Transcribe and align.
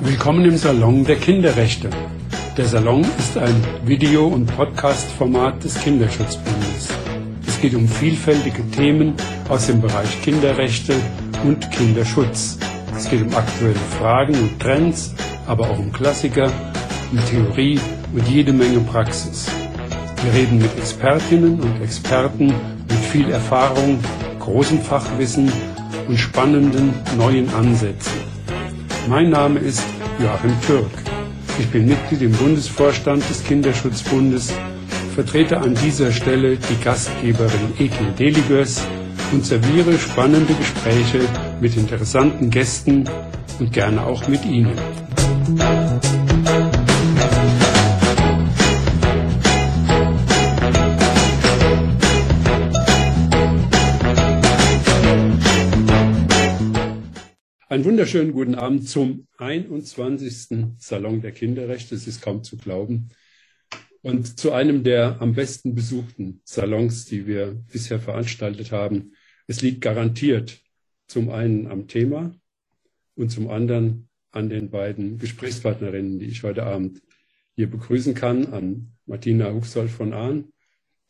Willkommen 0.00 0.44
im 0.44 0.56
Salon 0.56 1.04
der 1.04 1.14
Kinderrechte. 1.14 1.90
Der 2.56 2.64
Salon 2.64 3.06
ist 3.18 3.38
ein 3.38 3.54
Video- 3.84 4.26
und 4.26 4.46
Podcast-Format 4.46 5.62
des 5.62 5.80
Kinderschutzbundes. 5.80 6.88
Es 7.46 7.60
geht 7.60 7.76
um 7.76 7.86
vielfältige 7.86 8.68
Themen 8.72 9.14
aus 9.48 9.68
dem 9.68 9.80
Bereich 9.80 10.20
Kinderrechte 10.22 10.94
und 11.44 11.70
Kinderschutz. 11.70 12.58
Es 12.96 13.08
geht 13.08 13.22
um 13.22 13.32
aktuelle 13.36 13.76
Fragen 14.00 14.34
und 14.34 14.58
Trends, 14.58 15.14
aber 15.46 15.70
auch 15.70 15.78
um 15.78 15.92
Klassiker, 15.92 16.50
um 17.12 17.24
Theorie 17.26 17.78
und 18.12 18.26
jede 18.26 18.52
Menge 18.52 18.80
Praxis. 18.80 19.46
Wir 20.24 20.34
reden 20.34 20.58
mit 20.58 20.76
Expertinnen 20.76 21.60
und 21.60 21.80
Experten 21.80 22.52
viel 23.10 23.30
Erfahrung, 23.30 23.98
großem 24.38 24.80
Fachwissen 24.80 25.50
und 26.06 26.16
spannenden 26.16 26.94
neuen 27.18 27.52
Ansätzen. 27.54 28.12
Mein 29.08 29.30
Name 29.30 29.58
ist 29.58 29.82
Joachim 30.20 30.54
Türk. 30.64 30.90
Ich 31.58 31.66
bin 31.68 31.86
Mitglied 31.86 32.22
im 32.22 32.32
Bundesvorstand 32.32 33.28
des 33.28 33.42
Kinderschutzbundes, 33.42 34.52
vertrete 35.14 35.58
an 35.58 35.74
dieser 35.74 36.12
Stelle 36.12 36.56
die 36.56 36.84
Gastgeberin 36.84 37.72
Ekin 37.80 38.14
Deligös 38.16 38.80
und 39.32 39.44
serviere 39.44 39.98
spannende 39.98 40.54
Gespräche 40.54 41.20
mit 41.60 41.76
interessanten 41.76 42.48
Gästen 42.48 43.08
und 43.58 43.72
gerne 43.72 44.04
auch 44.04 44.28
mit 44.28 44.44
Ihnen. 44.44 44.78
Einen 57.70 57.84
wunderschönen 57.84 58.32
guten 58.32 58.56
Abend 58.56 58.88
zum 58.88 59.28
21. 59.38 60.74
Salon 60.78 61.20
der 61.20 61.30
Kinderrechte. 61.30 61.94
Es 61.94 62.08
ist 62.08 62.20
kaum 62.20 62.42
zu 62.42 62.56
glauben. 62.56 63.10
Und 64.02 64.40
zu 64.40 64.50
einem 64.50 64.82
der 64.82 65.22
am 65.22 65.34
besten 65.34 65.76
besuchten 65.76 66.40
Salons, 66.42 67.04
die 67.04 67.28
wir 67.28 67.62
bisher 67.70 68.00
veranstaltet 68.00 68.72
haben. 68.72 69.12
Es 69.46 69.62
liegt 69.62 69.82
garantiert 69.82 70.60
zum 71.06 71.30
einen 71.30 71.68
am 71.68 71.86
Thema 71.86 72.34
und 73.14 73.30
zum 73.30 73.48
anderen 73.48 74.08
an 74.32 74.48
den 74.48 74.70
beiden 74.70 75.18
Gesprächspartnerinnen, 75.18 76.18
die 76.18 76.26
ich 76.26 76.42
heute 76.42 76.64
Abend 76.64 77.00
hier 77.54 77.70
begrüßen 77.70 78.14
kann, 78.14 78.46
an 78.46 78.96
Martina 79.06 79.52
Huxold 79.52 79.90
von 79.90 80.12
Ahn, 80.12 80.52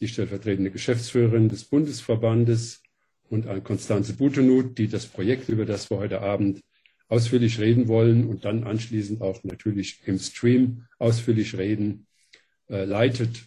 die 0.00 0.08
stellvertretende 0.08 0.70
Geschäftsführerin 0.70 1.48
des 1.48 1.64
Bundesverbandes 1.64 2.82
und 3.30 3.46
an 3.46 3.64
Konstanze 3.64 4.12
Butenut, 4.12 4.76
die 4.76 4.88
das 4.88 5.06
Projekt, 5.06 5.48
über 5.48 5.64
das 5.64 5.88
wir 5.88 5.98
heute 5.98 6.20
Abend 6.20 6.60
ausführlich 7.08 7.58
reden 7.58 7.88
wollen 7.88 8.26
und 8.26 8.44
dann 8.44 8.64
anschließend 8.64 9.22
auch 9.22 9.42
natürlich 9.44 10.00
im 10.06 10.18
Stream 10.18 10.86
ausführlich 10.98 11.56
reden, 11.56 12.06
äh, 12.68 12.84
leitet. 12.84 13.44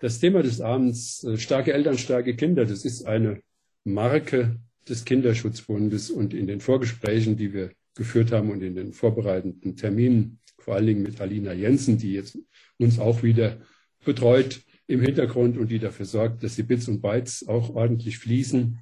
Das 0.00 0.20
Thema 0.20 0.42
des 0.42 0.60
Abends, 0.60 1.24
äh, 1.24 1.36
starke 1.36 1.72
Eltern, 1.72 1.98
starke 1.98 2.36
Kinder, 2.36 2.64
das 2.64 2.84
ist 2.84 3.06
eine 3.06 3.40
Marke 3.84 4.56
des 4.88 5.04
Kinderschutzbundes 5.04 6.10
und 6.10 6.32
in 6.32 6.46
den 6.46 6.60
Vorgesprächen, 6.60 7.36
die 7.36 7.52
wir 7.52 7.72
geführt 7.94 8.30
haben 8.30 8.50
und 8.50 8.62
in 8.62 8.74
den 8.74 8.92
vorbereitenden 8.92 9.76
Terminen, 9.76 10.38
vor 10.58 10.74
allen 10.74 10.86
Dingen 10.86 11.02
mit 11.02 11.20
Alina 11.20 11.52
Jensen, 11.52 11.98
die 11.98 12.12
jetzt 12.12 12.38
uns 12.78 12.98
auch 12.98 13.22
wieder 13.22 13.60
betreut, 14.04 14.60
im 14.86 15.00
Hintergrund 15.00 15.58
und 15.58 15.68
die 15.68 15.78
dafür 15.78 16.06
sorgt, 16.06 16.42
dass 16.42 16.56
die 16.56 16.62
Bits 16.62 16.88
und 16.88 17.00
Bytes 17.00 17.46
auch 17.48 17.74
ordentlich 17.74 18.18
fließen, 18.18 18.78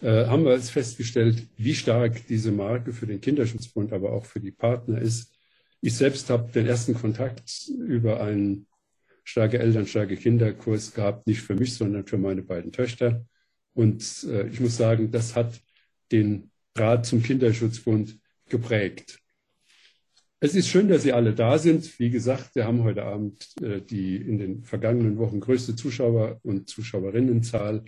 äh, 0.00 0.26
haben 0.26 0.44
wir 0.44 0.54
jetzt 0.54 0.70
festgestellt, 0.70 1.46
wie 1.56 1.74
stark 1.74 2.26
diese 2.28 2.52
Marke 2.52 2.92
für 2.92 3.06
den 3.06 3.20
Kinderschutzbund, 3.20 3.92
aber 3.92 4.12
auch 4.12 4.24
für 4.24 4.40
die 4.40 4.52
Partner 4.52 5.00
ist. 5.00 5.32
Ich 5.80 5.94
selbst 5.96 6.28
habe 6.30 6.50
den 6.52 6.66
ersten 6.66 6.94
Kontakt 6.94 7.68
über 7.68 8.20
einen 8.20 8.66
starke 9.24 9.58
Eltern, 9.58 9.86
starke 9.86 10.16
Kinderkurs 10.16 10.94
gehabt, 10.94 11.26
nicht 11.26 11.42
für 11.42 11.54
mich, 11.54 11.74
sondern 11.74 12.06
für 12.06 12.18
meine 12.18 12.42
beiden 12.42 12.72
Töchter. 12.72 13.24
Und 13.74 14.24
äh, 14.28 14.48
ich 14.48 14.60
muss 14.60 14.76
sagen, 14.76 15.10
das 15.10 15.36
hat 15.36 15.60
den 16.10 16.50
Draht 16.74 17.06
zum 17.06 17.22
Kinderschutzbund 17.22 18.18
geprägt. 18.48 19.20
Es 20.40 20.54
ist 20.54 20.68
schön, 20.68 20.86
dass 20.86 21.02
Sie 21.02 21.12
alle 21.12 21.34
da 21.34 21.58
sind. 21.58 21.98
Wie 21.98 22.10
gesagt, 22.10 22.54
wir 22.54 22.64
haben 22.64 22.84
heute 22.84 23.02
Abend 23.04 23.44
äh, 23.60 23.80
die 23.80 24.16
in 24.16 24.38
den 24.38 24.62
vergangenen 24.62 25.18
Wochen 25.18 25.40
größte 25.40 25.74
Zuschauer- 25.74 26.38
und 26.44 26.68
Zuschauerinnenzahl. 26.68 27.84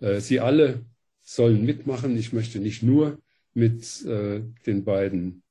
Äh, 0.00 0.20
Sie 0.20 0.40
alle 0.40 0.84
sollen 1.22 1.64
mitmachen. 1.64 2.14
Ich 2.18 2.34
möchte 2.34 2.58
nicht 2.58 2.82
nur 2.82 3.18
mit 3.54 4.04
äh, 4.04 4.42
den 4.66 4.84
beiden 4.84 5.42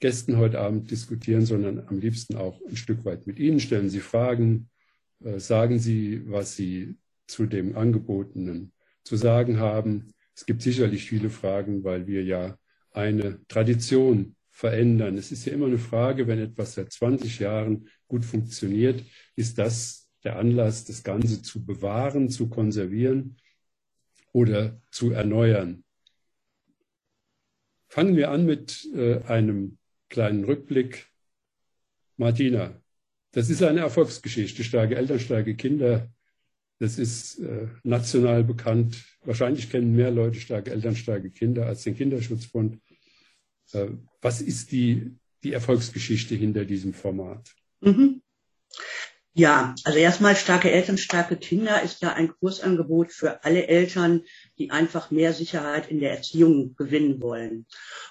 Gästen 0.00 0.38
heute 0.38 0.58
Abend 0.58 0.90
diskutieren, 0.90 1.46
sondern 1.46 1.86
am 1.86 2.00
liebsten 2.00 2.34
auch 2.34 2.60
ein 2.68 2.76
Stück 2.76 3.04
weit 3.04 3.28
mit 3.28 3.38
Ihnen. 3.38 3.60
Stellen 3.60 3.88
Sie 3.88 4.00
Fragen, 4.00 4.70
äh, 5.22 5.38
sagen 5.38 5.78
Sie, 5.78 6.22
was 6.28 6.56
Sie 6.56 6.96
zu 7.28 7.46
dem 7.46 7.76
Angebotenen 7.76 8.72
zu 9.04 9.14
sagen 9.14 9.60
haben. 9.60 10.12
Es 10.34 10.46
gibt 10.46 10.62
sicherlich 10.62 11.04
viele 11.04 11.30
Fragen, 11.30 11.84
weil 11.84 12.08
wir 12.08 12.24
ja 12.24 12.58
eine 12.90 13.38
Tradition 13.46 14.34
verändern. 14.62 15.18
Es 15.18 15.32
ist 15.32 15.44
ja 15.44 15.54
immer 15.54 15.66
eine 15.66 15.76
Frage, 15.76 16.28
wenn 16.28 16.38
etwas 16.38 16.74
seit 16.74 16.92
20 16.92 17.40
Jahren 17.40 17.88
gut 18.06 18.24
funktioniert, 18.24 19.02
ist 19.34 19.58
das 19.58 20.08
der 20.22 20.36
Anlass, 20.38 20.84
das 20.84 21.02
Ganze 21.02 21.42
zu 21.42 21.66
bewahren, 21.66 22.28
zu 22.28 22.48
konservieren 22.48 23.38
oder 24.30 24.80
zu 24.92 25.10
erneuern. 25.10 25.82
Fangen 27.88 28.14
wir 28.14 28.30
an 28.30 28.46
mit 28.46 28.88
äh, 28.94 29.24
einem 29.24 29.78
kleinen 30.08 30.44
Rückblick. 30.44 31.08
Martina, 32.16 32.80
das 33.32 33.50
ist 33.50 33.64
eine 33.64 33.80
Erfolgsgeschichte. 33.80 34.62
Starke 34.62 34.94
Eltern, 34.94 35.18
starke 35.18 35.56
Kinder. 35.56 36.08
Das 36.78 37.00
ist 37.00 37.40
äh, 37.40 37.66
national 37.82 38.44
bekannt. 38.44 39.04
Wahrscheinlich 39.24 39.70
kennen 39.72 39.96
mehr 39.96 40.12
Leute 40.12 40.38
starke 40.38 40.70
Eltern, 40.70 40.94
starke 40.94 41.30
Kinder 41.30 41.66
als 41.66 41.82
den 41.82 41.96
Kinderschutzbund. 41.96 42.78
Äh, 43.72 43.88
was 44.20 44.40
ist 44.40 44.72
die, 44.72 45.16
die 45.42 45.52
Erfolgsgeschichte 45.52 46.34
hinter 46.34 46.64
diesem 46.64 46.94
Format? 46.94 47.54
Mhm. 47.80 48.22
Ja, 49.34 49.74
also 49.84 49.98
erstmal 49.98 50.36
starke 50.36 50.70
Eltern, 50.70 50.98
starke 50.98 51.36
Kinder 51.36 51.82
ist 51.82 52.02
ja 52.02 52.12
ein 52.12 52.34
Kursangebot 52.38 53.12
für 53.12 53.42
alle 53.44 53.66
Eltern, 53.66 54.24
die 54.58 54.70
einfach 54.70 55.10
mehr 55.10 55.32
Sicherheit 55.32 55.90
in 55.90 56.00
der 56.00 56.10
Erziehung 56.10 56.74
gewinnen 56.76 57.22
wollen. 57.22 57.64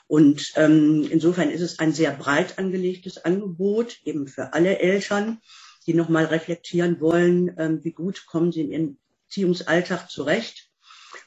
Und 0.08 0.52
ähm, 0.56 1.08
insofern 1.12 1.52
ist 1.52 1.62
es 1.62 1.78
ein 1.78 1.94
sehr 1.94 2.12
breit 2.12 2.58
angelegtes 2.58 3.24
Angebot, 3.24 4.00
eben 4.04 4.28
für 4.28 4.54
alle 4.54 4.80
Eltern, 4.80 5.40
die 5.86 5.94
nochmal 5.94 6.26
reflektieren 6.26 7.00
wollen, 7.00 7.56
ähm, 7.60 7.84
wie 7.84 7.94
gut 7.94 8.26
kommen 8.26 8.52
sie 8.52 8.62
in 8.62 8.72
ihren 8.72 8.98
Erziehungsalltag 9.28 10.10
zurecht 10.10 10.71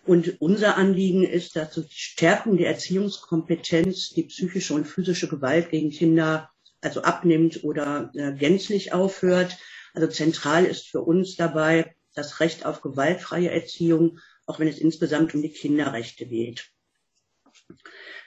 und 0.07 0.41
unser 0.41 0.77
Anliegen 0.77 1.25
ist, 1.25 1.57
dass 1.57 1.75
die 1.75 1.87
Stärkung 1.89 2.57
der 2.57 2.69
Erziehungskompetenz 2.69 4.11
die 4.11 4.25
psychische 4.25 4.75
und 4.75 4.87
physische 4.87 5.29
Gewalt 5.29 5.71
gegen 5.71 5.91
Kinder 5.91 6.51
also 6.83 7.03
abnimmt 7.03 7.65
oder 7.65 8.11
äh, 8.15 8.33
gänzlich 8.35 8.93
aufhört. 8.93 9.57
Also 9.95 10.09
zentral 10.09 10.67
ist 10.67 10.89
für 10.89 11.01
uns 11.01 11.37
dabei 11.37 11.95
das 12.15 12.41
Recht 12.41 12.67
auf 12.67 12.83
gewaltfreie 12.83 13.51
Erziehung, 13.51 14.19
auch 14.47 14.59
wenn 14.59 14.69
es 14.69 14.79
insgesamt 14.79 15.35
um 15.35 15.43
die 15.43 15.51
Kinderrechte 15.51 16.27
geht. 16.27 16.71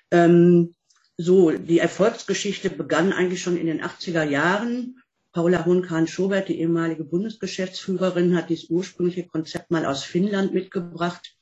Ähm, 0.09 0.73
so, 1.15 1.51
die 1.51 1.79
Erfolgsgeschichte 1.79 2.69
begann 2.69 3.13
eigentlich 3.13 3.41
schon 3.41 3.57
in 3.57 3.67
den 3.67 3.83
80er 3.83 4.23
Jahren. 4.23 5.01
Paula 5.31 5.65
Hohn-Kahn-Schobert, 5.65 6.49
die 6.49 6.59
ehemalige 6.59 7.03
Bundesgeschäftsführerin, 7.03 8.35
hat 8.35 8.49
dieses 8.49 8.69
ursprüngliche 8.69 9.27
Konzept 9.27 9.69
mal 9.69 9.85
aus 9.85 10.03
Finnland 10.03 10.53
mitgebracht 10.53 11.36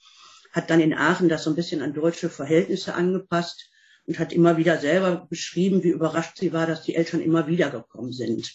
hat 0.55 0.69
dann 0.69 0.79
in 0.79 0.93
Aachen 0.93 1.27
das 1.27 1.43
so 1.43 1.49
ein 1.49 1.55
bisschen 1.55 1.81
an 1.81 1.93
deutsche 1.93 2.29
Verhältnisse 2.29 2.93
angepasst 2.93 3.69
und 4.07 4.19
hat 4.19 4.31
immer 4.31 4.55
wieder 4.55 4.77
selber 4.77 5.27
beschrieben, 5.29 5.83
wie 5.83 5.89
überrascht 5.89 6.37
sie 6.37 6.53
war, 6.53 6.65
dass 6.65 6.83
die 6.83 6.95
Eltern 6.95 7.19
immer 7.19 7.47
wieder 7.47 7.69
gekommen 7.69 8.13
sind. 8.13 8.51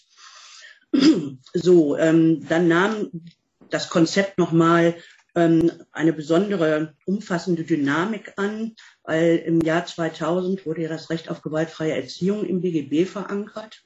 So, 1.53 1.97
ähm, 1.97 2.45
dann 2.47 2.67
nahm 2.67 3.09
das 3.69 3.89
Konzept 3.89 4.37
nochmal 4.37 4.95
ähm, 5.35 5.71
eine 5.91 6.11
besondere 6.11 6.95
umfassende 7.05 7.63
Dynamik 7.63 8.33
an, 8.35 8.75
weil 9.03 9.37
im 9.37 9.61
Jahr 9.61 9.85
2000 9.85 10.65
wurde 10.65 10.81
ja 10.83 10.89
das 10.89 11.09
Recht 11.09 11.29
auf 11.29 11.41
gewaltfreie 11.41 11.95
Erziehung 11.95 12.45
im 12.45 12.61
BGB 12.61 13.07
verankert 13.09 13.83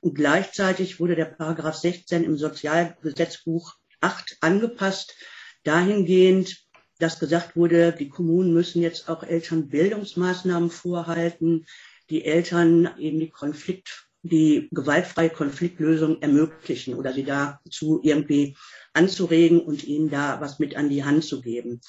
und 0.00 0.14
gleichzeitig 0.14 1.00
wurde 1.00 1.16
der 1.16 1.26
Paragraph 1.26 1.76
16 1.76 2.24
im 2.24 2.36
Sozialgesetzbuch 2.36 3.74
8 4.02 4.36
angepasst, 4.40 5.14
dahingehend, 5.62 6.63
dass 6.98 7.18
gesagt 7.18 7.56
wurde, 7.56 7.92
die 7.92 8.08
Kommunen 8.08 8.52
müssen 8.52 8.82
jetzt 8.82 9.08
auch 9.08 9.22
Eltern 9.22 9.68
Bildungsmaßnahmen 9.68 10.70
vorhalten, 10.70 11.66
die 12.10 12.24
Eltern 12.24 12.90
eben 12.98 13.18
die 13.18 13.30
Konflikt, 13.30 14.08
die 14.22 14.68
gewaltfreie 14.70 15.30
Konfliktlösung 15.30 16.22
ermöglichen 16.22 16.94
oder 16.94 17.12
sie 17.12 17.24
dazu 17.24 18.00
irgendwie 18.02 18.56
anzuregen 18.92 19.60
und 19.60 19.84
ihnen 19.84 20.10
da 20.10 20.40
was 20.40 20.58
mit 20.58 20.76
an 20.76 20.88
die 20.88 21.04
Hand 21.04 21.24
zu 21.24 21.40
geben. 21.40 21.80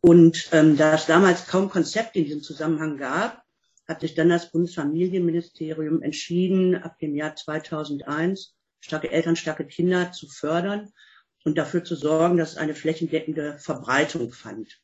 Und 0.00 0.48
ähm, 0.52 0.76
da 0.76 0.94
es 0.94 1.06
damals 1.06 1.46
kaum 1.46 1.68
Konzepte 1.68 2.20
in 2.20 2.26
diesem 2.26 2.42
Zusammenhang 2.42 2.96
gab, 2.96 3.42
hat 3.88 4.00
sich 4.00 4.14
dann 4.14 4.28
das 4.28 4.52
Bundesfamilienministerium 4.52 6.02
entschieden, 6.02 6.76
ab 6.76 6.98
dem 6.98 7.16
Jahr 7.16 7.34
2001 7.34 8.54
starke 8.80 9.10
Eltern, 9.10 9.36
starke 9.36 9.66
Kinder 9.66 10.12
zu 10.12 10.28
fördern 10.28 10.92
und 11.44 11.58
dafür 11.58 11.84
zu 11.84 11.96
sorgen, 11.96 12.36
dass 12.36 12.52
es 12.52 12.56
eine 12.56 12.74
flächendeckende 12.74 13.58
Verbreitung 13.58 14.32
fand. 14.32 14.80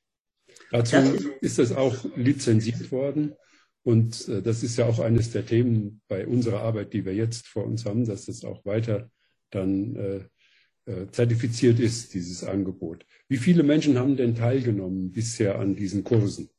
Dazu 0.71 0.97
das 0.97 1.11
ist, 1.11 1.27
ist 1.41 1.59
das 1.59 1.73
auch 1.73 2.05
lizenziert 2.17 2.91
worden. 2.93 3.35
Und 3.83 4.29
äh, 4.29 4.43
das 4.43 4.63
ist 4.63 4.77
ja 4.77 4.87
auch 4.87 4.99
eines 4.99 5.31
der 5.31 5.47
Themen 5.47 6.03
bei 6.09 6.27
unserer 6.27 6.61
Arbeit, 6.61 6.93
die 6.93 7.05
wir 7.05 7.15
jetzt 7.15 7.47
vor 7.47 7.65
uns 7.65 7.85
haben, 7.85 8.05
dass 8.05 8.27
das 8.27 8.45
auch 8.45 8.65
weiter 8.65 9.11
dann 9.51 9.97
äh, 9.97 10.91
äh, 10.91 11.11
zertifiziert 11.11 11.81
ist, 11.81 12.15
dieses 12.15 12.45
Angebot. 12.45 13.07
Wie 13.29 13.37
viele 13.37 13.63
Menschen 13.63 13.99
haben 13.99 14.17
denn 14.17 14.35
teilgenommen 14.35 15.13
bisher 15.13 15.59
an 15.59 15.77
diesen 15.77 16.05
Kursen? 16.05 16.51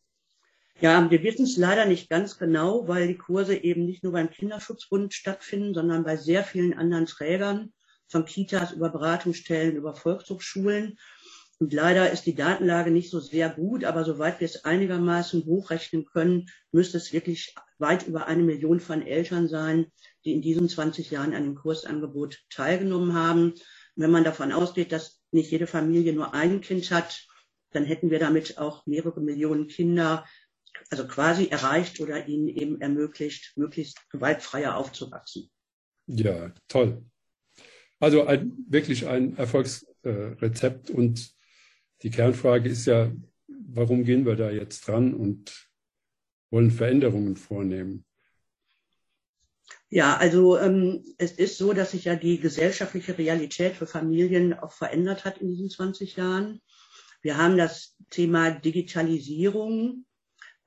Ja, 0.82 1.12
wir 1.12 1.24
wissen 1.24 1.44
es 1.44 1.58
leider 1.58 1.86
nicht 1.86 2.10
ganz 2.10 2.38
genau, 2.38 2.88
weil 2.88 3.08
die 3.08 3.18
Kurse 3.18 3.56
eben 3.56 3.86
nicht 3.86 4.04
nur 4.04 4.14
beim 4.14 4.30
Kinderschutzbund 4.30 5.14
stattfinden, 5.14 5.74
sondern 5.74 6.06
bei 6.06 6.16
sehr 6.16 6.44
vielen 6.44 6.74
anderen 6.74 7.06
Trägern, 7.06 7.74
von 8.10 8.26
Kitas 8.26 8.74
über 8.74 8.90
Beratungsstellen, 8.90 9.76
über 9.76 9.96
Volkshochschulen. 9.96 10.98
Und 11.60 11.74
leider 11.74 12.10
ist 12.10 12.26
die 12.26 12.36
Datenlage 12.36 12.90
nicht 12.90 13.10
so 13.10 13.20
sehr 13.20 13.50
gut, 13.50 13.84
aber 13.84 14.06
soweit 14.06 14.40
wir 14.40 14.46
es 14.46 14.64
einigermaßen 14.64 15.46
hochrechnen 15.46 16.06
können, 16.06 16.50
müsste 16.72 16.98
es 16.98 17.12
wirklich 17.12 17.54
weit 17.78 18.08
über 18.08 18.28
eine 18.28 18.44
Million 18.44 18.80
von 18.80 19.06
Eltern 19.06 19.48
sein, 19.50 19.92
die 20.24 20.34
in 20.34 20.42
diesen 20.42 20.70
20 20.70 21.12
Jahren 21.12 21.34
an 21.34 21.44
dem 21.44 21.56
Kursangebot 21.56 22.40
teilgenommen 22.50 23.14
haben. 23.14 23.52
Und 23.52 23.64
wenn 23.96 24.12
man 24.12 24.24
davon 24.24 24.54
ausgeht, 24.54 24.94
dass 24.94 25.20
nicht 25.32 25.52
jede 25.52 25.68
Familie 25.68 26.14
nur 26.14 26.34
ein 26.34 26.62
Kind 26.62 26.92
hat, 26.92 27.28
dann 27.72 27.84
hätten 27.84 28.10
wir 28.10 28.20
damit 28.20 28.58
auch 28.58 28.86
mehrere 28.86 29.22
Millionen 29.22 29.68
Kinder, 29.68 30.26
also 30.90 31.08
quasi 31.08 31.48
erreicht 31.48 32.00
oder 32.00 32.28
ihnen 32.28 32.48
eben 32.48 32.82
ermöglicht, 32.82 33.58
möglichst 33.58 34.10
gewaltfreier 34.12 34.78
aufzuwachsen. 34.78 35.50
Ja, 36.08 36.54
toll. 36.68 37.04
Also 38.00 38.26
ein, 38.26 38.66
wirklich 38.70 39.08
ein 39.08 39.36
Erfolgsrezept 39.38 40.90
und 40.90 41.34
die 42.02 42.12
Kernfrage 42.12 42.70
ist 42.70 42.86
ja, 42.86 43.12
warum 43.48 44.04
gehen 44.04 44.26
wir 44.26 44.36
da 44.36 44.50
jetzt 44.50 44.88
dran 44.88 45.14
und 45.14 45.70
wollen 46.50 46.72
Veränderungen 46.72 47.36
vornehmen? 47.36 48.06
Ja, 49.90 50.18
also 50.18 50.58
ähm, 50.58 51.04
es 51.18 51.32
ist 51.32 51.58
so, 51.58 51.74
dass 51.74 51.92
sich 51.92 52.06
ja 52.06 52.16
die 52.16 52.40
gesellschaftliche 52.40 53.18
Realität 53.18 53.76
für 53.76 53.88
Familien 53.88 54.54
auch 54.54 54.72
verändert 54.72 55.26
hat 55.26 55.40
in 55.40 55.50
diesen 55.50 55.70
20 55.70 56.16
Jahren. 56.16 56.62
Wir 57.22 57.38
haben 57.38 57.58
das 57.58 57.96
Thema 58.10 58.52
Digitalisierung. 58.52 60.06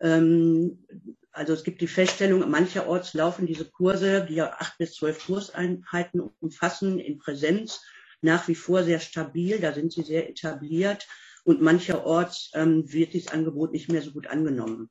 Ähm, 0.00 0.84
also 1.32 1.54
es 1.54 1.64
gibt 1.64 1.80
die 1.80 1.88
Feststellung, 1.88 2.48
mancherorts 2.50 3.14
laufen 3.14 3.46
diese 3.46 3.64
Kurse, 3.64 4.26
die 4.28 4.34
ja 4.34 4.52
acht 4.58 4.76
bis 4.78 4.94
zwölf 4.94 5.24
Kurseinheiten 5.26 6.20
umfassen, 6.40 6.98
in 6.98 7.18
Präsenz 7.18 7.82
nach 8.20 8.46
wie 8.48 8.54
vor 8.54 8.84
sehr 8.84 9.00
stabil, 9.00 9.58
da 9.58 9.72
sind 9.72 9.92
sie 9.92 10.02
sehr 10.02 10.28
etabliert 10.28 11.08
und 11.44 11.60
mancherorts 11.60 12.50
ähm, 12.54 12.92
wird 12.92 13.14
dieses 13.14 13.32
Angebot 13.32 13.72
nicht 13.72 13.90
mehr 13.90 14.02
so 14.02 14.12
gut 14.12 14.28
angenommen. 14.28 14.90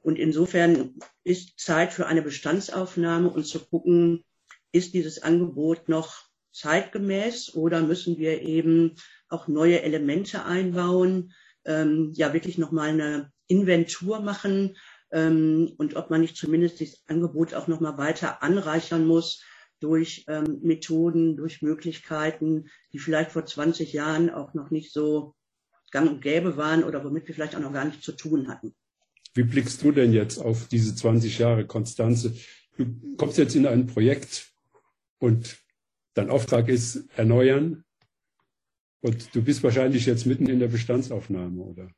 Und 0.00 0.18
insofern 0.18 0.94
ist 1.24 1.58
Zeit 1.58 1.92
für 1.92 2.06
eine 2.06 2.22
Bestandsaufnahme 2.22 3.30
und 3.30 3.46
zu 3.46 3.60
gucken, 3.60 4.24
ist 4.72 4.92
dieses 4.92 5.22
Angebot 5.22 5.88
noch 5.88 6.26
zeitgemäß 6.52 7.54
oder 7.54 7.80
müssen 7.80 8.18
wir 8.18 8.42
eben 8.42 8.96
auch 9.28 9.48
neue 9.48 9.82
Elemente 9.82 10.44
einbauen, 10.44 11.32
ähm, 11.64 12.12
ja 12.14 12.32
wirklich 12.32 12.58
nochmal 12.58 12.90
eine 12.90 13.32
Inventur 13.46 14.20
machen 14.20 14.76
ähm, 15.12 15.72
und 15.78 15.96
ob 15.96 16.10
man 16.10 16.20
nicht 16.20 16.36
zumindest 16.36 16.80
das 16.80 17.02
Angebot 17.06 17.54
auch 17.54 17.68
nochmal 17.68 17.98
weiter 17.98 18.42
anreichern 18.42 19.06
muss, 19.06 19.42
durch 19.80 20.24
ähm, 20.28 20.60
Methoden, 20.62 21.36
durch 21.36 21.62
Möglichkeiten, 21.62 22.68
die 22.92 22.98
vielleicht 22.98 23.32
vor 23.32 23.44
20 23.44 23.92
Jahren 23.92 24.30
auch 24.30 24.54
noch 24.54 24.70
nicht 24.70 24.92
so 24.92 25.34
gang 25.90 26.10
und 26.10 26.20
gäbe 26.20 26.56
waren 26.56 26.82
oder 26.84 27.04
womit 27.04 27.28
wir 27.28 27.34
vielleicht 27.34 27.54
auch 27.56 27.60
noch 27.60 27.72
gar 27.72 27.84
nichts 27.84 28.04
zu 28.04 28.12
tun 28.12 28.48
hatten. 28.48 28.74
Wie 29.34 29.42
blickst 29.42 29.82
du 29.82 29.92
denn 29.92 30.12
jetzt 30.12 30.38
auf 30.38 30.66
diese 30.68 30.94
20 30.94 31.38
Jahre 31.38 31.66
Konstanze? 31.66 32.34
Du 32.76 32.86
kommst 33.16 33.38
jetzt 33.38 33.54
in 33.54 33.66
ein 33.66 33.86
Projekt 33.86 34.50
und 35.18 35.58
dein 36.14 36.30
Auftrag 36.30 36.68
ist 36.68 37.08
erneuern 37.16 37.84
und 39.00 39.34
du 39.34 39.42
bist 39.42 39.62
wahrscheinlich 39.62 40.06
jetzt 40.06 40.26
mitten 40.26 40.48
in 40.48 40.58
der 40.58 40.68
Bestandsaufnahme, 40.68 41.60
oder? 41.60 41.90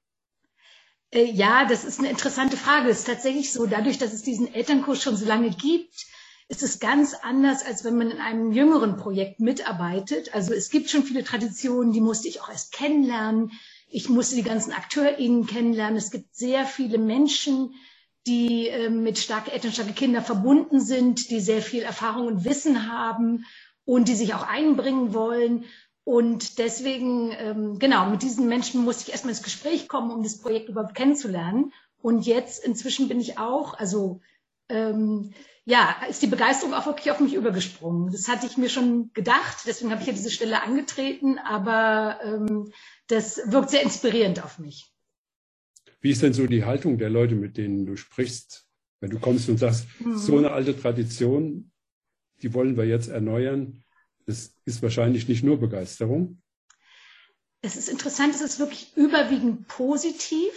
Äh, 1.10 1.24
ja, 1.24 1.64
das 1.64 1.84
ist 1.84 1.98
eine 1.98 2.10
interessante 2.10 2.56
Frage. 2.56 2.88
Es 2.90 3.00
ist 3.00 3.06
tatsächlich 3.06 3.52
so, 3.52 3.66
dadurch, 3.66 3.98
dass 3.98 4.12
es 4.12 4.22
diesen 4.22 4.52
Elternkurs 4.52 5.02
schon 5.02 5.16
so 5.16 5.26
lange 5.26 5.50
gibt, 5.50 6.06
ist 6.48 6.62
es 6.62 6.80
ganz 6.80 7.14
anders, 7.14 7.64
als 7.64 7.84
wenn 7.84 7.96
man 7.96 8.10
in 8.10 8.20
einem 8.20 8.52
jüngeren 8.52 8.96
Projekt 8.96 9.40
mitarbeitet. 9.40 10.34
Also 10.34 10.54
es 10.54 10.70
gibt 10.70 10.88
schon 10.88 11.04
viele 11.04 11.24
Traditionen, 11.24 11.92
die 11.92 12.00
musste 12.00 12.28
ich 12.28 12.40
auch 12.40 12.48
erst 12.48 12.72
kennenlernen. 12.72 13.52
Ich 13.90 14.08
musste 14.08 14.36
die 14.36 14.42
ganzen 14.42 14.72
AkteurInnen 14.72 15.46
kennenlernen. 15.46 15.96
Es 15.96 16.10
gibt 16.10 16.34
sehr 16.34 16.64
viele 16.64 16.98
Menschen, 16.98 17.74
die 18.26 18.68
äh, 18.68 18.90
mit 18.90 19.18
starke 19.18 19.52
Eltern, 19.52 19.72
starke 19.72 19.92
Kinder 19.92 20.22
verbunden 20.22 20.80
sind, 20.80 21.30
die 21.30 21.40
sehr 21.40 21.62
viel 21.62 21.82
Erfahrung 21.82 22.26
und 22.26 22.44
Wissen 22.44 22.90
haben 22.90 23.44
und 23.84 24.08
die 24.08 24.14
sich 24.14 24.34
auch 24.34 24.46
einbringen 24.46 25.14
wollen. 25.14 25.64
Und 26.08 26.56
deswegen, 26.56 27.32
ähm, 27.32 27.78
genau, 27.78 28.08
mit 28.08 28.22
diesen 28.22 28.48
Menschen 28.48 28.82
musste 28.82 29.02
ich 29.02 29.12
erstmal 29.12 29.34
ins 29.34 29.42
Gespräch 29.42 29.88
kommen, 29.88 30.10
um 30.10 30.22
das 30.22 30.38
Projekt 30.38 30.70
überhaupt 30.70 30.94
kennenzulernen. 30.94 31.70
Und 32.00 32.24
jetzt 32.24 32.64
inzwischen 32.64 33.08
bin 33.08 33.20
ich 33.20 33.36
auch, 33.36 33.74
also 33.74 34.22
ähm, 34.70 35.34
ja, 35.66 35.94
ist 36.08 36.22
die 36.22 36.26
Begeisterung 36.26 36.72
auch 36.72 36.86
wirklich 36.86 37.10
auf 37.10 37.20
mich 37.20 37.34
übergesprungen. 37.34 38.10
Das 38.10 38.26
hatte 38.26 38.46
ich 38.46 38.56
mir 38.56 38.70
schon 38.70 39.12
gedacht, 39.12 39.58
deswegen 39.66 39.90
habe 39.90 40.00
ich 40.00 40.06
ja 40.06 40.14
diese 40.14 40.30
Stelle 40.30 40.62
angetreten, 40.62 41.38
aber 41.38 42.18
ähm, 42.24 42.72
das 43.08 43.42
wirkt 43.52 43.68
sehr 43.68 43.82
inspirierend 43.82 44.42
auf 44.42 44.58
mich. 44.58 44.90
Wie 46.00 46.12
ist 46.12 46.22
denn 46.22 46.32
so 46.32 46.46
die 46.46 46.64
Haltung 46.64 46.96
der 46.96 47.10
Leute, 47.10 47.34
mit 47.34 47.58
denen 47.58 47.84
du 47.84 47.96
sprichst? 47.96 48.66
Wenn 49.00 49.10
du 49.10 49.18
kommst 49.18 49.50
und 49.50 49.58
sagst, 49.58 49.86
mhm. 50.00 50.16
so 50.16 50.38
eine 50.38 50.52
alte 50.52 50.74
Tradition, 50.74 51.70
die 52.40 52.54
wollen 52.54 52.78
wir 52.78 52.86
jetzt 52.86 53.08
erneuern, 53.08 53.84
das 54.28 54.54
ist 54.66 54.82
wahrscheinlich 54.82 55.26
nicht 55.26 55.42
nur 55.42 55.58
Begeisterung. 55.58 56.42
Es 57.62 57.76
ist 57.76 57.88
interessant, 57.88 58.34
es 58.34 58.42
ist 58.42 58.58
wirklich 58.58 58.94
überwiegend 58.94 59.66
positiv. 59.68 60.52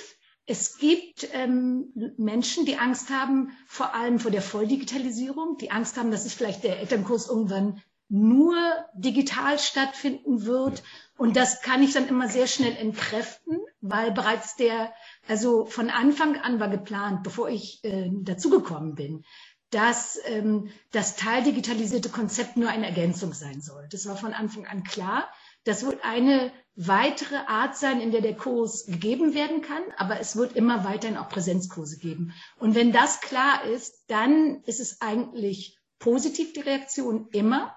Es 0.46 0.78
gibt 0.78 1.30
ähm, 1.32 1.94
Menschen, 2.18 2.66
die 2.66 2.76
Angst 2.76 3.10
haben, 3.10 3.52
vor 3.66 3.96
allem 3.96 4.20
vor 4.20 4.30
der 4.30 4.42
Volldigitalisierung, 4.42 5.58
die 5.58 5.72
Angst 5.72 5.98
haben, 5.98 6.12
dass 6.12 6.26
sich 6.26 6.36
vielleicht 6.36 6.66
der 6.66 6.80
Elternkurs 6.80 7.30
irgendwann 7.30 7.82
nur 8.10 8.58
digital 8.94 9.58
stattfinden 9.58 10.46
wird. 10.46 10.80
Ja. 10.80 10.86
Und 11.18 11.38
das 11.38 11.62
kann 11.62 11.82
ich 11.82 11.94
dann 11.94 12.10
immer 12.10 12.28
sehr 12.28 12.48
schnell 12.48 12.76
entkräften, 12.76 13.58
weil 13.80 14.12
bereits 14.12 14.58
der, 14.58 14.92
also 15.30 15.66
von 15.66 15.90
Anfang 15.90 16.36
an 16.36 16.60
war 16.60 16.68
geplant, 16.68 17.24
bevor 17.24 17.48
ich 17.48 17.82
äh, 17.86 18.10
dazugekommen 18.12 18.96
bin, 18.96 19.24
dass 19.72 20.20
ähm, 20.26 20.70
das 20.92 21.16
teildigitalisierte 21.16 22.10
Konzept 22.10 22.58
nur 22.58 22.70
eine 22.70 22.86
Ergänzung 22.86 23.34
sein 23.34 23.62
soll. 23.62 23.88
Das 23.90 24.06
war 24.06 24.18
von 24.18 24.34
Anfang 24.34 24.68
an 24.68 24.84
klar. 24.84 25.30
Das 25.64 25.86
wird 25.86 26.04
eine 26.04 26.52
weitere 26.76 27.36
Art 27.48 27.78
sein, 27.78 28.02
in 28.02 28.12
der 28.12 28.22
der 28.22 28.36
Kurs 28.36 28.86
gegeben 28.86 29.34
werden 29.34 29.62
kann, 29.62 29.84
aber 29.98 30.20
es 30.20 30.36
wird 30.36 30.56
immer 30.56 30.84
weiterhin 30.84 31.18
auch 31.18 31.30
Präsenzkurse 31.30 31.98
geben. 31.98 32.34
Und 32.58 32.76
wenn 32.76 32.92
das 32.92 33.22
klar 33.22 33.64
ist, 33.66 34.06
dann 34.08 34.62
ist 34.66 34.80
es 34.80 35.02
eigentlich 35.02 35.78
positiv 36.00 36.54
die 36.54 36.62
Reaktion 36.62 37.28
immer, 37.32 37.76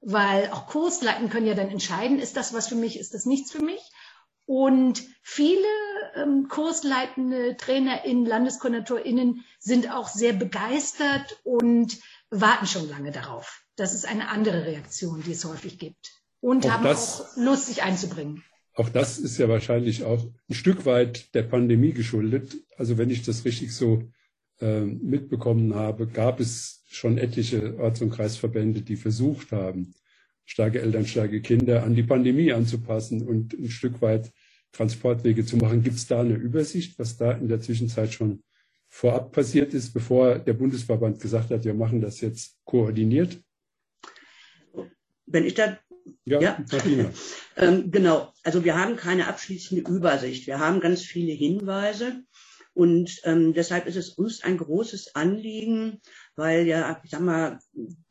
weil 0.00 0.50
auch 0.50 0.66
Kursleiten 0.66 1.30
können 1.30 1.46
ja 1.46 1.54
dann 1.54 1.68
entscheiden, 1.68 2.18
ist 2.18 2.36
das 2.36 2.52
was 2.52 2.68
für 2.68 2.74
mich, 2.74 2.98
ist 2.98 3.14
das 3.14 3.26
nichts 3.26 3.52
für 3.52 3.62
mich. 3.62 3.80
Und 4.52 5.04
viele 5.22 5.68
ähm, 6.16 6.48
kursleitende 6.48 7.56
TrainerInnen, 7.56 8.26
LandeskoordinatorInnen 8.26 9.44
sind 9.60 9.92
auch 9.92 10.08
sehr 10.08 10.32
begeistert 10.32 11.38
und 11.44 12.00
warten 12.30 12.66
schon 12.66 12.88
lange 12.88 13.12
darauf. 13.12 13.62
Das 13.76 13.94
ist 13.94 14.08
eine 14.08 14.28
andere 14.28 14.66
Reaktion, 14.66 15.22
die 15.24 15.30
es 15.30 15.44
häufig 15.44 15.78
gibt 15.78 16.10
und 16.40 16.66
auch 16.66 16.70
haben 16.70 16.82
das, 16.82 17.20
auch 17.20 17.36
Lust, 17.36 17.66
sich 17.68 17.84
einzubringen. 17.84 18.42
Auch 18.74 18.88
das 18.88 19.18
ist 19.18 19.38
ja 19.38 19.48
wahrscheinlich 19.48 20.02
auch 20.02 20.20
ein 20.48 20.54
Stück 20.54 20.84
weit 20.84 21.32
der 21.36 21.44
Pandemie 21.44 21.92
geschuldet. 21.92 22.56
Also 22.76 22.98
wenn 22.98 23.10
ich 23.10 23.22
das 23.22 23.44
richtig 23.44 23.72
so 23.72 24.02
äh, 24.60 24.80
mitbekommen 24.80 25.76
habe, 25.76 26.08
gab 26.08 26.40
es 26.40 26.82
schon 26.88 27.18
etliche 27.18 27.78
Orts- 27.78 28.02
und 28.02 28.10
Kreisverbände, 28.10 28.82
die 28.82 28.96
versucht 28.96 29.52
haben, 29.52 29.94
starke 30.44 30.80
Eltern, 30.80 31.06
starke 31.06 31.40
Kinder 31.40 31.84
an 31.84 31.94
die 31.94 32.02
Pandemie 32.02 32.52
anzupassen 32.52 33.22
und 33.22 33.52
ein 33.52 33.70
Stück 33.70 34.02
weit 34.02 34.32
Transportwege 34.72 35.44
zu 35.44 35.56
machen. 35.56 35.82
Gibt 35.82 35.96
es 35.96 36.06
da 36.06 36.20
eine 36.20 36.34
Übersicht, 36.34 36.98
was 36.98 37.16
da 37.16 37.32
in 37.32 37.48
der 37.48 37.60
Zwischenzeit 37.60 38.12
schon 38.12 38.42
vorab 38.88 39.32
passiert 39.32 39.72
ist, 39.72 39.92
bevor 39.92 40.38
der 40.38 40.52
Bundesverband 40.52 41.20
gesagt 41.20 41.50
hat, 41.50 41.64
wir 41.64 41.74
machen 41.74 42.00
das 42.00 42.20
jetzt 42.20 42.56
koordiniert? 42.64 43.40
Wenn 45.26 45.44
ich 45.44 45.54
da 45.54 45.78
Ja, 46.24 46.40
ja. 46.40 46.64
ähm, 47.56 47.90
genau. 47.90 48.32
Also 48.42 48.64
wir 48.64 48.76
haben 48.76 48.96
keine 48.96 49.28
abschließende 49.28 49.88
Übersicht. 49.88 50.46
Wir 50.46 50.58
haben 50.58 50.80
ganz 50.80 51.02
viele 51.02 51.32
Hinweise. 51.32 52.24
Und 52.72 53.20
ähm, 53.24 53.52
deshalb 53.52 53.86
ist 53.86 53.96
es 53.96 54.10
uns 54.10 54.42
ein 54.42 54.56
großes 54.56 55.14
Anliegen, 55.14 56.00
weil 56.36 56.66
ja, 56.66 57.00
ich 57.04 57.10
sag 57.10 57.20
mal, 57.20 57.58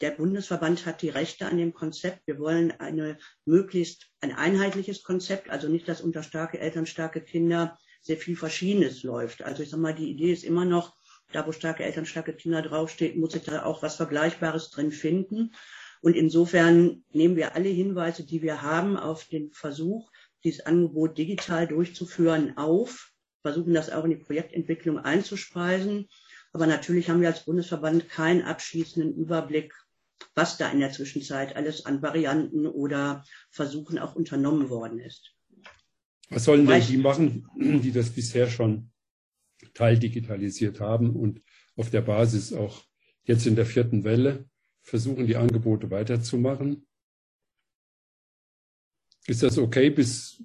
der 0.02 0.12
Bundesverband 0.12 0.86
hat 0.86 1.02
die 1.02 1.10
Rechte 1.10 1.46
an 1.46 1.58
dem 1.58 1.74
Konzept. 1.74 2.28
Wir 2.28 2.40
wollen 2.40 2.72
eine 2.80 3.18
möglichst 3.46 4.08
ein 4.22 4.34
einheitliches 4.34 5.04
Konzept, 5.04 5.50
also 5.50 5.68
nicht, 5.68 5.88
dass 5.88 6.02
unter 6.02 6.24
starke 6.24 6.60
Eltern, 6.60 6.86
starke 6.86 7.22
Kinder 7.22 7.78
sehr 8.02 8.18
viel 8.18 8.36
Verschiedenes 8.36 9.04
läuft. 9.04 9.42
Also 9.42 9.64
ich 9.64 9.70
sag 9.70 9.80
mal, 9.80 9.96
die 9.96 10.10
Idee 10.10 10.32
ist 10.32 10.44
immer 10.44 10.66
noch, 10.66 10.96
da 11.32 11.46
wo 11.46 11.52
starke 11.52 11.84
Eltern, 11.84 12.06
starke 12.06 12.34
Kinder 12.34 12.62
draufsteht, 12.62 13.18
muss 13.18 13.36
ich 13.36 13.44
da 13.44 13.64
auch 13.64 13.84
was 13.84 13.96
Vergleichbares 13.96 14.70
drin 14.70 14.92
finden. 14.92 15.54
Und 16.02 16.16
insofern 16.16 17.04
nehmen 17.12 17.36
wir 17.36 17.56
alle 17.56 17.70
Hinweise, 17.70 18.26
die 18.26 18.42
wir 18.42 18.62
haben, 18.62 18.98
auf 18.98 19.26
den 19.26 19.52
Versuch, 19.52 20.12
dieses 20.44 20.66
Angebot 20.66 21.18
digital 21.18 21.68
durchzuführen, 21.68 22.58
auf, 22.58 23.12
versuchen 23.42 23.74
das 23.74 23.90
auch 23.90 24.06
in 24.06 24.12
die 24.12 24.16
Projektentwicklung 24.18 24.98
einzuspeisen. 25.00 26.08
Aber 26.52 26.68
natürlich 26.68 27.10
haben 27.10 27.22
wir 27.22 27.28
als 27.28 27.46
Bundesverband 27.46 28.10
keinen 28.10 28.42
abschließenden 28.42 29.16
Überblick, 29.16 29.74
was 30.36 30.58
da 30.58 30.72
in 30.72 30.80
der 30.80 30.92
Zwischenzeit 30.92 31.56
alles 31.56 31.86
an 31.86 32.02
Varianten 32.02 32.66
oder 32.66 33.24
Versuchen 33.50 34.00
auch 34.00 34.16
unternommen 34.16 34.70
worden 34.70 35.00
ist. 35.00 35.34
Was 36.30 36.46
sollen 36.46 36.68
denn 36.68 36.86
die 36.86 36.98
machen, 36.98 37.48
die 37.58 37.92
das 37.92 38.10
bisher 38.10 38.50
schon 38.50 38.92
teildigitalisiert 39.74 40.80
haben 40.80 41.16
und 41.16 41.42
auf 41.76 41.90
der 41.90 42.02
Basis 42.02 42.54
auch 42.54 42.84
jetzt 43.24 43.46
in 43.46 43.56
der 43.56 43.66
vierten 43.66 44.04
Welle 44.04 44.50
versuchen, 44.82 45.28
die 45.28 45.36
Angebote 45.36 45.90
weiterzumachen? 45.92 46.88
Ist 49.28 49.44
das 49.44 49.58
okay, 49.58 49.90
bis 49.90 50.44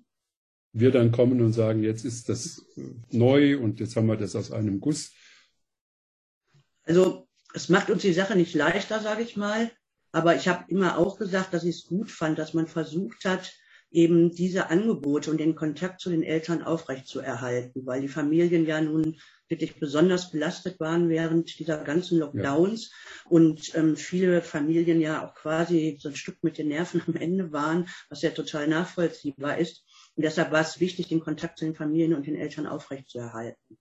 wir 0.72 0.90
dann 0.90 1.12
kommen 1.12 1.40
und 1.40 1.52
sagen, 1.52 1.82
jetzt 1.82 2.04
ist 2.04 2.28
das 2.28 2.66
neu 3.10 3.58
und 3.58 3.80
jetzt 3.80 3.96
haben 3.96 4.06
wir 4.06 4.16
das 4.16 4.36
aus 4.36 4.50
einem 4.50 4.80
Guss? 4.80 5.12
Also 6.84 7.28
es 7.54 7.68
macht 7.68 7.90
uns 7.90 8.02
die 8.02 8.12
Sache 8.12 8.36
nicht 8.36 8.54
leichter, 8.54 9.00
sage 9.00 9.22
ich 9.22 9.36
mal. 9.36 9.70
Aber 10.12 10.36
ich 10.36 10.46
habe 10.48 10.64
immer 10.68 10.98
auch 10.98 11.18
gesagt, 11.18 11.54
dass 11.54 11.64
ich 11.64 11.76
es 11.76 11.86
gut 11.86 12.10
fand, 12.10 12.38
dass 12.38 12.54
man 12.54 12.66
versucht 12.66 13.24
hat, 13.24 13.52
eben 13.90 14.34
diese 14.34 14.70
Angebote 14.70 15.30
und 15.30 15.38
den 15.38 15.54
Kontakt 15.54 16.00
zu 16.00 16.10
den 16.10 16.24
Eltern 16.24 16.62
aufrechtzuerhalten, 16.62 17.86
weil 17.86 18.00
die 18.00 18.08
Familien 18.08 18.66
ja 18.66 18.80
nun 18.80 19.20
wirklich 19.48 19.76
besonders 19.76 20.32
belastet 20.32 20.80
waren 20.80 21.08
während 21.08 21.58
dieser 21.58 21.78
ganzen 21.78 22.18
Lockdowns 22.18 22.90
ja. 22.90 23.30
und 23.30 23.74
ähm, 23.76 23.96
viele 23.96 24.42
Familien 24.42 25.00
ja 25.00 25.24
auch 25.24 25.34
quasi 25.34 25.96
so 26.00 26.08
ein 26.08 26.16
Stück 26.16 26.42
mit 26.42 26.58
den 26.58 26.68
Nerven 26.68 27.02
am 27.06 27.14
Ende 27.14 27.52
waren, 27.52 27.88
was 28.08 28.22
ja 28.22 28.30
total 28.30 28.66
nachvollziehbar 28.66 29.58
ist. 29.58 29.84
Und 30.16 30.24
deshalb 30.24 30.50
war 30.50 30.62
es 30.62 30.80
wichtig, 30.80 31.08
den 31.08 31.20
Kontakt 31.20 31.58
zu 31.58 31.64
den 31.64 31.76
Familien 31.76 32.14
und 32.14 32.26
den 32.26 32.36
Eltern 32.36 32.66
aufrechtzuerhalten. 32.66 33.78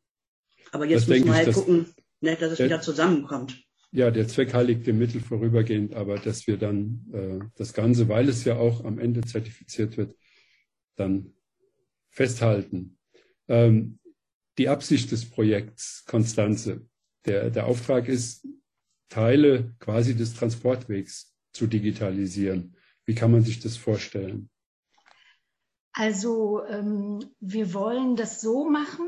Aber 0.72 0.86
jetzt 0.86 1.04
das 1.04 1.10
müssen 1.10 1.26
wir 1.26 1.34
halt 1.34 1.54
gucken, 1.54 1.94
ne, 2.24 2.36
dass 2.36 2.54
es 2.54 2.60
wieder 2.60 2.82
zusammenkommt 2.82 3.64
ja, 3.94 4.10
der 4.10 4.28
Zweck 4.28 4.56
heiligt 4.56 4.88
dem 4.88 4.98
Mittel 4.98 5.22
vorübergehend, 5.22 5.94
aber 5.94 6.18
dass 6.18 6.48
wir 6.48 6.58
dann 6.58 7.06
äh, 7.14 7.46
das 7.56 7.74
Ganze, 7.74 8.10
weil 8.10 8.28
es 8.28 8.44
ja 8.44 8.58
auch 8.58 8.84
am 8.84 8.98
Ende 8.98 9.22
zertifiziert 9.22 9.98
wird, 9.98 10.16
dann 10.96 11.34
festhalten. 12.10 12.98
Ähm, 13.48 14.00
die 14.58 14.68
Absicht 14.68 15.12
des 15.12 15.30
Projekts 15.30 16.06
Konstanze, 16.06 16.88
der, 17.26 17.52
der 17.52 17.68
Auftrag 17.68 18.08
ist, 18.08 18.48
Teile 19.10 19.76
quasi 19.78 20.16
des 20.16 20.34
Transportwegs 20.34 21.36
zu 21.52 21.68
digitalisieren. 21.68 22.76
Wie 23.06 23.14
kann 23.14 23.32
man 23.32 23.44
sich 23.44 23.60
das 23.60 23.78
vorstellen? 23.78 24.50
Also 25.92 26.66
ähm, 26.66 27.24
wir 27.40 27.76
wollen 27.76 28.16
das 28.16 28.42
so 28.42 28.68
machen, 28.68 29.08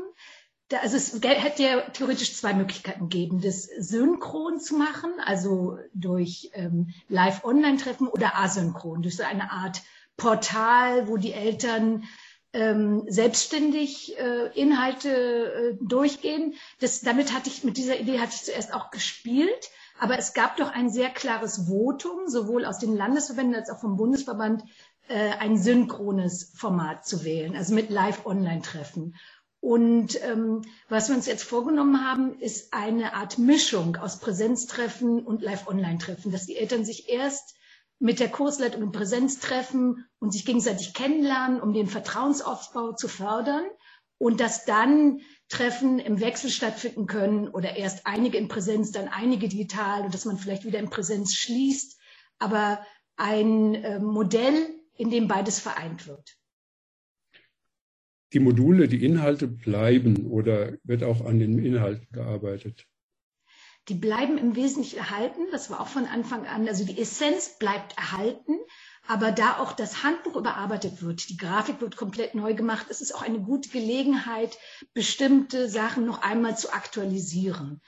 da, 0.68 0.78
also 0.78 0.96
es 0.96 1.20
hätte 1.22 1.62
ja 1.62 1.80
theoretisch 1.90 2.34
zwei 2.36 2.52
Möglichkeiten 2.52 3.08
geben, 3.08 3.40
das 3.40 3.64
synchron 3.64 4.58
zu 4.58 4.76
machen, 4.76 5.12
also 5.24 5.78
durch 5.94 6.50
ähm, 6.54 6.92
Live-Online-Treffen 7.08 8.08
oder 8.08 8.36
asynchron, 8.36 9.02
durch 9.02 9.16
so 9.16 9.22
eine 9.22 9.52
Art 9.52 9.82
Portal, 10.16 11.08
wo 11.08 11.16
die 11.16 11.32
Eltern 11.32 12.04
ähm, 12.52 13.04
selbstständig 13.06 14.18
äh, 14.18 14.46
Inhalte 14.58 15.10
äh, 15.10 15.84
durchgehen. 15.84 16.54
Das, 16.80 17.00
damit 17.00 17.34
hatte 17.34 17.48
ich, 17.50 17.64
mit 17.64 17.76
dieser 17.76 18.00
Idee 18.00 18.18
hatte 18.18 18.32
ich 18.34 18.42
zuerst 18.42 18.72
auch 18.72 18.90
gespielt. 18.90 19.70
Aber 19.98 20.18
es 20.18 20.34
gab 20.34 20.56
doch 20.56 20.70
ein 20.70 20.90
sehr 20.90 21.10
klares 21.10 21.68
Votum, 21.68 22.28
sowohl 22.28 22.64
aus 22.64 22.78
den 22.78 22.94
Landesverbänden 22.94 23.54
als 23.54 23.70
auch 23.70 23.80
vom 23.80 23.96
Bundesverband, 23.96 24.64
äh, 25.08 25.30
ein 25.38 25.56
synchrones 25.56 26.52
Format 26.56 27.06
zu 27.06 27.24
wählen, 27.24 27.56
also 27.56 27.74
mit 27.74 27.90
Live-Online-Treffen. 27.90 29.14
Und 29.66 30.22
ähm, 30.22 30.62
was 30.88 31.08
wir 31.08 31.16
uns 31.16 31.26
jetzt 31.26 31.42
vorgenommen 31.42 32.08
haben, 32.08 32.38
ist 32.38 32.72
eine 32.72 33.14
Art 33.14 33.36
Mischung 33.36 33.96
aus 33.96 34.20
Präsenztreffen 34.20 35.26
und 35.26 35.42
Live-Online-Treffen, 35.42 36.30
dass 36.30 36.46
die 36.46 36.54
Eltern 36.54 36.84
sich 36.84 37.08
erst 37.08 37.56
mit 37.98 38.20
der 38.20 38.28
Kursleitung 38.28 38.84
in 38.84 38.92
Präsenz 38.92 39.40
treffen 39.40 40.06
und 40.20 40.32
sich 40.32 40.44
gegenseitig 40.44 40.94
kennenlernen, 40.94 41.60
um 41.60 41.72
den 41.72 41.88
Vertrauensaufbau 41.88 42.92
zu 42.92 43.08
fördern. 43.08 43.64
Und 44.18 44.38
dass 44.38 44.66
dann 44.66 45.22
Treffen 45.48 45.98
im 45.98 46.20
Wechsel 46.20 46.50
stattfinden 46.50 47.08
können 47.08 47.48
oder 47.48 47.74
erst 47.74 48.06
einige 48.06 48.38
in 48.38 48.46
Präsenz, 48.46 48.92
dann 48.92 49.08
einige 49.08 49.48
digital 49.48 50.02
und 50.02 50.14
dass 50.14 50.26
man 50.26 50.38
vielleicht 50.38 50.64
wieder 50.64 50.78
in 50.78 50.90
Präsenz 50.90 51.34
schließt, 51.34 51.98
aber 52.38 52.86
ein 53.16 53.74
äh, 53.74 53.98
Modell, 53.98 54.68
in 54.94 55.10
dem 55.10 55.26
beides 55.26 55.58
vereint 55.58 56.06
wird 56.06 56.36
die 58.36 58.40
Module, 58.40 58.86
die 58.86 59.02
Inhalte 59.02 59.48
bleiben 59.48 60.26
oder 60.26 60.74
wird 60.84 61.02
auch 61.02 61.24
an 61.24 61.38
den 61.38 61.58
Inhalten 61.58 62.06
gearbeitet? 62.12 62.86
Die 63.88 63.94
bleiben 63.94 64.36
im 64.36 64.54
Wesentlichen 64.54 64.98
erhalten. 64.98 65.46
Das 65.52 65.70
war 65.70 65.80
auch 65.80 65.86
von 65.86 66.04
Anfang 66.04 66.46
an. 66.46 66.68
Also 66.68 66.84
die 66.84 67.00
Essenz 67.00 67.56
bleibt 67.58 67.96
erhalten. 67.96 68.58
Aber 69.08 69.32
da 69.32 69.58
auch 69.58 69.72
das 69.72 70.02
Handbuch 70.02 70.36
überarbeitet 70.36 71.00
wird, 71.00 71.30
die 71.30 71.38
Grafik 71.38 71.80
wird 71.80 71.96
komplett 71.96 72.34
neu 72.34 72.52
gemacht, 72.52 72.88
es 72.90 73.00
ist 73.00 73.14
auch 73.14 73.22
eine 73.22 73.40
gute 73.40 73.70
Gelegenheit, 73.70 74.58
bestimmte 74.92 75.70
Sachen 75.70 76.04
noch 76.04 76.20
einmal 76.20 76.58
zu 76.58 76.74
aktualisieren. 76.74 77.80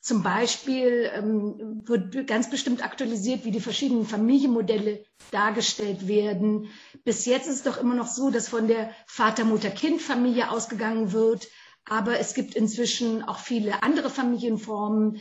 Zum 0.00 0.22
Beispiel 0.22 1.10
ähm, 1.14 1.82
wird 1.84 2.26
ganz 2.26 2.48
bestimmt 2.48 2.82
aktualisiert, 2.82 3.44
wie 3.44 3.50
die 3.50 3.60
verschiedenen 3.60 4.06
Familienmodelle 4.06 5.04
dargestellt 5.30 6.08
werden. 6.08 6.68
Bis 7.04 7.26
jetzt 7.26 7.46
ist 7.46 7.56
es 7.56 7.62
doch 7.64 7.76
immer 7.76 7.94
noch 7.94 8.06
so, 8.06 8.30
dass 8.30 8.48
von 8.48 8.66
der 8.66 8.94
Vater-Mutter-Kind-Familie 9.06 10.50
ausgegangen 10.50 11.12
wird. 11.12 11.48
Aber 11.84 12.18
es 12.18 12.32
gibt 12.32 12.54
inzwischen 12.54 13.22
auch 13.22 13.38
viele 13.40 13.82
andere 13.82 14.08
Familienformen, 14.08 15.20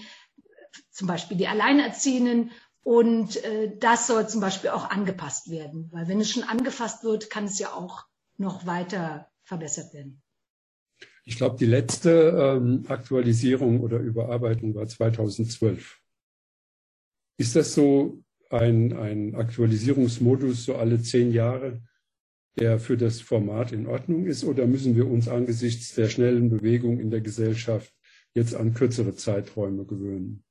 zum 0.91 1.07
Beispiel 1.07 1.36
die 1.36 1.48
Alleinerziehenden. 1.48 2.51
Und 2.81 3.43
äh, 3.43 3.77
das 3.77 4.07
soll 4.07 4.29
zum 4.29 4.39
Beispiel 4.39 4.69
auch 4.69 4.89
angepasst 4.89 5.50
werden. 5.50 5.89
Weil 5.91 6.07
wenn 6.07 6.21
es 6.21 6.31
schon 6.31 6.43
angefasst 6.43 7.03
wird, 7.03 7.29
kann 7.29 7.45
es 7.45 7.59
ja 7.59 7.74
auch 7.74 8.05
noch 8.38 8.65
weiter 8.65 9.29
verbessert 9.43 9.93
werden. 9.93 10.21
Ich 11.25 11.38
glaube, 11.38 11.57
die 11.57 11.65
letzte 11.65 12.57
ähm, 12.57 12.85
Aktualisierung 12.88 13.81
oder 13.81 13.99
Überarbeitung 13.99 14.73
war 14.75 14.88
2012. 14.88 15.99
Ist 17.38 17.55
das 17.55 17.73
so 17.73 18.23
ein, 18.49 18.93
ein 18.93 19.35
Aktualisierungsmodus 19.35 20.65
so 20.65 20.75
alle 20.75 21.01
zehn 21.01 21.31
Jahre, 21.31 21.81
der 22.57 22.79
für 22.79 22.97
das 22.97 23.21
Format 23.21 23.71
in 23.71 23.88
Ordnung 23.88 24.25
ist? 24.25 24.43
Oder 24.43 24.65
müssen 24.65 24.95
wir 24.95 25.07
uns 25.07 25.27
angesichts 25.27 25.93
der 25.95 26.09
schnellen 26.09 26.49
Bewegung 26.49 26.99
in 26.99 27.11
der 27.11 27.21
Gesellschaft 27.21 27.93
jetzt 28.33 28.55
an 28.55 28.73
kürzere 28.73 29.15
Zeiträume 29.15 29.85
gewöhnen? 29.85 30.43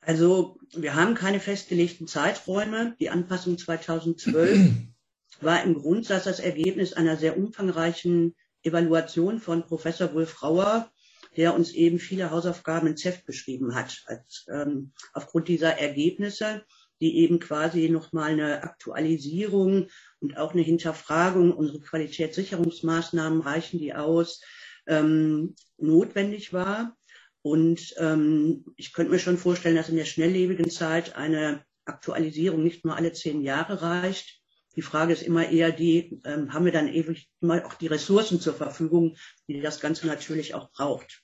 Also 0.00 0.58
wir 0.74 0.94
haben 0.94 1.14
keine 1.14 1.40
festgelegten 1.40 2.06
Zeiträume. 2.06 2.94
Die 3.00 3.10
Anpassung 3.10 3.58
2012 3.58 4.70
war 5.40 5.62
im 5.62 5.74
Grundsatz 5.74 6.24
das 6.24 6.40
Ergebnis 6.40 6.92
einer 6.92 7.16
sehr 7.16 7.36
umfangreichen 7.36 8.34
Evaluation 8.64 9.40
von 9.40 9.66
Professor 9.66 10.12
Wolf 10.14 10.42
Rauer, 10.42 10.90
der 11.36 11.54
uns 11.54 11.72
eben 11.72 11.98
viele 11.98 12.30
Hausaufgaben 12.30 12.88
ins 12.88 13.04
Heft 13.04 13.26
beschrieben 13.26 13.74
hat. 13.74 14.02
Als, 14.06 14.46
ähm, 14.52 14.92
aufgrund 15.12 15.48
dieser 15.48 15.78
Ergebnisse, 15.78 16.64
die 17.00 17.18
eben 17.18 17.40
quasi 17.40 17.88
nochmal 17.88 18.32
eine 18.32 18.62
Aktualisierung 18.62 19.88
und 20.20 20.36
auch 20.38 20.52
eine 20.52 20.62
Hinterfragung 20.62 21.52
unserer 21.52 21.80
Qualitätssicherungsmaßnahmen, 21.80 23.40
reichen 23.40 23.78
die 23.78 23.94
aus, 23.94 24.40
ähm, 24.86 25.54
notwendig 25.76 26.52
war. 26.52 26.96
Und 27.42 27.94
ähm, 27.98 28.64
ich 28.76 28.92
könnte 28.92 29.12
mir 29.12 29.18
schon 29.18 29.36
vorstellen, 29.36 29.76
dass 29.76 29.88
in 29.88 29.96
der 29.96 30.06
schnelllebigen 30.06 30.70
Zeit 30.70 31.16
eine 31.16 31.64
Aktualisierung 31.84 32.62
nicht 32.62 32.84
nur 32.84 32.96
alle 32.96 33.12
zehn 33.12 33.42
Jahre 33.42 33.82
reicht, 33.82 34.43
die 34.76 34.82
Frage 34.82 35.12
ist 35.12 35.22
immer 35.22 35.48
eher 35.48 35.72
die, 35.72 36.20
ähm, 36.24 36.52
haben 36.52 36.64
wir 36.64 36.72
dann 36.72 36.88
ewig 36.88 37.30
immer 37.40 37.64
auch 37.64 37.74
die 37.74 37.86
Ressourcen 37.86 38.40
zur 38.40 38.54
Verfügung, 38.54 39.16
die 39.48 39.60
das 39.60 39.80
Ganze 39.80 40.06
natürlich 40.06 40.54
auch 40.54 40.70
braucht. 40.72 41.22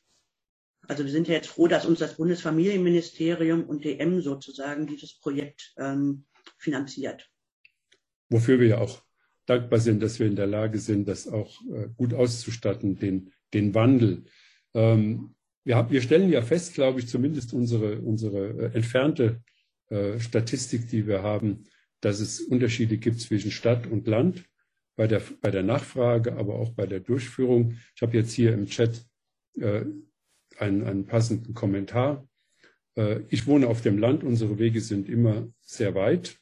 Also 0.88 1.04
wir 1.04 1.12
sind 1.12 1.28
ja 1.28 1.35
jetzt 1.35 1.49
froh, 1.49 1.69
dass 1.69 1.87
uns 1.87 1.99
das 1.99 2.16
Bundesfamilienministerium 2.16 3.64
und 3.64 3.85
DM 3.85 4.21
sozusagen 4.23 4.87
dieses 4.87 5.19
Projekt 5.21 5.73
ähm, 5.78 6.25
finanziert. 6.59 7.28
wofür 8.28 8.61
wir 8.61 8.69
ja 8.69 8.78
auch 8.78 9.02
dankbar 9.47 9.80
sind, 9.80 10.02
dass 10.02 10.21
wir 10.21 10.26
in 10.26 10.37
der 10.37 10.47
Lage 10.47 10.78
sind, 10.78 11.09
das 11.09 11.26
auch 11.26 11.61
äh, 11.73 11.88
gut 11.97 12.14
auszustatten, 12.14 12.99
den, 12.99 13.33
den 13.52 13.75
Wandel. 13.75 14.25
Ähm, 14.75 15.35
wir, 15.64 15.76
haben, 15.76 15.90
wir 15.90 16.02
stellen 16.02 16.30
ja 16.30 16.42
fest, 16.42 16.75
glaube 16.75 17.00
ich, 17.00 17.09
zumindest 17.09 17.52
unsere, 17.52 18.00
unsere 18.00 18.49
äh, 18.49 18.75
entfernte 18.76 19.42
äh, 19.88 20.21
Statistik, 20.21 20.88
die 20.88 21.07
wir 21.07 21.23
haben, 21.23 21.64
dass 22.00 22.21
es 22.21 22.40
Unterschiede 22.40 22.97
gibt 22.97 23.21
zwischen 23.21 23.50
Stadt 23.50 23.87
und 23.87 24.07
Land 24.07 24.45
bei 24.97 25.07
der, 25.07 25.23
bei 25.40 25.50
der 25.50 25.62
Nachfrage, 25.62 26.35
aber 26.37 26.57
auch 26.57 26.73
bei 26.73 26.87
der 26.87 27.00
Durchführung. 27.00 27.76
Ich 27.95 28.02
habe 28.02 28.16
jetzt 28.16 28.33
hier 28.33 28.52
im 28.52 28.66
Chat 28.66 29.04
äh, 29.59 29.85
einen, 30.59 30.85
einen 30.85 31.07
passenden 31.07 31.54
Kommentar. 31.54 32.28
Äh, 32.97 33.21
ich 33.28 33.47
wohne 33.47 33.69
auf 33.69 33.80
dem 33.83 33.99
Land, 33.99 34.25
unsere 34.25 34.59
Wege 34.59 34.80
sind 34.80 35.09
immer 35.09 35.49
sehr 35.61 35.95
weit, 35.95 36.37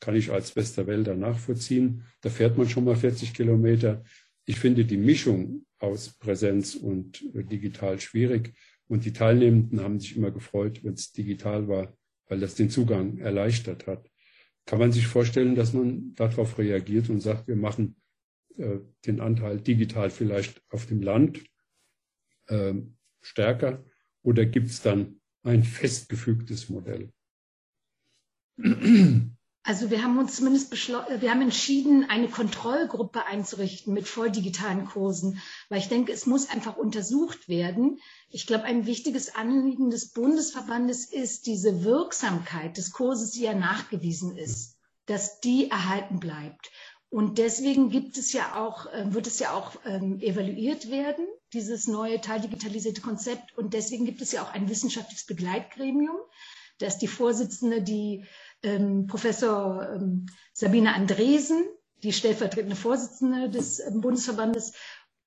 kann 0.00 0.16
ich 0.16 0.30
als 0.30 0.54
Westerwälder 0.54 1.14
nachvollziehen. 1.14 2.04
Da 2.20 2.30
fährt 2.30 2.58
man 2.58 2.68
schon 2.68 2.84
mal 2.84 2.96
40 2.96 3.34
Kilometer. 3.34 4.04
Ich 4.44 4.58
finde 4.58 4.84
die 4.84 4.96
Mischung 4.98 5.64
aus 5.78 6.10
Präsenz 6.10 6.74
und 6.74 7.24
digital 7.32 8.00
schwierig. 8.00 8.54
Und 8.86 9.04
die 9.04 9.12
Teilnehmenden 9.12 9.80
haben 9.80 9.98
sich 9.98 10.16
immer 10.16 10.30
gefreut, 10.30 10.84
wenn 10.84 10.92
es 10.92 11.12
digital 11.12 11.68
war, 11.68 11.96
weil 12.28 12.40
das 12.40 12.54
den 12.54 12.70
Zugang 12.70 13.18
erleichtert 13.18 13.86
hat. 13.86 14.10
Kann 14.66 14.78
man 14.78 14.92
sich 14.92 15.06
vorstellen, 15.06 15.54
dass 15.54 15.72
man 15.72 16.14
darauf 16.14 16.58
reagiert 16.58 17.10
und 17.10 17.20
sagt, 17.20 17.48
wir 17.48 17.56
machen 17.56 17.96
äh, 18.56 18.78
den 19.06 19.20
Anteil 19.20 19.60
digital 19.60 20.10
vielleicht 20.10 20.62
auf 20.70 20.86
dem 20.86 21.02
Land 21.02 21.44
äh, 22.46 22.74
stärker 23.20 23.84
oder 24.22 24.46
gibt 24.46 24.70
es 24.70 24.80
dann 24.80 25.20
ein 25.42 25.62
festgefügtes 25.64 26.70
Modell? 26.70 27.12
Also 29.66 29.90
wir 29.90 30.02
haben 30.02 30.18
uns 30.18 30.36
zumindest 30.36 30.70
wir 30.72 31.30
haben 31.30 31.40
entschieden, 31.40 32.04
eine 32.10 32.28
Kontrollgruppe 32.28 33.24
einzurichten 33.24 33.94
mit 33.94 34.06
voll 34.06 34.30
digitalen 34.30 34.84
Kursen, 34.84 35.40
weil 35.70 35.78
ich 35.78 35.88
denke, 35.88 36.12
es 36.12 36.26
muss 36.26 36.50
einfach 36.50 36.76
untersucht 36.76 37.48
werden. 37.48 37.98
Ich 38.28 38.46
glaube, 38.46 38.64
ein 38.64 38.84
wichtiges 38.84 39.34
Anliegen 39.34 39.88
des 39.88 40.12
Bundesverbandes 40.12 41.06
ist 41.06 41.46
diese 41.46 41.82
Wirksamkeit 41.82 42.76
des 42.76 42.92
Kurses, 42.92 43.30
die 43.30 43.44
ja 43.44 43.54
nachgewiesen 43.54 44.36
ist, 44.36 44.76
dass 45.06 45.40
die 45.40 45.70
erhalten 45.70 46.20
bleibt. 46.20 46.70
Und 47.08 47.38
deswegen 47.38 47.88
gibt 47.88 48.18
es 48.18 48.34
ja 48.34 48.56
auch, 48.56 48.92
äh, 48.92 49.14
wird 49.14 49.26
es 49.26 49.38
ja 49.38 49.54
auch 49.54 49.76
ähm, 49.86 50.20
evaluiert 50.20 50.90
werden, 50.90 51.26
dieses 51.54 51.86
neue 51.86 52.20
teildigitalisierte 52.20 53.00
Konzept. 53.00 53.56
Und 53.56 53.72
deswegen 53.72 54.04
gibt 54.04 54.20
es 54.20 54.32
ja 54.32 54.42
auch 54.42 54.52
ein 54.52 54.68
wissenschaftliches 54.68 55.24
Begleitgremium. 55.24 56.16
Da 56.78 56.86
ist 56.86 56.98
die 56.98 57.06
Vorsitzende, 57.06 57.82
die 57.82 58.24
ähm, 58.64 59.06
Professor 59.06 59.88
ähm, 59.94 60.26
Sabine 60.52 60.94
Andresen, 60.94 61.64
die 62.02 62.12
stellvertretende 62.12 62.76
Vorsitzende 62.76 63.50
des 63.50 63.80
ähm, 63.80 64.00
Bundesverbandes. 64.00 64.72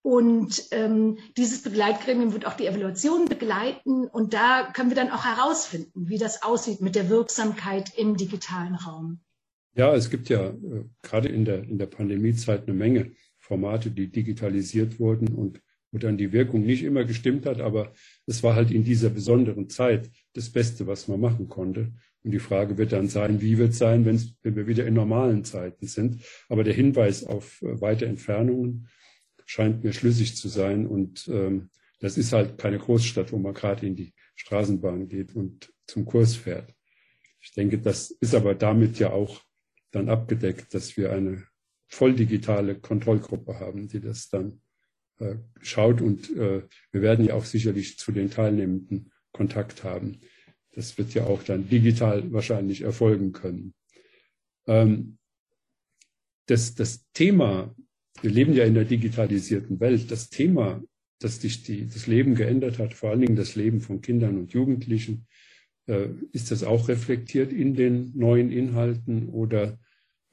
Und 0.02 0.64
ähm, 0.72 1.18
dieses 1.36 1.64
Begleitgremium 1.64 2.34
wird 2.34 2.46
auch 2.46 2.54
die 2.54 2.66
Evaluation 2.66 3.26
begleiten. 3.26 4.08
Und 4.08 4.34
da 4.34 4.72
können 4.74 4.90
wir 4.90 4.96
dann 4.96 5.12
auch 5.12 5.26
herausfinden, 5.26 6.08
wie 6.08 6.18
das 6.18 6.44
aussieht 6.44 6.82
mit 6.82 6.96
der 6.96 7.10
Wirksamkeit 7.10 7.98
im 7.98 8.16
digitalen 8.16 8.76
Raum. 8.76 9.20
Ja, 9.76 9.94
es 9.94 10.10
gibt 10.10 10.30
ja 10.30 10.48
äh, 10.50 10.86
gerade 11.02 11.30
in 11.30 11.46
der, 11.46 11.64
in 11.64 11.78
der 11.78 11.88
Pandemiezeit 11.88 12.64
eine 12.64 12.74
Menge 12.74 13.12
Formate, 13.38 13.92
die 13.92 14.10
digitalisiert 14.10 15.00
wurden 15.00 15.30
und 15.36 15.62
wo 15.92 15.98
dann 15.98 16.18
die 16.18 16.34
Wirkung 16.34 16.66
nicht 16.66 16.84
immer 16.84 17.06
gestimmt 17.06 17.46
hat, 17.46 17.62
aber 17.62 17.94
es 18.26 18.44
war 18.44 18.56
halt 18.56 18.72
in 18.72 18.84
dieser 18.84 19.10
besonderen 19.10 19.70
Zeit 19.70 20.10
das 20.34 20.50
Beste, 20.50 20.88
was 20.88 21.08
man 21.08 21.20
machen 21.20 21.48
konnte. 21.48 21.94
Und 22.28 22.32
die 22.32 22.40
Frage 22.40 22.78
wird 22.78 22.92
dann 22.92 23.08
sein, 23.08 23.40
wie 23.40 23.58
wird 23.58 23.70
es 23.70 23.78
sein, 23.78 24.04
wenn 24.04 24.20
wir 24.44 24.68
wieder 24.68 24.86
in 24.86 24.94
normalen 24.94 25.46
Zeiten 25.46 25.88
sind. 25.88 26.26
Aber 26.50 26.66
der 26.66 26.74
Hinweis 26.74 27.24
auf 27.24 27.62
äh, 27.62 27.80
weite 27.80 28.06
Entfernungen 28.06 28.90
scheint 29.46 29.82
mir 29.82 29.94
schlüssig 29.94 30.36
zu 30.36 30.50
sein. 30.50 30.88
Und 30.88 31.30
ähm, 31.30 31.70
das 32.02 32.18
ist 32.18 32.34
halt 32.34 32.58
keine 32.58 32.80
Großstadt, 32.80 33.32
wo 33.32 33.38
man 33.38 33.54
gerade 33.54 33.88
in 33.88 33.96
die 33.96 34.14
Straßenbahn 34.36 35.08
geht 35.08 35.38
und 35.38 35.72
zum 35.86 36.04
Kurs 36.04 36.36
fährt. 36.36 36.74
Ich 37.40 37.54
denke, 37.54 37.80
das 37.80 38.12
ist 38.12 38.36
aber 38.36 38.56
damit 38.56 39.00
ja 39.00 39.12
auch 39.12 39.42
dann 39.92 40.10
abgedeckt, 40.10 40.74
dass 40.74 40.98
wir 40.98 41.14
eine 41.14 41.46
voll 41.88 42.14
digitale 42.14 42.78
Kontrollgruppe 42.78 43.58
haben, 43.58 43.88
die 43.88 44.02
das 44.02 44.28
dann 44.28 44.60
äh, 45.20 45.36
schaut. 45.62 46.02
Und 46.02 46.30
äh, 46.36 46.64
wir 46.92 47.02
werden 47.02 47.24
ja 47.24 47.36
auch 47.36 47.46
sicherlich 47.46 47.98
zu 47.98 48.12
den 48.12 48.30
Teilnehmenden 48.30 49.14
Kontakt 49.32 49.86
haben. 49.86 50.20
Das 50.78 50.96
wird 51.00 51.16
ja 51.16 51.26
auch 51.26 51.42
dann 51.42 51.68
digital 51.68 52.32
wahrscheinlich 52.32 52.82
erfolgen 52.82 53.32
können. 53.32 53.74
Ähm, 54.68 55.18
das, 56.46 56.76
das 56.76 57.04
Thema, 57.14 57.76
wir 58.22 58.30
leben 58.30 58.54
ja 58.54 58.64
in 58.64 58.76
der 58.76 58.86
digitalisierten 58.86 59.80
Welt, 59.80 60.12
das 60.12 60.30
Thema, 60.30 60.84
das 61.18 61.42
sich 61.42 61.64
die, 61.64 61.88
das 61.88 62.06
Leben 62.06 62.36
geändert 62.36 62.78
hat, 62.78 62.94
vor 62.94 63.10
allen 63.10 63.22
Dingen 63.22 63.36
das 63.36 63.56
Leben 63.56 63.82
von 63.82 64.02
Kindern 64.02 64.38
und 64.38 64.54
Jugendlichen, 64.54 65.26
äh, 65.88 66.10
ist 66.32 66.52
das 66.52 66.64
auch 66.64 66.90
reflektiert 66.90 67.52
in 67.52 67.74
den 67.74 68.16
neuen 68.16 68.52
Inhalten 68.52 69.30
oder 69.30 69.80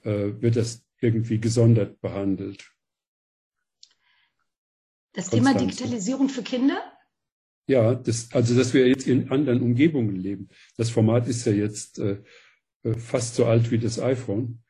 äh, 0.02 0.42
wird 0.42 0.56
das 0.56 0.84
irgendwie 1.00 1.38
gesondert 1.38 2.02
behandelt? 2.02 2.70
Das 5.14 5.30
Thema 5.30 5.54
Digitalisierung 5.54 6.28
für 6.28 6.42
Kinder? 6.42 6.93
Ja, 7.66 7.94
das, 7.94 8.28
also 8.32 8.54
dass 8.54 8.74
wir 8.74 8.86
jetzt 8.86 9.06
in 9.06 9.30
anderen 9.30 9.62
Umgebungen 9.62 10.16
leben. 10.16 10.48
Das 10.76 10.90
Format 10.90 11.26
ist 11.28 11.46
ja 11.46 11.52
jetzt 11.52 11.98
äh, 11.98 12.18
äh, 12.82 12.94
fast 12.94 13.34
so 13.34 13.46
alt 13.46 13.70
wie 13.70 13.78
das 13.78 13.98
iPhone. 13.98 14.62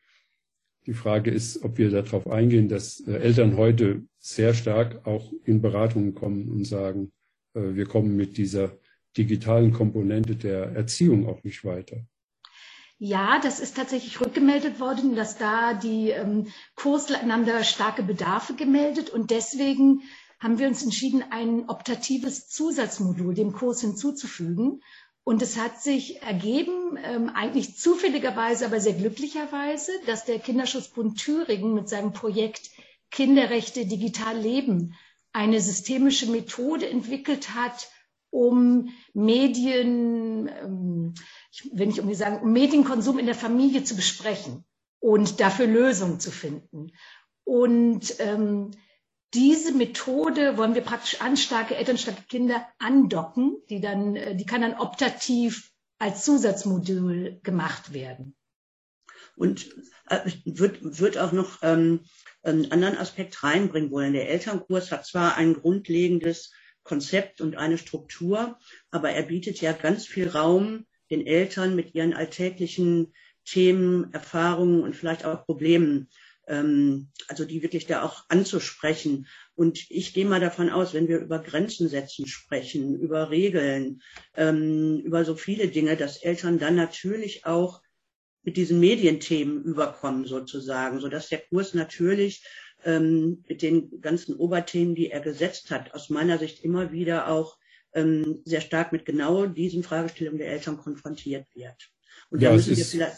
Die 0.86 0.94
Frage 0.94 1.30
ist, 1.30 1.64
ob 1.64 1.78
wir 1.78 1.90
darauf 1.90 2.28
eingehen, 2.28 2.68
dass 2.68 3.00
äh, 3.00 3.16
Eltern 3.16 3.56
heute 3.56 4.04
sehr 4.18 4.54
stark 4.54 5.06
auch 5.06 5.32
in 5.44 5.60
Beratungen 5.60 6.14
kommen 6.14 6.48
und 6.48 6.64
sagen, 6.64 7.12
äh, 7.54 7.74
wir 7.74 7.86
kommen 7.86 8.14
mit 8.16 8.36
dieser 8.36 8.78
digitalen 9.16 9.72
Komponente 9.72 10.36
der 10.36 10.72
Erziehung 10.72 11.28
auch 11.28 11.42
nicht 11.42 11.64
weiter. 11.64 12.04
Ja, 12.98 13.40
das 13.42 13.58
ist 13.58 13.76
tatsächlich 13.76 14.20
rückgemeldet 14.20 14.78
worden, 14.78 15.16
dass 15.16 15.36
da 15.36 15.74
die 15.74 16.10
ähm, 16.10 16.46
Kursleiter 16.76 17.30
haben 17.32 17.64
starke 17.64 18.04
Bedarfe 18.04 18.54
gemeldet 18.54 19.10
und 19.10 19.30
deswegen 19.30 20.02
haben 20.44 20.58
wir 20.58 20.68
uns 20.68 20.82
entschieden, 20.84 21.24
ein 21.30 21.70
optatives 21.70 22.48
Zusatzmodul 22.48 23.32
dem 23.32 23.54
Kurs 23.54 23.80
hinzuzufügen. 23.80 24.82
Und 25.24 25.40
es 25.40 25.58
hat 25.58 25.80
sich 25.80 26.20
ergeben, 26.20 26.98
ähm, 27.02 27.30
eigentlich 27.30 27.78
zufälligerweise, 27.78 28.66
aber 28.66 28.78
sehr 28.78 28.92
glücklicherweise, 28.92 29.90
dass 30.04 30.26
der 30.26 30.38
Kinderschutzbund 30.38 31.18
Thüringen 31.18 31.72
mit 31.72 31.88
seinem 31.88 32.12
Projekt 32.12 32.70
Kinderrechte 33.10 33.86
digital 33.86 34.38
leben 34.38 34.94
eine 35.32 35.62
systemische 35.62 36.30
Methode 36.30 36.90
entwickelt 36.90 37.54
hat, 37.54 37.88
um 38.28 38.90
Medien, 39.14 40.48
ähm, 40.48 41.14
ich 41.52 41.72
irgendwie 41.72 42.14
sagen, 42.14 42.42
um 42.42 42.52
Medienkonsum 42.52 43.18
in 43.18 43.24
der 43.26 43.34
Familie 43.34 43.82
zu 43.82 43.96
besprechen 43.96 44.66
und 45.00 45.40
dafür 45.40 45.66
Lösungen 45.66 46.20
zu 46.20 46.30
finden. 46.30 46.92
Und 47.44 48.16
ähm, 48.18 48.72
diese 49.34 49.72
Methode 49.72 50.56
wollen 50.56 50.74
wir 50.74 50.82
praktisch 50.82 51.20
an 51.20 51.36
starke 51.36 51.76
Eltern, 51.76 51.98
starke 51.98 52.22
Kinder 52.28 52.66
andocken, 52.78 53.56
die 53.68 53.80
dann, 53.80 54.16
äh, 54.16 54.36
die 54.36 54.46
kann 54.46 54.62
dann 54.62 54.74
optativ 54.74 55.70
als 55.98 56.24
Zusatzmodul 56.24 57.40
gemacht 57.42 57.92
werden. 57.92 58.36
Und 59.36 59.68
äh, 60.08 60.30
wird, 60.44 61.00
wird 61.00 61.18
auch 61.18 61.32
noch 61.32 61.58
ähm, 61.62 62.00
einen 62.42 62.70
anderen 62.70 62.96
Aspekt 62.96 63.42
reinbringen 63.42 63.90
wollen. 63.90 64.12
Der 64.12 64.28
Elternkurs 64.28 64.92
hat 64.92 65.06
zwar 65.06 65.36
ein 65.36 65.54
grundlegendes 65.54 66.52
Konzept 66.84 67.40
und 67.40 67.56
eine 67.56 67.78
Struktur, 67.78 68.58
aber 68.90 69.10
er 69.10 69.22
bietet 69.22 69.60
ja 69.60 69.72
ganz 69.72 70.06
viel 70.06 70.28
Raum 70.28 70.86
den 71.10 71.26
Eltern 71.26 71.74
mit 71.74 71.94
ihren 71.94 72.14
alltäglichen 72.14 73.12
Themen, 73.44 74.12
Erfahrungen 74.12 74.82
und 74.82 74.94
vielleicht 74.94 75.24
auch 75.24 75.44
Problemen 75.44 76.08
ähm, 76.46 77.08
also 77.28 77.44
die 77.44 77.62
wirklich 77.62 77.86
da 77.86 78.02
auch 78.02 78.24
anzusprechen. 78.28 79.26
Und 79.54 79.90
ich 79.90 80.14
gehe 80.14 80.26
mal 80.26 80.40
davon 80.40 80.70
aus, 80.70 80.94
wenn 80.94 81.08
wir 81.08 81.18
über 81.18 81.38
Grenzen 81.38 81.88
setzen 81.88 82.26
sprechen, 82.26 82.98
über 82.98 83.30
Regeln, 83.30 84.02
ähm, 84.36 85.00
über 85.04 85.24
so 85.24 85.36
viele 85.36 85.68
Dinge, 85.68 85.96
dass 85.96 86.18
Eltern 86.18 86.58
dann 86.58 86.76
natürlich 86.76 87.46
auch 87.46 87.82
mit 88.42 88.56
diesen 88.56 88.78
Medienthemen 88.78 89.62
überkommen 89.62 90.26
sozusagen, 90.26 91.00
so 91.00 91.08
dass 91.08 91.28
der 91.28 91.38
Kurs 91.38 91.72
natürlich 91.74 92.44
ähm, 92.84 93.42
mit 93.48 93.62
den 93.62 94.00
ganzen 94.00 94.36
Oberthemen, 94.36 94.94
die 94.94 95.10
er 95.10 95.20
gesetzt 95.20 95.70
hat, 95.70 95.94
aus 95.94 96.10
meiner 96.10 96.38
Sicht 96.38 96.62
immer 96.62 96.92
wieder 96.92 97.28
auch 97.28 97.56
ähm, 97.94 98.42
sehr 98.44 98.60
stark 98.60 98.92
mit 98.92 99.06
genau 99.06 99.46
diesen 99.46 99.82
Fragestellungen 99.82 100.38
der 100.38 100.48
Eltern 100.48 100.76
konfrontiert 100.76 101.46
wird. 101.54 101.90
Und 102.30 102.42
ja, 102.42 102.50
da 102.50 102.56
müssen 102.56 102.76
wir 102.76 102.84
vielleicht, 102.84 103.16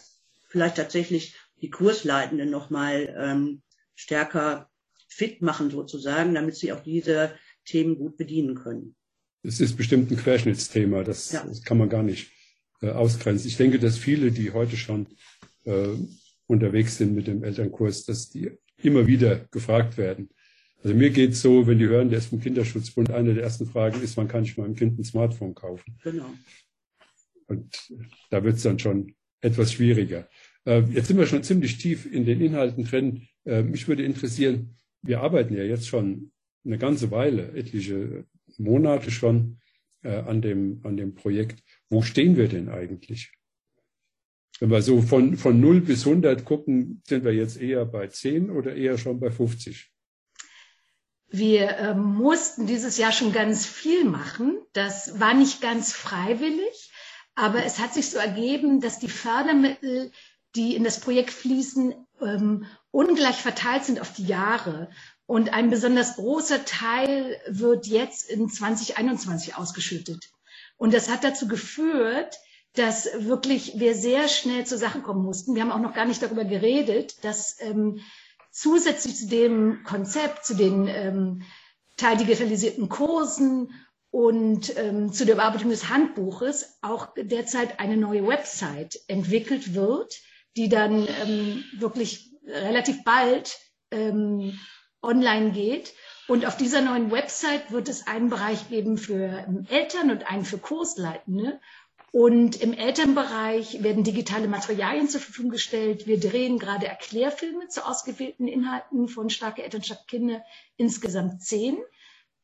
vielleicht 0.49 0.77
tatsächlich 0.77 1.35
die 1.63 1.71
Kursleitenden 1.71 2.51
nochmal 2.51 3.15
ähm, 3.19 3.63
stärker 3.95 4.71
fit 5.09 5.43
machen 5.43 5.71
sozusagen, 5.71 6.35
damit 6.35 6.57
sie 6.57 6.73
auch 6.73 6.83
diese 6.83 7.35
Themen 7.65 7.97
gut 7.97 8.17
bedienen 8.17 8.55
können. 8.55 8.95
Es 9.43 9.61
ist 9.61 9.77
bestimmt 9.77 10.11
ein 10.11 10.17
Querschnittsthema, 10.17 11.05
das, 11.05 11.33
ja. 11.33 11.45
das 11.47 11.63
kann 11.63 11.79
man 11.79 11.89
gar 11.89 12.03
nicht 12.03 12.31
äh, 12.83 12.91
ausgrenzen. 12.91 13.49
Ich 13.49 13.57
denke, 13.57 13.79
dass 13.79 13.97
viele, 13.97 14.33
die 14.33 14.53
heute 14.53 14.77
schon 14.77 15.07
äh, 15.65 15.89
unterwegs 16.47 16.99
sind 16.99 17.15
mit 17.15 17.27
dem 17.27 17.43
Elternkurs, 17.43 18.05
dass 18.05 18.31
die 18.31 18.51
immer 18.83 19.07
wieder 19.07 19.47
gefragt 19.51 19.97
werden. 19.97 20.31
Also 20.83 20.95
mir 20.95 21.11
geht 21.11 21.33
es 21.33 21.43
so, 21.43 21.67
wenn 21.67 21.79
die 21.79 21.87
hören, 21.87 22.11
der 22.11 22.19
ist 22.19 22.27
vom 22.27 22.41
Kinderschutzbund, 22.41 23.11
eine 23.11 23.35
der 23.35 23.45
ersten 23.45 23.67
Fragen 23.67 24.03
ist, 24.03 24.17
wann 24.17 24.29
kann 24.29 24.45
ich 24.45 24.57
meinem 24.57 24.75
Kind 24.75 24.99
ein 24.99 25.05
Smartphone 25.05 25.55
kaufen? 25.55 25.99
Genau. 26.03 26.31
Und 27.47 27.93
da 28.31 28.45
wird 28.45 28.57
es 28.57 28.63
dann 28.63 28.79
schon 28.79 29.15
etwas 29.41 29.73
schwieriger. 29.73 30.29
Äh, 30.67 30.83
jetzt 30.91 31.09
sind 31.09 31.19
wir 31.19 31.27
schon 31.27 31.43
ziemlich 31.43 31.79
tief 31.79 32.11
in 32.11 32.27
den 32.27 32.41
Inhalten 32.41 32.85
drin. 32.85 33.29
Äh, 33.45 33.63
mich 33.63 33.89
würde 33.89 34.03
interessieren, 34.03 34.77
wir 35.03 35.21
arbeiten 35.21 35.57
ja 35.57 35.63
jetzt 35.63 35.87
schon 35.87 36.33
eine 36.65 36.79
ganze 36.79 37.11
Weile, 37.11 37.53
etliche 37.53 38.25
Monate 38.59 39.11
schon 39.11 39.61
äh, 40.03 40.17
an, 40.17 40.43
dem, 40.43 40.81
an 40.83 40.97
dem 40.97 41.15
Projekt. 41.15 41.63
Wo 41.89 42.03
stehen 42.03 42.37
wir 42.37 42.49
denn 42.49 42.69
eigentlich? 42.69 43.33
Wenn 44.59 44.71
wir 44.71 44.83
so 44.83 45.03
von, 45.03 45.37
von 45.37 45.61
0 45.61 45.83
bis 45.83 46.07
100 46.07 46.45
gucken, 46.45 47.03
sind 47.07 47.25
wir 47.25 47.33
jetzt 47.33 47.61
eher 47.61 47.85
bei 47.85 48.09
10 48.09 48.51
oder 48.51 48.75
eher 48.75 48.99
schon 48.99 49.21
bei 49.21 49.31
50? 49.31 49.93
Wir 51.29 51.71
äh, 51.77 51.95
mussten 51.95 52.67
dieses 52.67 52.99
Jahr 52.99 53.13
schon 53.13 53.33
ganz 53.33 53.67
viel 53.67 54.05
machen. 54.05 54.59
Das 54.73 55.21
war 55.21 55.35
nicht 55.35 55.61
ganz 55.61 55.93
freiwillig, 55.93 56.91
aber 57.35 57.65
es 57.65 57.79
hat 57.79 57.95
sich 57.95 58.11
so 58.11 58.19
ergeben, 58.19 58.81
dass 58.81 58.99
die 58.99 59.09
Fördermittel, 59.09 60.11
die 60.57 60.75
in 60.75 60.85
das 60.85 61.01
Projekt 61.01 61.31
fließen, 61.31 61.95
ähm, 62.21 62.67
ungleich 62.91 63.37
verteilt 63.37 63.85
sind 63.85 64.01
auf 64.01 64.13
die 64.15 64.27
Jahre. 64.27 64.89
Und 65.27 65.53
ein 65.53 65.71
besonders 65.71 66.17
großer 66.17 66.65
Teil 66.65 67.37
wird 67.49 67.87
jetzt 67.87 68.31
in 68.31 68.49
2021 68.49 69.57
ausgeschüttet. 69.57 70.31
Und 70.77 70.95
das 70.95 71.09
hat 71.11 71.25
dazu 71.25 71.49
geführt, 71.49 72.37
dass 72.75 73.09
wirklich 73.19 73.79
wir 73.79 73.95
sehr 73.95 74.29
schnell 74.29 74.67
zur 74.67 74.79
Sache 74.79 75.01
kommen 75.01 75.25
mussten. 75.25 75.55
Wir 75.55 75.63
haben 75.63 75.73
auch 75.73 75.81
noch 75.81 75.95
gar 75.95 76.05
nicht 76.05 76.23
darüber 76.23 76.45
geredet, 76.45 77.25
dass 77.25 77.57
ähm, 77.61 78.01
zusätzlich 78.51 79.17
zu 79.17 79.29
dem 79.29 79.83
Konzept, 79.85 80.45
zu 80.45 80.55
den 80.55 80.87
ähm, 80.87 81.43
teildigitalisierten 81.97 82.89
Kursen 82.89 83.73
und 84.11 84.77
ähm, 84.79 85.13
zu 85.13 85.25
der 85.25 85.35
Überarbeitung 85.35 85.71
des 85.71 85.89
Handbuches 85.89 86.79
auch 86.83 87.09
derzeit 87.17 87.81
eine 87.81 87.97
neue 87.97 88.27
Website 88.27 89.01
entwickelt 89.09 89.75
wird, 89.75 90.21
die 90.57 90.69
dann 90.69 91.07
ähm, 91.23 91.65
wirklich 91.79 92.31
relativ 92.47 93.05
bald 93.05 93.59
ähm, 93.91 94.59
online 95.03 95.53
geht. 95.53 95.95
Und 96.29 96.45
auf 96.45 96.57
dieser 96.57 96.81
neuen 96.81 97.11
Website 97.11 97.71
wird 97.71 97.89
es 97.89 98.07
einen 98.07 98.31
Bereich 98.31 98.69
geben 98.69 98.99
für 98.99 99.45
ähm, 99.47 99.67
Eltern 99.69 100.11
und 100.11 100.29
einen 100.29 100.45
für 100.45 100.59
Kursleitende. 100.59 101.61
Und 102.13 102.61
im 102.63 102.73
Elternbereich 102.73 103.83
werden 103.83 104.03
digitale 104.03 104.49
Materialien 104.49 105.09
zur 105.09 105.21
Verfügung 105.21 105.51
gestellt. 105.51 106.07
Wir 106.07 106.19
drehen 106.19 106.59
gerade 106.59 106.87
Erklärfilme 106.87 107.69
zu 107.69 107.87
ausgewählten 107.87 108.49
Inhalten 108.49 109.09
von 109.09 109.29
Starke 109.29 109.63
Eltern, 109.63 109.83
starke 109.83 110.07
Kinder, 110.07 110.43
insgesamt 110.77 111.43
zehn. 111.43 111.79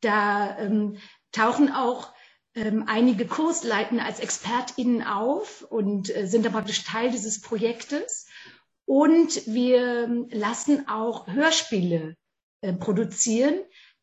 Da 0.01 0.57
ähm, 0.59 0.97
tauchen 1.31 1.71
auch 1.71 2.13
ähm, 2.55 2.83
einige 2.87 3.25
Kursleitende 3.25 4.03
als 4.03 4.19
ExpertInnen 4.19 5.03
auf 5.03 5.65
und 5.69 6.15
äh, 6.15 6.27
sind 6.27 6.45
dann 6.45 6.53
praktisch 6.53 6.83
Teil 6.83 7.11
dieses 7.11 7.41
Projektes. 7.41 8.27
Und 8.85 9.47
wir 9.47 10.03
ähm, 10.03 10.27
lassen 10.29 10.87
auch 10.87 11.27
Hörspiele 11.27 12.15
äh, 12.61 12.73
produzieren. 12.73 13.55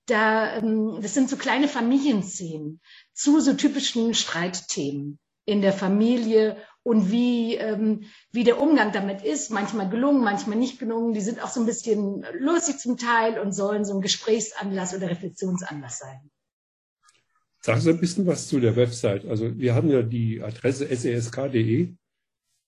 Da, 0.06 0.56
ähm, 0.56 0.98
das 1.00 1.14
sind 1.14 1.28
so 1.28 1.36
kleine 1.36 1.68
Familienszenen 1.68 2.80
zu 3.12 3.40
so 3.40 3.54
typischen 3.54 4.14
Streitthemen 4.14 5.18
in 5.44 5.62
der 5.62 5.72
Familie 5.72 6.56
und 6.82 7.10
wie, 7.10 7.56
ähm, 7.56 8.04
wie 8.32 8.44
der 8.44 8.60
Umgang 8.60 8.92
damit 8.92 9.22
ist. 9.22 9.50
Manchmal 9.50 9.88
gelungen, 9.88 10.24
manchmal 10.24 10.56
nicht 10.56 10.78
gelungen. 10.78 11.12
Die 11.12 11.20
sind 11.20 11.42
auch 11.42 11.50
so 11.50 11.60
ein 11.60 11.66
bisschen 11.66 12.24
lustig 12.38 12.78
zum 12.78 12.96
Teil 12.96 13.38
und 13.38 13.52
sollen 13.52 13.84
so 13.84 13.94
ein 13.94 14.00
Gesprächsanlass 14.00 14.94
oder 14.94 15.08
Reflexionsanlass 15.08 15.98
sein. 15.98 16.30
Sag 17.60 17.80
so 17.80 17.90
ein 17.90 18.00
bisschen 18.00 18.26
was 18.26 18.48
zu 18.48 18.58
der 18.58 18.76
Website. 18.76 19.26
Also 19.26 19.56
wir 19.58 19.74
haben 19.74 19.90
ja 19.90 20.02
die 20.02 20.42
Adresse 20.42 20.86
sesk.de 20.86 21.94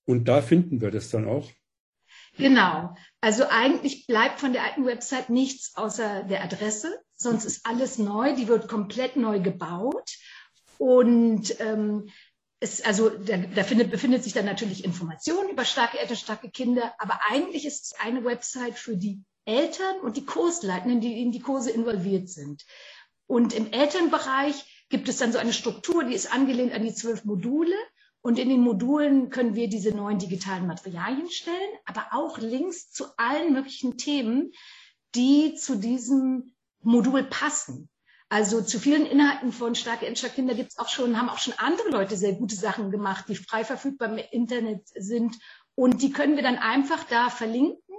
und 0.05 0.29
da 0.29 0.43
finden 0.43 0.81
wir 0.81 0.91
das 0.91 1.11
dann 1.11 1.27
auch. 1.27 1.51
Genau. 2.37 2.95
Also 3.21 3.45
eigentlich 3.49 4.07
bleibt 4.07 4.41
von 4.41 4.53
der 4.53 4.65
alten 4.65 4.85
Website 4.85 5.31
nichts 5.31 5.77
außer 5.77 6.25
der 6.25 6.45
Adresse. 6.45 7.01
Sonst 7.15 7.45
ist 7.45 7.67
alles 7.67 7.99
neu. 7.99 8.35
Die 8.35 8.49
wird 8.49 8.69
komplett 8.69 9.17
neu 9.17 9.41
gebaut. 9.41 10.11
Und 10.79 11.59
ähm, 11.61 12.09
es, 12.63 12.85
also 12.85 13.11
da, 13.11 13.37
da 13.37 13.65
findet, 13.65 13.91
befindet 13.91 14.23
sich 14.25 14.33
dann 14.33 14.45
natürlich 14.45 14.85
Information 14.85 15.49
über 15.51 15.65
starke 15.65 15.99
Eltern, 15.99 16.17
starke 16.17 16.51
Kinder, 16.51 16.95
aber 16.99 17.21
eigentlich 17.29 17.67
ist 17.67 17.87
es 17.87 18.01
eine 18.01 18.25
Website 18.25 18.79
für 18.79 18.97
die 18.97 19.21
Eltern 19.45 20.01
und 20.03 20.17
die 20.17 20.25
Kursleitenden, 20.25 21.01
die 21.01 21.21
in 21.21 21.33
die 21.33 21.41
Kurse 21.41 21.71
involviert 21.71 22.29
sind. 22.29 22.65
Und 23.27 23.53
im 23.53 23.73
Elternbereich 23.73 24.65
gibt 24.93 25.09
es 25.09 25.17
dann 25.17 25.33
so 25.33 25.39
eine 25.39 25.55
Struktur, 25.55 26.05
die 26.05 26.15
ist 26.15 26.33
angelehnt 26.33 26.73
an 26.73 26.85
die 26.85 26.95
zwölf 26.95 27.25
Module. 27.25 27.75
Und 28.21 28.39
in 28.39 28.51
den 28.51 28.61
Modulen 28.61 29.31
können 29.31 29.57
wir 29.57 29.69
diese 29.69 29.91
neuen 29.91 30.19
digitalen 30.19 30.69
Materialien 30.69 31.29
stellen, 31.29 31.73
aber 31.87 32.09
auch 32.13 32.39
Links 32.39 32.93
zu 32.93 33.07
allen 33.17 33.53
möglichen 33.53 33.97
Themen, 33.97 34.53
die 35.17 35.55
zu 35.55 35.77
diesem 35.77 36.55
Modul 36.83 37.25
passen. 37.25 37.89
Also 38.29 38.63
zu 38.63 38.79
vielen 38.79 39.07
Inhalten 39.07 39.51
von 39.51 39.75
starke 39.75 40.11
Kinder 40.13 40.55
gibt 40.55 40.71
es 40.73 40.79
auch 40.79 40.89
schon, 40.89 41.19
haben 41.19 41.31
auch 41.31 41.39
schon 41.39 41.55
andere 41.57 41.89
Leute 41.89 42.17
sehr 42.17 42.35
gute 42.35 42.55
Sachen 42.55 42.91
gemacht, 42.91 43.25
die 43.29 43.35
frei 43.35 43.65
verfügbar 43.65 44.11
im 44.11 44.25
Internet 44.31 44.87
sind. 44.95 45.37
Und 45.75 46.03
die 46.03 46.13
können 46.13 46.37
wir 46.37 46.43
dann 46.43 46.59
einfach 46.59 47.05
da 47.05 47.31
verlinken, 47.31 47.97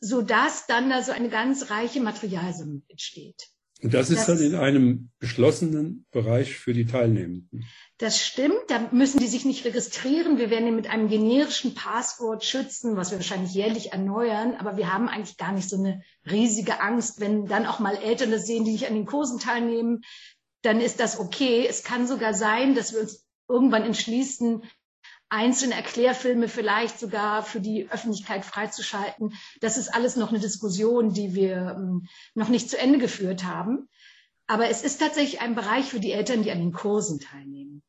sodass 0.00 0.66
dann 0.66 0.90
da 0.90 1.02
so 1.02 1.12
eine 1.12 1.28
ganz 1.28 1.70
reiche 1.70 2.00
Materialsumme 2.00 2.82
entsteht. 2.88 3.48
Und 3.80 3.94
das 3.94 4.10
ist 4.10 4.20
das, 4.20 4.26
dann 4.26 4.38
in 4.40 4.56
einem 4.56 5.10
geschlossenen 5.20 6.04
Bereich 6.10 6.56
für 6.56 6.72
die 6.72 6.86
Teilnehmenden. 6.86 7.64
Das 7.98 8.24
stimmt, 8.24 8.58
da 8.66 8.88
müssen 8.90 9.20
die 9.20 9.28
sich 9.28 9.44
nicht 9.44 9.64
registrieren. 9.64 10.36
Wir 10.38 10.50
werden 10.50 10.66
ihn 10.66 10.74
mit 10.74 10.90
einem 10.90 11.08
generischen 11.08 11.74
Passwort 11.74 12.44
schützen, 12.44 12.96
was 12.96 13.12
wir 13.12 13.18
wahrscheinlich 13.18 13.54
jährlich 13.54 13.92
erneuern. 13.92 14.56
Aber 14.56 14.76
wir 14.76 14.92
haben 14.92 15.08
eigentlich 15.08 15.36
gar 15.36 15.52
nicht 15.52 15.68
so 15.68 15.76
eine 15.76 16.02
riesige 16.28 16.80
Angst, 16.80 17.20
wenn 17.20 17.46
dann 17.46 17.66
auch 17.66 17.78
mal 17.78 17.96
Eltern 17.96 18.32
das 18.32 18.46
sehen, 18.46 18.64
die 18.64 18.72
nicht 18.72 18.88
an 18.88 18.94
den 18.94 19.06
Kursen 19.06 19.38
teilnehmen, 19.38 20.02
dann 20.62 20.80
ist 20.80 20.98
das 20.98 21.20
okay. 21.20 21.64
Es 21.68 21.84
kann 21.84 22.08
sogar 22.08 22.34
sein, 22.34 22.74
dass 22.74 22.92
wir 22.92 23.00
uns 23.00 23.26
irgendwann 23.48 23.84
entschließen, 23.84 24.64
einzelne 25.30 25.74
Erklärfilme 25.74 26.48
vielleicht 26.48 26.98
sogar 26.98 27.42
für 27.42 27.60
die 27.60 27.90
Öffentlichkeit 27.90 28.44
freizuschalten. 28.44 29.34
Das 29.60 29.76
ist 29.76 29.88
alles 29.88 30.16
noch 30.16 30.30
eine 30.30 30.40
Diskussion, 30.40 31.12
die 31.12 31.34
wir 31.34 31.76
ähm, 31.76 32.08
noch 32.34 32.48
nicht 32.48 32.70
zu 32.70 32.78
Ende 32.78 32.98
geführt 32.98 33.44
haben. 33.44 33.88
Aber 34.46 34.68
es 34.68 34.82
ist 34.82 34.98
tatsächlich 34.98 35.40
ein 35.40 35.54
Bereich 35.54 35.86
für 35.86 36.00
die 36.00 36.12
Eltern, 36.12 36.42
die 36.42 36.50
an 36.50 36.58
den 36.58 36.72
Kursen 36.72 37.20
teilnehmen. 37.20 37.82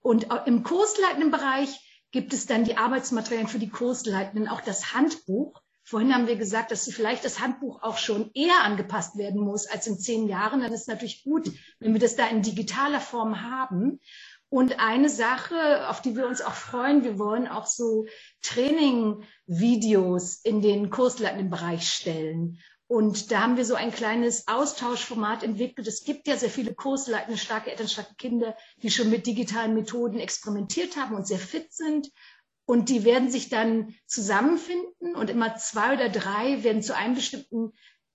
Und 0.00 0.28
im 0.46 0.62
kursleitenden 0.62 1.32
Bereich 1.32 2.06
gibt 2.12 2.32
es 2.32 2.46
dann 2.46 2.64
die 2.64 2.76
Arbeitsmaterialien 2.76 3.48
für 3.48 3.58
die 3.58 3.68
Kursleitenden, 3.68 4.48
auch 4.48 4.60
das 4.60 4.94
Handbuch. 4.94 5.60
Vorhin 5.82 6.14
haben 6.14 6.26
wir 6.26 6.36
gesagt, 6.36 6.70
dass 6.70 6.84
vielleicht 6.84 7.24
das 7.24 7.40
Handbuch 7.40 7.82
auch 7.82 7.98
schon 7.98 8.30
eher 8.34 8.62
angepasst 8.62 9.16
werden 9.16 9.40
muss 9.40 9.66
als 9.66 9.86
in 9.86 9.98
zehn 9.98 10.28
Jahren. 10.28 10.60
Dann 10.60 10.72
ist 10.72 10.82
es 10.82 10.86
natürlich 10.86 11.24
gut, 11.24 11.50
wenn 11.80 11.94
wir 11.94 12.00
das 12.00 12.14
da 12.14 12.26
in 12.28 12.42
digitaler 12.42 13.00
Form 13.00 13.42
haben. 13.42 13.98
Und 14.50 14.80
eine 14.80 15.10
Sache, 15.10 15.88
auf 15.88 16.00
die 16.00 16.16
wir 16.16 16.26
uns 16.26 16.40
auch 16.40 16.54
freuen, 16.54 17.04
wir 17.04 17.18
wollen 17.18 17.46
auch 17.46 17.66
so 17.66 18.06
Training-Videos 18.40 20.36
in 20.42 20.62
den 20.62 20.88
kursleitenden 20.88 21.50
Bereich 21.50 21.86
stellen. 21.90 22.58
Und 22.86 23.30
da 23.30 23.42
haben 23.42 23.58
wir 23.58 23.66
so 23.66 23.74
ein 23.74 23.92
kleines 23.92 24.48
Austauschformat 24.48 25.42
entwickelt. 25.42 25.86
Es 25.86 26.04
gibt 26.04 26.26
ja 26.26 26.38
sehr 26.38 26.48
viele 26.48 26.74
kursleitende, 26.74 27.36
starke 27.36 27.70
Eltern, 27.70 27.88
starke 27.88 28.14
Kinder, 28.14 28.56
die 28.82 28.90
schon 28.90 29.10
mit 29.10 29.26
digitalen 29.26 29.74
Methoden 29.74 30.18
experimentiert 30.18 30.96
haben 30.96 31.14
und 31.14 31.26
sehr 31.26 31.38
fit 31.38 31.70
sind. 31.70 32.10
Und 32.64 32.88
die 32.88 33.04
werden 33.04 33.30
sich 33.30 33.50
dann 33.50 33.94
zusammenfinden 34.06 35.14
und 35.14 35.28
immer 35.28 35.56
zwei 35.56 35.92
oder 35.92 36.08
drei 36.08 36.64
werden 36.64 36.82
zu 36.82 36.96
einem 36.96 37.14
bestimmten 37.14 37.72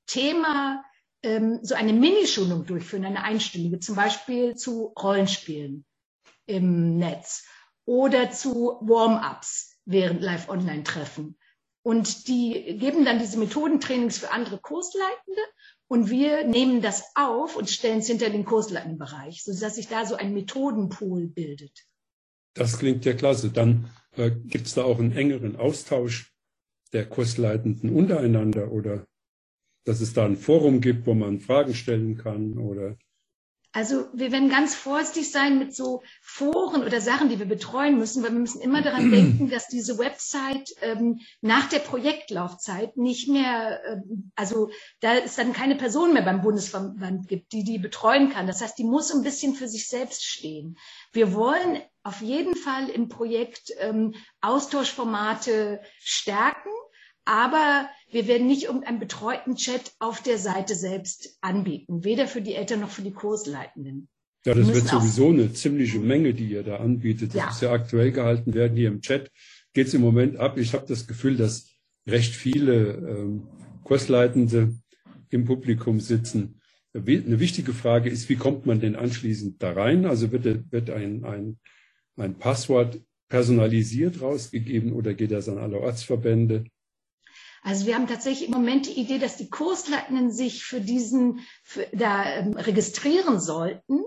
Thema 0.08 0.84
ähm, 1.22 1.60
so 1.62 1.76
eine 1.76 1.93
Minischulung 1.93 2.65
durchführen, 2.65 3.06
eine 3.06 3.24
einstündige, 3.24 3.80
zum 3.80 3.96
Beispiel 3.96 4.56
zu 4.56 4.93
Rollenspielen 5.00 5.86
im 6.45 6.97
Netz 6.97 7.45
oder 7.86 8.32
zu 8.32 8.77
Warm-ups 8.82 9.77
während 9.86 10.21
Live-Online-Treffen. 10.21 11.38
Und 11.84 12.27
die 12.27 12.77
geben 12.79 13.03
dann 13.03 13.19
diese 13.19 13.38
Methodentrainings 13.38 14.17
für 14.17 14.32
andere 14.32 14.58
Kursleitende 14.58 15.41
und 15.89 16.10
wir 16.10 16.45
nehmen 16.47 16.82
das 16.82 17.03
auf 17.15 17.58
und 17.58 17.69
stellen 17.69 17.99
es 17.99 18.08
hinter 18.08 18.29
den 18.29 18.45
kursleitenden 18.45 18.97
Bereich, 18.97 19.43
sodass 19.43 19.75
sich 19.75 19.89
da 19.89 20.06
so 20.06 20.15
ein 20.15 20.34
Methodenpool 20.34 21.27
bildet. 21.27 21.86
Das 22.53 22.79
klingt 22.79 23.03
ja 23.03 23.13
klasse. 23.13 23.49
Dann 23.49 23.89
äh, 24.15 24.32
gibt 24.32 24.67
es 24.67 24.75
da 24.75 24.84
auch 24.84 24.99
einen 24.99 25.12
engeren 25.12 25.58
Austausch 25.58 26.32
der 26.93 27.06
Kursleitenden 27.08 27.89
untereinander 27.89 28.71
oder 28.71 29.06
dass 29.86 29.99
es 29.99 30.13
da 30.13 30.25
ein 30.25 30.38
Forum 30.38 30.79
gibt, 30.79 31.06
wo 31.06 31.13
man 31.13 31.41
Fragen 31.41 31.73
stellen 31.73 32.17
kann 32.17 32.58
oder 32.58 32.97
Also 33.75 34.05
wir 34.13 34.31
werden 34.31 34.49
ganz 34.49 34.75
vorsichtig 34.75 35.31
sein 35.31 35.57
mit 35.57 35.75
so 35.75 36.03
Foren 36.21 36.83
oder 36.83 37.01
Sachen, 37.01 37.29
die 37.29 37.39
wir 37.39 37.47
betreuen 37.47 37.97
müssen, 37.97 38.21
weil 38.21 38.31
wir 38.31 38.39
müssen 38.39 38.62
immer 38.62 38.83
daran 38.83 39.09
denken, 39.12 39.49
dass 39.49 39.67
diese 39.67 39.97
Website 39.97 40.69
ähm, 40.81 41.19
nach 41.41 41.67
der 41.69 41.79
Projektlaufzeit 41.79 42.97
nicht 42.97 43.27
mehr, 43.29 43.81
ähm, 43.88 44.31
also 44.36 44.69
da 44.99 45.15
es 45.15 45.36
dann 45.36 45.53
keine 45.53 45.75
Person 45.75 46.13
mehr 46.13 46.21
beim 46.21 46.43
Bundesverband 46.43 47.27
gibt, 47.27 47.51
die 47.51 47.63
die 47.63 47.79
betreuen 47.79 48.29
kann. 48.29 48.45
Das 48.45 48.62
heißt, 48.62 48.77
die 48.77 48.83
muss 48.83 49.12
ein 49.12 49.23
bisschen 49.23 49.55
für 49.55 49.67
sich 49.67 49.89
selbst 49.89 50.23
stehen. 50.23 50.77
Wir 51.12 51.33
wollen 51.33 51.81
auf 52.03 52.21
jeden 52.21 52.55
Fall 52.55 52.89
im 52.89 53.09
Projekt 53.09 53.71
ähm, 53.79 54.13
Austauschformate 54.41 55.81
stärken 55.97 56.69
aber 57.25 57.89
wir 58.12 58.27
werden 58.27 58.47
nicht 58.47 58.63
irgendeinen 58.63 58.99
betreuten 58.99 59.55
Chat 59.55 59.93
auf 59.99 60.21
der 60.21 60.38
Seite 60.38 60.75
selbst 60.75 61.38
anbieten, 61.41 62.03
weder 62.03 62.27
für 62.27 62.41
die 62.41 62.55
Eltern 62.55 62.81
noch 62.81 62.89
für 62.89 63.01
die 63.01 63.13
Kursleitenden. 63.13 64.09
Ja, 64.45 64.53
das 64.53 64.73
wird 64.73 64.88
sowieso 64.88 65.29
eine 65.29 65.53
ziemliche 65.53 65.99
Menge, 65.99 66.33
die 66.33 66.49
ihr 66.49 66.63
da 66.63 66.77
anbietet. 66.77 67.29
Das 67.29 67.36
ja. 67.36 67.45
muss 67.45 67.62
ja 67.62 67.71
aktuell 67.71 68.12
gehalten 68.12 68.53
werden. 68.53 68.75
Hier 68.75 68.89
im 68.89 69.01
Chat 69.01 69.31
geht 69.73 69.88
es 69.88 69.93
im 69.93 70.01
Moment 70.01 70.38
ab. 70.38 70.57
Ich 70.57 70.73
habe 70.73 70.86
das 70.86 71.07
Gefühl, 71.07 71.38
dass 71.38 71.69
recht 72.05 72.36
viele 72.36 72.93
ähm, 72.95 73.47
Kursleitende 73.83 74.73
im 75.29 75.45
Publikum 75.45 76.01
sitzen. 76.01 76.59
Eine 76.93 77.39
wichtige 77.39 77.73
Frage 77.73 78.09
ist, 78.09 78.29
wie 78.29 78.36
kommt 78.36 78.65
man 78.65 78.79
denn 78.79 78.95
anschließend 78.95 79.63
da 79.63 79.71
rein? 79.71 80.05
Also 80.05 80.31
wird, 80.31 80.71
wird 80.71 80.89
ein, 80.89 81.23
ein, 81.23 81.57
ein 82.17 82.38
Passwort 82.38 82.99
personalisiert 83.29 84.21
rausgegeben 84.21 84.93
oder 84.93 85.13
geht 85.13 85.31
das 85.31 85.49
an 85.49 85.57
alle 85.57 85.79
Ortsverbände? 85.79 86.65
Also 87.63 87.86
wir 87.86 87.95
haben 87.95 88.08
tatsächlich 88.08 88.49
im 88.49 88.54
Moment 88.54 88.88
die 88.88 88.99
Idee, 88.99 89.19
dass 89.19 89.38
die 89.38 89.49
Kursleitenden 89.49 90.32
sich 90.32 90.65
für 90.65 90.82
diesen 90.82 91.39
für, 91.63 91.88
da 91.93 92.26
ähm, 92.26 92.54
registrieren 92.54 93.39
sollten. 93.39 94.04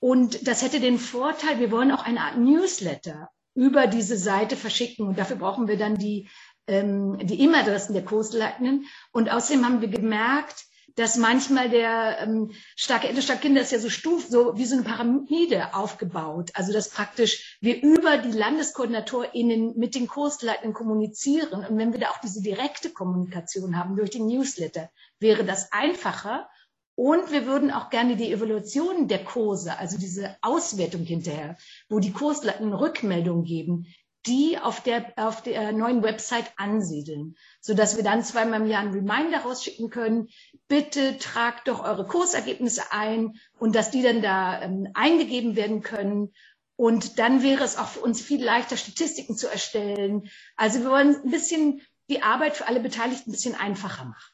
Und 0.00 0.46
das 0.46 0.62
hätte 0.62 0.80
den 0.80 0.98
Vorteil, 0.98 1.60
wir 1.60 1.70
wollen 1.70 1.92
auch 1.92 2.04
eine 2.04 2.20
Art 2.20 2.36
Newsletter 2.36 3.30
über 3.54 3.86
diese 3.86 4.18
Seite 4.18 4.56
verschicken. 4.56 5.06
Und 5.06 5.18
dafür 5.18 5.36
brauchen 5.36 5.68
wir 5.68 5.78
dann 5.78 5.96
die, 5.96 6.28
ähm, 6.66 7.16
die 7.22 7.40
E-Mail-Adressen 7.40 7.94
der 7.94 8.04
Kursleitenden. 8.04 8.86
Und 9.12 9.30
außerdem 9.30 9.64
haben 9.64 9.80
wir 9.80 9.88
gemerkt, 9.88 10.65
dass 10.96 11.16
manchmal 11.16 11.68
der 11.68 12.18
ähm, 12.20 12.52
starke 12.74 13.08
Älteste 13.08 13.36
Kinder 13.36 13.60
ist 13.60 13.72
ja 13.72 13.78
so 13.78 13.90
stuf, 13.90 14.26
so 14.28 14.56
wie 14.56 14.64
so 14.64 14.76
eine 14.76 14.84
Pyramide 14.84 15.74
aufgebaut. 15.74 16.50
Also 16.54 16.72
dass 16.72 16.88
praktisch 16.88 17.58
wir 17.60 17.82
über 17.82 18.16
die 18.16 18.36
LandeskoordinatorInnen 18.36 19.78
mit 19.78 19.94
den 19.94 20.08
Kursleitenden 20.08 20.72
kommunizieren. 20.72 21.64
Und 21.66 21.78
wenn 21.78 21.92
wir 21.92 22.00
da 22.00 22.10
auch 22.10 22.20
diese 22.20 22.42
direkte 22.42 22.90
Kommunikation 22.90 23.78
haben 23.78 23.96
durch 23.96 24.10
den 24.10 24.26
Newsletter, 24.26 24.90
wäre 25.20 25.44
das 25.44 25.70
einfacher. 25.70 26.48
Und 26.94 27.30
wir 27.30 27.44
würden 27.44 27.70
auch 27.70 27.90
gerne 27.90 28.16
die 28.16 28.32
Evaluation 28.32 29.06
der 29.06 29.22
Kurse, 29.22 29.78
also 29.78 29.98
diese 29.98 30.34
Auswertung 30.40 31.02
hinterher, 31.02 31.58
wo 31.90 31.98
die 31.98 32.12
Kursleitenden 32.12 32.72
Rückmeldungen 32.72 33.44
geben, 33.44 33.86
die 34.26 34.58
auf 34.58 34.82
der, 34.82 35.12
auf 35.16 35.42
der 35.42 35.72
neuen 35.72 36.02
Website 36.02 36.52
ansiedeln, 36.56 37.36
so 37.60 37.74
dass 37.74 37.96
wir 37.96 38.02
dann 38.04 38.24
zweimal 38.24 38.62
im 38.62 38.68
Jahr 38.68 38.82
einen 38.82 38.92
Reminder 38.92 39.38
rausschicken 39.38 39.90
können. 39.90 40.28
Bitte 40.68 41.18
tragt 41.18 41.68
doch 41.68 41.84
eure 41.84 42.06
Kursergebnisse 42.06 42.92
ein 42.92 43.34
und 43.58 43.74
dass 43.74 43.90
die 43.90 44.02
dann 44.02 44.22
da 44.22 44.62
ähm, 44.62 44.88
eingegeben 44.94 45.56
werden 45.56 45.82
können. 45.82 46.32
Und 46.76 47.18
dann 47.18 47.42
wäre 47.42 47.64
es 47.64 47.78
auch 47.78 47.88
für 47.88 48.00
uns 48.00 48.20
viel 48.20 48.44
leichter, 48.44 48.76
Statistiken 48.76 49.36
zu 49.36 49.48
erstellen. 49.48 50.28
Also 50.56 50.80
wir 50.80 50.90
wollen 50.90 51.16
ein 51.24 51.30
bisschen 51.30 51.80
die 52.10 52.22
Arbeit 52.22 52.56
für 52.56 52.66
alle 52.66 52.80
Beteiligten 52.80 53.30
ein 53.30 53.32
bisschen 53.32 53.54
einfacher 53.54 54.04
machen. 54.04 54.32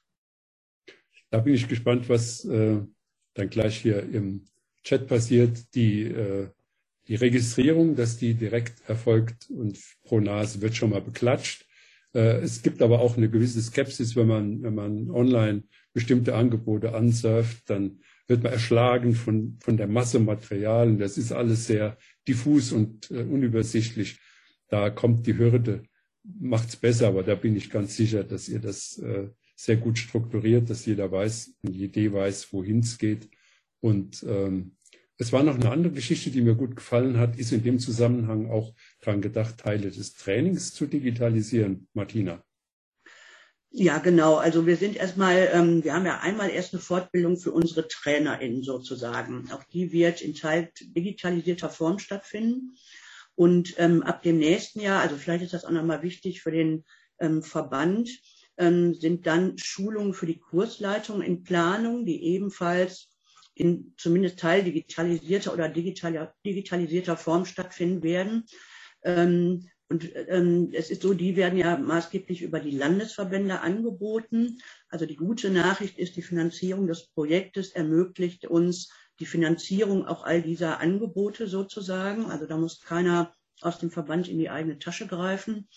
Da 1.30 1.38
bin 1.38 1.54
ich 1.54 1.68
gespannt, 1.68 2.08
was 2.08 2.44
äh, 2.44 2.80
dann 3.34 3.48
gleich 3.50 3.78
hier 3.78 4.02
im 4.02 4.44
Chat 4.84 5.06
passiert. 5.06 5.74
Die 5.74 6.02
äh, 6.02 6.48
die 7.08 7.14
Registrierung, 7.16 7.96
dass 7.96 8.16
die 8.16 8.34
direkt 8.34 8.88
erfolgt 8.88 9.50
und 9.50 9.78
pro 10.04 10.20
Nase 10.20 10.60
wird 10.60 10.76
schon 10.76 10.90
mal 10.90 11.02
beklatscht. 11.02 11.66
Äh, 12.14 12.38
es 12.40 12.62
gibt 12.62 12.82
aber 12.82 13.00
auch 13.00 13.16
eine 13.16 13.28
gewisse 13.28 13.60
Skepsis, 13.60 14.16
wenn 14.16 14.28
man, 14.28 14.62
wenn 14.62 14.74
man 14.74 15.10
online 15.10 15.64
bestimmte 15.92 16.34
Angebote 16.34 16.94
ansurft, 16.94 17.68
dann 17.68 18.00
wird 18.28 18.42
man 18.42 18.52
erschlagen 18.52 19.14
von, 19.14 19.58
von 19.60 19.76
der 19.76 19.88
Masse 19.88 20.20
Material 20.20 20.88
und 20.88 20.98
das 20.98 21.18
ist 21.18 21.32
alles 21.32 21.66
sehr 21.66 21.98
diffus 22.26 22.72
und 22.72 23.10
äh, 23.10 23.22
unübersichtlich. 23.22 24.20
Da 24.68 24.90
kommt 24.90 25.26
die 25.26 25.36
Hürde, 25.36 25.82
macht's 26.22 26.76
besser, 26.76 27.08
aber 27.08 27.22
da 27.24 27.34
bin 27.34 27.56
ich 27.56 27.68
ganz 27.68 27.96
sicher, 27.96 28.24
dass 28.24 28.48
ihr 28.48 28.60
das 28.60 28.96
äh, 28.98 29.28
sehr 29.56 29.76
gut 29.76 29.98
strukturiert, 29.98 30.70
dass 30.70 30.86
jeder 30.86 31.10
weiß, 31.10 31.58
Idee 31.62 32.12
weiß, 32.12 32.52
wohin 32.52 32.78
es 32.78 32.96
geht 32.96 33.28
und 33.80 34.24
ähm, 34.26 34.76
es 35.22 35.32
war 35.32 35.44
noch 35.44 35.54
eine 35.54 35.70
andere 35.70 35.92
Geschichte, 35.92 36.30
die 36.30 36.40
mir 36.40 36.56
gut 36.56 36.74
gefallen 36.74 37.16
hat, 37.16 37.38
ist 37.38 37.52
in 37.52 37.62
dem 37.62 37.78
Zusammenhang 37.78 38.50
auch 38.50 38.74
dran 39.00 39.22
gedacht, 39.22 39.58
Teile 39.58 39.90
des 39.90 40.14
Trainings 40.14 40.74
zu 40.74 40.86
digitalisieren. 40.86 41.86
Martina. 41.94 42.44
Ja, 43.70 43.98
genau. 43.98 44.34
Also 44.34 44.66
wir 44.66 44.76
sind 44.76 44.96
erstmal, 44.96 45.48
ähm, 45.52 45.84
wir 45.84 45.94
haben 45.94 46.04
ja 46.06 46.18
einmal 46.18 46.50
erst 46.50 46.74
eine 46.74 46.82
Fortbildung 46.82 47.36
für 47.38 47.52
unsere 47.52 47.86
TrainerInnen 47.86 48.64
sozusagen. 48.64 49.48
Auch 49.52 49.62
die 49.62 49.92
wird 49.92 50.22
in 50.22 50.34
Teil 50.34 50.70
digitalisierter 50.80 51.70
Form 51.70 52.00
stattfinden. 52.00 52.74
Und 53.36 53.74
ähm, 53.78 54.02
ab 54.02 54.22
dem 54.22 54.38
nächsten 54.38 54.80
Jahr, 54.80 55.00
also 55.00 55.16
vielleicht 55.16 55.44
ist 55.44 55.54
das 55.54 55.64
auch 55.64 55.70
nochmal 55.70 56.02
wichtig 56.02 56.42
für 56.42 56.50
den 56.50 56.84
ähm, 57.20 57.44
Verband, 57.44 58.10
ähm, 58.58 58.92
sind 58.92 59.26
dann 59.28 59.56
Schulungen 59.56 60.14
für 60.14 60.26
die 60.26 60.40
Kursleitung 60.40 61.22
in 61.22 61.44
Planung, 61.44 62.04
die 62.04 62.24
ebenfalls 62.24 63.11
in 63.54 63.94
zumindest 63.96 64.38
teildigitalisierter 64.38 65.52
oder 65.52 65.68
digital, 65.68 66.34
digitalisierter 66.44 67.16
Form 67.16 67.44
stattfinden 67.44 68.02
werden. 68.02 68.44
Ähm, 69.02 69.68
und 69.88 70.10
ähm, 70.28 70.70
es 70.72 70.90
ist 70.90 71.02
so, 71.02 71.12
die 71.12 71.36
werden 71.36 71.58
ja 71.58 71.76
maßgeblich 71.76 72.40
über 72.40 72.60
die 72.60 72.70
Landesverbände 72.70 73.60
angeboten. 73.60 74.58
Also 74.88 75.04
die 75.04 75.16
gute 75.16 75.50
Nachricht 75.50 75.98
ist, 75.98 76.16
die 76.16 76.22
Finanzierung 76.22 76.86
des 76.86 77.08
Projektes 77.08 77.72
ermöglicht 77.72 78.46
uns 78.46 78.90
die 79.20 79.26
Finanzierung 79.26 80.06
auch 80.06 80.24
all 80.24 80.40
dieser 80.40 80.80
Angebote 80.80 81.46
sozusagen. 81.46 82.24
Also 82.26 82.46
da 82.46 82.56
muss 82.56 82.80
keiner 82.80 83.34
aus 83.60 83.78
dem 83.78 83.90
Verband 83.90 84.28
in 84.28 84.38
die 84.38 84.48
eigene 84.48 84.78
Tasche 84.78 85.06
greifen. 85.06 85.68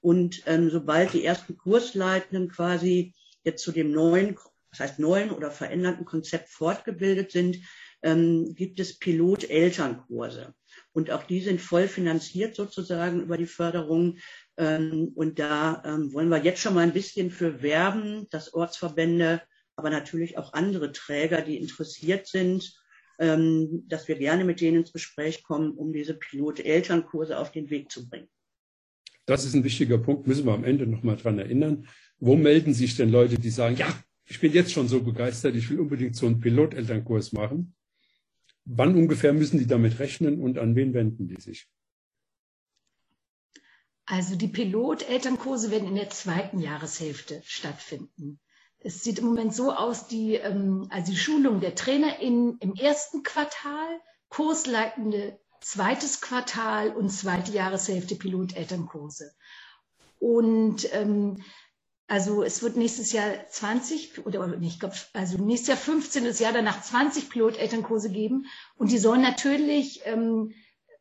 Und 0.00 0.42
ähm, 0.46 0.70
sobald 0.70 1.12
die 1.12 1.24
ersten 1.24 1.56
Kursleitenden 1.56 2.48
quasi 2.48 3.14
jetzt 3.42 3.62
zu 3.64 3.72
dem 3.72 3.90
neuen 3.90 4.36
das 4.76 4.90
heißt 4.90 4.98
neuen 4.98 5.30
oder 5.30 5.50
veränderten 5.50 6.04
Konzept 6.04 6.48
fortgebildet 6.48 7.32
sind, 7.32 7.58
ähm, 8.02 8.54
gibt 8.54 8.78
es 8.80 8.98
Pilot-Elternkurse. 8.98 10.54
Und 10.92 11.10
auch 11.10 11.22
die 11.22 11.40
sind 11.40 11.60
voll 11.60 11.88
finanziert 11.88 12.54
sozusagen 12.54 13.22
über 13.22 13.36
die 13.36 13.46
Förderung. 13.46 14.18
Ähm, 14.56 15.12
und 15.14 15.38
da 15.38 15.82
ähm, 15.84 16.12
wollen 16.12 16.28
wir 16.28 16.42
jetzt 16.42 16.60
schon 16.60 16.74
mal 16.74 16.82
ein 16.82 16.92
bisschen 16.92 17.30
für 17.30 17.62
werben, 17.62 18.26
dass 18.30 18.52
Ortsverbände, 18.52 19.42
aber 19.76 19.90
natürlich 19.90 20.38
auch 20.38 20.52
andere 20.52 20.92
Träger, 20.92 21.42
die 21.42 21.56
interessiert 21.56 22.26
sind, 22.26 22.74
ähm, 23.18 23.84
dass 23.88 24.08
wir 24.08 24.16
gerne 24.16 24.44
mit 24.44 24.60
denen 24.60 24.78
ins 24.78 24.92
Gespräch 24.92 25.42
kommen, 25.42 25.72
um 25.72 25.92
diese 25.92 26.14
Pilot-Elternkurse 26.14 27.38
auf 27.38 27.50
den 27.50 27.70
Weg 27.70 27.90
zu 27.90 28.08
bringen. 28.08 28.28
Das 29.26 29.44
ist 29.44 29.54
ein 29.54 29.64
wichtiger 29.64 29.98
Punkt, 29.98 30.26
müssen 30.26 30.46
wir 30.46 30.52
am 30.52 30.64
Ende 30.64 30.86
nochmal 30.86 31.16
dran 31.16 31.38
erinnern. 31.38 31.88
Wo 32.18 32.36
melden 32.36 32.72
sich 32.72 32.96
denn 32.96 33.10
Leute, 33.10 33.38
die 33.38 33.50
sagen, 33.50 33.76
ja, 33.76 33.92
ich 34.26 34.40
bin 34.40 34.52
jetzt 34.52 34.72
schon 34.72 34.88
so 34.88 35.02
begeistert, 35.02 35.54
ich 35.54 35.70
will 35.70 35.80
unbedingt 35.80 36.16
so 36.16 36.26
einen 36.26 36.40
Pilotelternkurs 36.40 37.32
machen. 37.32 37.74
Wann 38.64 38.96
ungefähr 38.96 39.32
müssen 39.32 39.58
die 39.58 39.66
damit 39.66 39.98
rechnen 40.00 40.40
und 40.40 40.58
an 40.58 40.74
wen 40.74 40.92
wenden 40.92 41.28
die 41.28 41.40
sich? 41.40 41.68
Also 44.04 44.36
die 44.36 44.48
Pilotelternkurse 44.48 45.70
werden 45.70 45.88
in 45.88 45.94
der 45.96 46.10
zweiten 46.10 46.58
Jahreshälfte 46.60 47.42
stattfinden. 47.44 48.40
Es 48.78 49.02
sieht 49.02 49.18
im 49.18 49.26
Moment 49.26 49.54
so 49.54 49.72
aus, 49.72 50.06
die, 50.06 50.34
ähm, 50.34 50.86
also 50.90 51.12
die 51.12 51.18
Schulung 51.18 51.60
der 51.60 51.74
TrainerInnen 51.74 52.58
im 52.60 52.74
ersten 52.74 53.22
Quartal, 53.22 54.00
Kursleitende 54.28 55.38
zweites 55.60 56.20
Quartal 56.20 56.90
und 56.90 57.10
zweite 57.10 57.52
Jahreshälfte 57.52 58.14
Pilotelternkurse. 58.14 59.32
Und 60.18 60.92
ähm, 60.92 61.42
also 62.08 62.42
es 62.42 62.62
wird 62.62 62.76
nächstes 62.76 63.12
Jahr 63.12 63.32
20 63.48 64.26
oder 64.26 64.56
ich 64.60 64.78
glaube, 64.78 64.94
also 65.12 65.38
nächstes 65.38 65.68
Jahr 65.68 65.76
15, 65.76 66.24
das 66.24 66.38
Jahr 66.38 66.52
danach 66.52 66.82
20 66.82 67.30
Pilotelternkurse 67.30 68.10
geben 68.10 68.46
und 68.76 68.92
die 68.92 68.98
sollen 68.98 69.22
natürlich 69.22 70.02
ähm, 70.04 70.52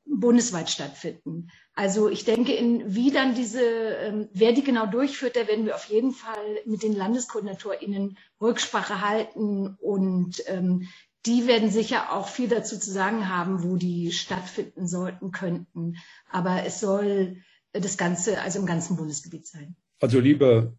bundesweit 0.05 0.69
stattfinden. 0.69 1.49
Also 1.73 2.09
ich 2.09 2.25
denke, 2.25 2.53
in, 2.53 2.95
wie 2.95 3.11
dann 3.11 3.35
diese, 3.35 3.61
ähm, 3.61 4.29
wer 4.33 4.53
die 4.53 4.63
genau 4.63 4.85
durchführt, 4.85 5.35
da 5.35 5.47
werden 5.47 5.65
wir 5.65 5.75
auf 5.75 5.85
jeden 5.85 6.11
Fall 6.11 6.59
mit 6.65 6.83
den 6.83 6.95
LandeskoordinatorInnen 6.95 8.17
Rücksprache 8.41 9.01
halten 9.01 9.75
und 9.79 10.43
ähm, 10.47 10.87
die 11.25 11.47
werden 11.47 11.69
sicher 11.69 12.13
auch 12.13 12.27
viel 12.27 12.47
dazu 12.47 12.79
zu 12.79 12.91
sagen 12.91 13.29
haben, 13.29 13.63
wo 13.63 13.75
die 13.75 14.11
stattfinden 14.11 14.87
sollten, 14.87 15.31
könnten. 15.31 15.95
Aber 16.31 16.63
es 16.65 16.79
soll 16.79 17.37
das 17.73 17.97
Ganze, 17.97 18.41
also 18.41 18.59
im 18.59 18.65
ganzen 18.65 18.95
Bundesgebiet 18.95 19.47
sein. 19.47 19.75
Also 19.99 20.19
lieber 20.19 20.73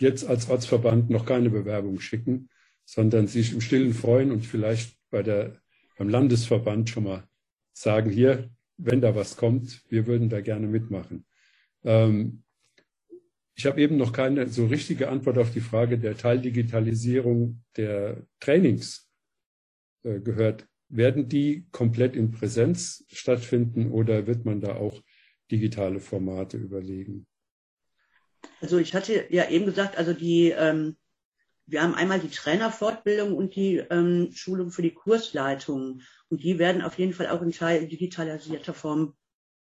jetzt 0.00 0.26
als 0.26 0.48
Ortsverband 0.48 1.10
noch 1.10 1.26
keine 1.26 1.50
Bewerbung 1.50 2.00
schicken, 2.00 2.48
sondern 2.84 3.26
sich 3.26 3.52
im 3.52 3.60
Stillen 3.60 3.94
freuen 3.94 4.32
und 4.32 4.44
vielleicht 4.46 4.96
bei 5.10 5.22
der 5.22 5.60
beim 6.00 6.08
Landesverband 6.08 6.88
schon 6.88 7.04
mal 7.04 7.28
sagen, 7.74 8.10
hier, 8.10 8.48
wenn 8.78 9.02
da 9.02 9.14
was 9.14 9.36
kommt, 9.36 9.84
wir 9.90 10.06
würden 10.06 10.30
da 10.30 10.40
gerne 10.40 10.66
mitmachen. 10.66 11.26
Ähm, 11.84 12.42
ich 13.54 13.66
habe 13.66 13.82
eben 13.82 13.98
noch 13.98 14.14
keine 14.14 14.48
so 14.48 14.64
richtige 14.64 15.10
Antwort 15.10 15.36
auf 15.36 15.52
die 15.52 15.60
Frage 15.60 15.98
der 15.98 16.16
Teildigitalisierung 16.16 17.62
der 17.76 18.26
Trainings 18.40 19.10
äh, 20.02 20.20
gehört. 20.20 20.66
Werden 20.88 21.28
die 21.28 21.66
komplett 21.70 22.16
in 22.16 22.30
Präsenz 22.30 23.04
stattfinden 23.08 23.90
oder 23.90 24.26
wird 24.26 24.46
man 24.46 24.62
da 24.62 24.76
auch 24.76 25.02
digitale 25.50 26.00
Formate 26.00 26.56
überlegen? 26.56 27.26
Also 28.60 28.78
ich 28.78 28.94
hatte 28.94 29.26
ja 29.30 29.48
eben 29.48 29.66
gesagt, 29.66 29.96
also 29.96 30.12
die, 30.12 30.50
ähm, 30.50 30.96
wir 31.66 31.82
haben 31.82 31.94
einmal 31.94 32.20
die 32.20 32.30
Trainerfortbildung 32.30 33.34
und 33.34 33.54
die 33.54 33.76
ähm, 33.76 34.30
Schulung 34.32 34.70
für 34.70 34.82
die 34.82 34.94
Kursleitung. 34.94 36.02
Und 36.28 36.42
die 36.42 36.58
werden 36.58 36.82
auf 36.82 36.98
jeden 36.98 37.12
Fall 37.12 37.28
auch 37.28 37.42
in 37.42 37.52
Teil 37.52 37.86
digitalisierter 37.86 38.74
Form 38.74 39.14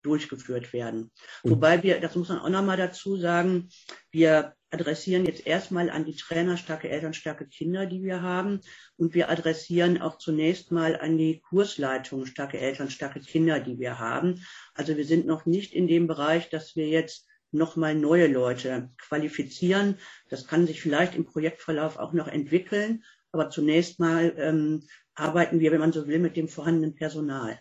durchgeführt 0.02 0.72
werden. 0.72 1.10
Mhm. 1.42 1.50
Wobei 1.50 1.82
wir, 1.82 2.00
das 2.00 2.14
muss 2.14 2.28
man 2.28 2.38
auch 2.38 2.48
nochmal 2.48 2.76
dazu 2.76 3.16
sagen, 3.16 3.68
wir 4.10 4.54
adressieren 4.70 5.24
jetzt 5.24 5.46
erstmal 5.46 5.90
an 5.90 6.04
die 6.04 6.16
Trainer 6.16 6.56
starke 6.56 6.88
Eltern, 6.88 7.14
starke 7.14 7.46
Kinder, 7.46 7.86
die 7.86 8.02
wir 8.02 8.22
haben. 8.22 8.60
Und 8.96 9.14
wir 9.14 9.30
adressieren 9.30 10.00
auch 10.00 10.18
zunächst 10.18 10.70
mal 10.70 10.98
an 10.98 11.18
die 11.18 11.40
Kursleitung 11.40 12.26
starke 12.26 12.58
Eltern, 12.58 12.90
starke 12.90 13.20
Kinder, 13.20 13.60
die 13.60 13.78
wir 13.78 13.98
haben. 13.98 14.44
Also 14.74 14.96
wir 14.96 15.04
sind 15.04 15.26
noch 15.26 15.46
nicht 15.46 15.72
in 15.72 15.86
dem 15.88 16.06
Bereich, 16.06 16.50
dass 16.50 16.76
wir 16.76 16.88
jetzt 16.88 17.26
nochmal 17.52 17.94
neue 17.94 18.26
Leute 18.26 18.90
qualifizieren. 18.98 19.98
Das 20.28 20.46
kann 20.46 20.66
sich 20.66 20.80
vielleicht 20.80 21.14
im 21.14 21.24
Projektverlauf 21.24 21.98
auch 21.98 22.12
noch 22.12 22.28
entwickeln. 22.28 23.04
Aber 23.32 23.50
zunächst 23.50 24.00
mal 24.00 24.34
ähm, 24.36 24.84
arbeiten 25.14 25.60
wir, 25.60 25.72
wenn 25.72 25.80
man 25.80 25.92
so 25.92 26.06
will, 26.06 26.18
mit 26.18 26.36
dem 26.36 26.48
vorhandenen 26.48 26.94
Personal. 26.94 27.60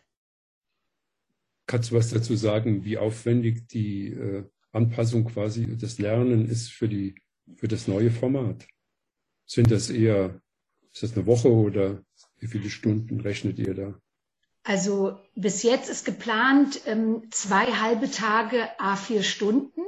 Kannst 1.68 1.92
du 1.92 1.96
was 1.96 2.12
dazu 2.12 2.36
sagen, 2.36 2.86
wie 2.86 2.98
aufwendig 2.98 3.68
die 3.68 4.10
äh, 4.10 4.44
Anpassung 4.72 5.26
quasi 5.26 5.78
des 5.78 5.98
Lernen 5.98 6.48
ist 6.48 6.72
für, 6.72 6.88
die, 6.88 7.16
für 7.56 7.68
das 7.68 7.88
neue 7.88 8.12
Format? 8.12 8.68
Sind 9.46 9.72
das 9.72 9.90
eher, 9.90 10.42
ist 10.92 11.04
das 11.04 11.16
eine 11.16 11.26
Woche 11.26 11.52
oder 11.52 12.04
wie 12.40 12.48
viele 12.48 12.70
Stunden 12.70 13.20
rechnet 13.20 13.58
ihr 13.60 13.74
da? 13.74 14.02
Also 14.66 15.20
bis 15.36 15.62
jetzt 15.62 15.90
ist 15.90 16.06
geplant 16.06 16.82
ähm, 16.88 17.28
zwei 17.30 17.68
halbe 17.68 18.10
Tage 18.10 18.68
a 18.80 18.96
vier 18.96 19.22
Stunden. 19.22 19.82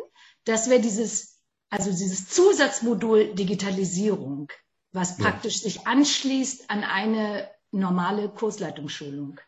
Das 0.46 0.70
wäre 0.70 0.80
dieses, 0.80 1.40
also 1.72 1.90
dieses 1.90 2.30
Zusatzmodul 2.30 3.34
Digitalisierung, 3.34 4.52
was 4.92 5.18
praktisch 5.18 5.56
ja. 5.56 5.62
sich 5.64 5.88
anschließt 5.88 6.70
an 6.70 6.84
eine 6.84 7.50
normale 7.72 8.30
Kursleitungsschulung. 8.30 9.40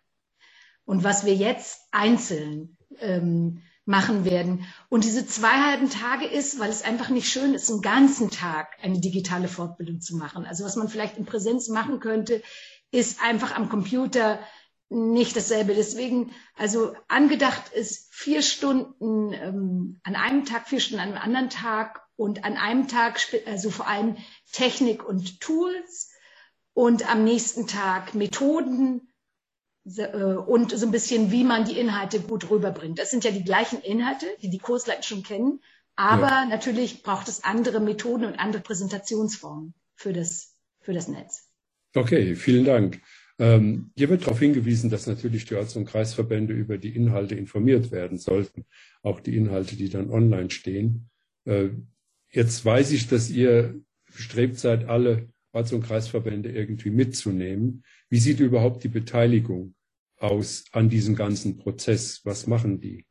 Und 0.83 1.03
was 1.03 1.25
wir 1.25 1.35
jetzt 1.35 1.79
einzeln 1.91 2.75
ähm, 2.97 3.61
machen 3.85 4.25
werden. 4.25 4.65
Und 4.89 5.03
diese 5.03 5.27
zwei 5.27 5.61
halben 5.63 5.91
Tage 5.91 6.25
ist, 6.25 6.59
weil 6.59 6.71
es 6.71 6.81
einfach 6.81 7.09
nicht 7.09 7.29
schön 7.29 7.53
ist, 7.53 7.69
einen 7.69 7.81
ganzen 7.81 8.31
Tag 8.31 8.77
eine 8.81 8.99
digitale 8.99 9.47
Fortbildung 9.47 10.01
zu 10.01 10.15
machen. 10.15 10.45
Also 10.45 10.65
was 10.65 10.75
man 10.75 10.89
vielleicht 10.89 11.17
in 11.17 11.25
Präsenz 11.25 11.69
machen 11.69 11.99
könnte, 11.99 12.41
ist 12.91 13.21
einfach 13.21 13.55
am 13.55 13.69
Computer 13.69 14.39
nicht 14.89 15.35
dasselbe. 15.35 15.75
Deswegen, 15.75 16.31
also 16.55 16.93
angedacht 17.07 17.71
ist 17.73 18.13
vier 18.13 18.41
Stunden 18.41 19.33
ähm, 19.33 19.99
an 20.03 20.15
einem 20.15 20.45
Tag, 20.45 20.67
vier 20.67 20.79
Stunden 20.79 21.01
an 21.01 21.09
einem 21.09 21.21
anderen 21.21 21.49
Tag 21.49 22.01
und 22.15 22.43
an 22.43 22.57
einem 22.57 22.87
Tag, 22.87 23.19
also 23.45 23.69
vor 23.69 23.87
allem 23.87 24.17
Technik 24.51 25.07
und 25.07 25.39
Tools 25.39 26.11
und 26.73 27.09
am 27.09 27.23
nächsten 27.23 27.67
Tag 27.67 28.15
Methoden 28.15 29.13
äh, 29.85 30.07
und 30.15 30.71
so 30.71 30.85
ein 30.85 30.91
bisschen, 30.91 31.31
wie 31.31 31.43
man 31.43 31.65
die 31.65 31.79
Inhalte 31.79 32.19
gut 32.19 32.49
rüberbringt. 32.49 32.99
Das 32.99 33.11
sind 33.11 33.23
ja 33.23 33.31
die 33.31 33.43
gleichen 33.43 33.81
Inhalte, 33.81 34.25
die 34.41 34.49
die 34.49 34.59
Kursleiter 34.59 35.03
schon 35.03 35.23
kennen, 35.23 35.61
aber 35.95 36.29
ja. 36.29 36.45
natürlich 36.45 37.03
braucht 37.03 37.27
es 37.27 37.43
andere 37.43 37.79
Methoden 37.79 38.25
und 38.25 38.39
andere 38.39 38.61
Präsentationsformen 38.61 39.73
für 39.95 40.13
das, 40.13 40.55
für 40.81 40.93
das 40.93 41.07
Netz. 41.07 41.47
Okay, 41.95 42.35
vielen 42.35 42.65
Dank. 42.65 43.01
Ähm, 43.39 43.91
hier 43.95 44.09
wird 44.09 44.23
darauf 44.23 44.39
hingewiesen, 44.39 44.89
dass 44.89 45.07
natürlich 45.07 45.45
die 45.45 45.55
Orts- 45.55 45.77
und 45.77 45.85
Kreisverbände 45.85 46.53
über 46.53 46.77
die 46.77 46.93
Inhalte 46.93 47.35
informiert 47.35 47.89
werden 47.91 48.17
sollten, 48.17 48.65
auch 49.01 49.21
die 49.21 49.37
Inhalte, 49.37 49.77
die 49.77 49.89
dann 49.89 50.09
online 50.09 50.49
stehen. 50.49 51.09
Äh, 51.45 51.69
jetzt 52.31 52.65
weiß 52.65 52.91
ich, 52.91 53.07
dass 53.07 53.29
ihr 53.29 53.79
bestrebt 54.13 54.59
seid, 54.59 54.89
alle 54.89 55.29
Orts- 55.53 55.71
und 55.71 55.83
Kreisverbände 55.83 56.51
irgendwie 56.51 56.89
mitzunehmen. 56.89 57.83
Wie 58.09 58.19
sieht 58.19 58.41
überhaupt 58.41 58.83
die 58.83 58.89
Beteiligung 58.89 59.73
aus 60.17 60.65
an 60.73 60.89
diesem 60.89 61.15
ganzen 61.15 61.57
Prozess? 61.57 62.21
Was 62.25 62.45
machen 62.45 62.81
die? 62.81 63.05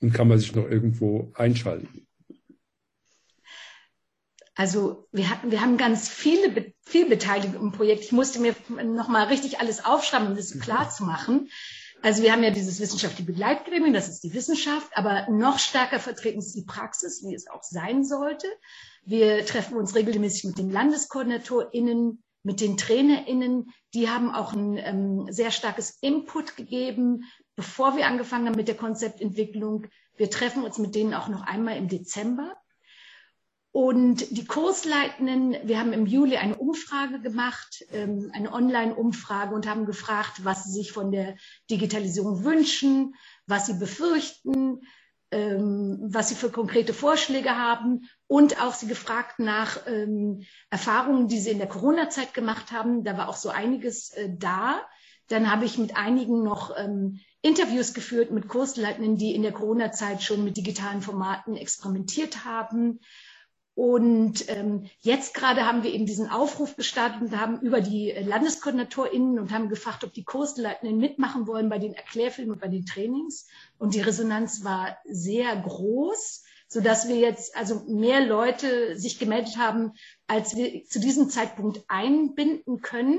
Und 0.00 0.12
kann 0.12 0.28
man 0.28 0.38
sich 0.38 0.54
noch 0.54 0.68
irgendwo 0.68 1.32
einschalten? 1.34 2.03
Also 4.56 5.08
wir 5.10 5.30
hatten, 5.30 5.50
wir 5.50 5.60
haben 5.60 5.76
ganz 5.76 6.08
viele, 6.08 6.72
viel 6.82 7.08
Beteiligung 7.08 7.60
im 7.60 7.72
Projekt. 7.72 8.04
Ich 8.04 8.12
musste 8.12 8.38
mir 8.38 8.54
nochmal 8.84 9.26
richtig 9.26 9.58
alles 9.60 9.84
aufschreiben, 9.84 10.28
um 10.28 10.36
das 10.36 10.50
so 10.50 10.58
klar 10.58 10.90
zu 10.90 11.04
machen. 11.04 11.50
Also 12.02 12.22
wir 12.22 12.32
haben 12.32 12.44
ja 12.44 12.50
dieses 12.50 12.80
wissenschaftliche 12.80 13.24
Begleitgremium, 13.24 13.94
das 13.94 14.08
ist 14.08 14.22
die 14.22 14.34
Wissenschaft, 14.34 14.94
aber 14.94 15.26
noch 15.30 15.58
stärker 15.58 15.98
vertreten 15.98 16.38
ist 16.38 16.54
die 16.54 16.66
Praxis, 16.66 17.24
wie 17.24 17.34
es 17.34 17.48
auch 17.48 17.62
sein 17.62 18.04
sollte. 18.04 18.46
Wir 19.06 19.44
treffen 19.46 19.76
uns 19.76 19.94
regelmäßig 19.94 20.44
mit 20.44 20.58
den 20.58 20.70
LandeskoordinatorInnen, 20.70 22.22
mit 22.42 22.60
den 22.60 22.76
TrainerInnen. 22.76 23.70
Die 23.94 24.10
haben 24.10 24.34
auch 24.34 24.52
ein 24.52 24.76
ähm, 24.76 25.32
sehr 25.32 25.50
starkes 25.50 25.98
Input 26.02 26.56
gegeben, 26.56 27.24
bevor 27.56 27.96
wir 27.96 28.06
angefangen 28.06 28.48
haben 28.48 28.56
mit 28.56 28.68
der 28.68 28.76
Konzeptentwicklung. 28.76 29.86
Wir 30.16 30.30
treffen 30.30 30.62
uns 30.62 30.78
mit 30.78 30.94
denen 30.94 31.14
auch 31.14 31.28
noch 31.28 31.42
einmal 31.42 31.78
im 31.78 31.88
Dezember. 31.88 32.54
Und 33.76 34.30
die 34.30 34.44
Kursleitenden, 34.44 35.56
wir 35.64 35.80
haben 35.80 35.92
im 35.92 36.06
Juli 36.06 36.36
eine 36.36 36.54
Umfrage 36.54 37.20
gemacht, 37.20 37.84
ähm, 37.92 38.30
eine 38.32 38.52
Online-Umfrage 38.52 39.52
und 39.52 39.66
haben 39.68 39.84
gefragt, 39.84 40.44
was 40.44 40.62
sie 40.62 40.70
sich 40.70 40.92
von 40.92 41.10
der 41.10 41.34
Digitalisierung 41.68 42.44
wünschen, 42.44 43.16
was 43.48 43.66
sie 43.66 43.74
befürchten, 43.74 44.82
ähm, 45.32 45.98
was 46.04 46.28
sie 46.28 46.36
für 46.36 46.50
konkrete 46.50 46.94
Vorschläge 46.94 47.58
haben 47.58 48.08
und 48.28 48.62
auch 48.62 48.74
sie 48.74 48.86
gefragt 48.86 49.40
nach 49.40 49.88
ähm, 49.88 50.44
Erfahrungen, 50.70 51.26
die 51.26 51.40
sie 51.40 51.50
in 51.50 51.58
der 51.58 51.66
Corona-Zeit 51.66 52.32
gemacht 52.32 52.70
haben. 52.70 53.02
Da 53.02 53.18
war 53.18 53.28
auch 53.28 53.36
so 53.36 53.48
einiges 53.48 54.10
äh, 54.10 54.28
da. 54.38 54.82
Dann 55.26 55.50
habe 55.50 55.64
ich 55.64 55.78
mit 55.78 55.96
einigen 55.96 56.44
noch 56.44 56.76
Interviews 57.40 57.94
geführt 57.94 58.30
mit 58.30 58.46
Kursleitenden, 58.46 59.16
die 59.16 59.34
in 59.34 59.40
der 59.40 59.52
Corona-Zeit 59.52 60.22
schon 60.22 60.44
mit 60.44 60.58
digitalen 60.58 61.00
Formaten 61.00 61.56
experimentiert 61.56 62.44
haben. 62.44 63.00
Und 63.74 64.48
ähm, 64.50 64.88
jetzt 65.00 65.34
gerade 65.34 65.66
haben 65.66 65.82
wir 65.82 65.92
eben 65.92 66.06
diesen 66.06 66.30
Aufruf 66.30 66.76
gestartet 66.76 67.20
und 67.22 67.40
haben 67.40 67.60
über 67.60 67.80
die 67.80 68.12
LandeskoordinatorInnen 68.12 69.40
und 69.40 69.50
haben 69.50 69.68
gefragt, 69.68 70.04
ob 70.04 70.12
die 70.12 70.22
Kursleitenden 70.22 70.98
mitmachen 70.98 71.48
wollen 71.48 71.68
bei 71.68 71.80
den 71.80 71.92
Erklärfilmen 71.92 72.52
und 72.52 72.60
bei 72.60 72.68
den 72.68 72.86
Trainings. 72.86 73.48
Und 73.76 73.94
die 73.94 74.00
Resonanz 74.00 74.62
war 74.62 74.96
sehr 75.04 75.56
groß, 75.56 76.44
so 76.68 76.80
dass 76.80 77.08
wir 77.08 77.16
jetzt 77.16 77.56
also 77.56 77.82
mehr 77.88 78.24
Leute 78.24 78.96
sich 78.96 79.18
gemeldet 79.18 79.58
haben, 79.58 79.92
als 80.28 80.54
wir 80.54 80.84
zu 80.84 81.00
diesem 81.00 81.28
Zeitpunkt 81.28 81.82
einbinden 81.88 82.80
können. 82.80 83.18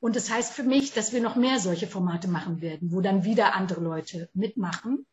Und 0.00 0.16
das 0.16 0.30
heißt 0.30 0.54
für 0.54 0.62
mich, 0.62 0.94
dass 0.94 1.12
wir 1.12 1.20
noch 1.20 1.36
mehr 1.36 1.58
solche 1.58 1.86
Formate 1.86 2.26
machen 2.26 2.62
werden, 2.62 2.90
wo 2.90 3.02
dann 3.02 3.24
wieder 3.24 3.54
andere 3.54 3.82
Leute 3.82 4.30
mitmachen. 4.32 5.04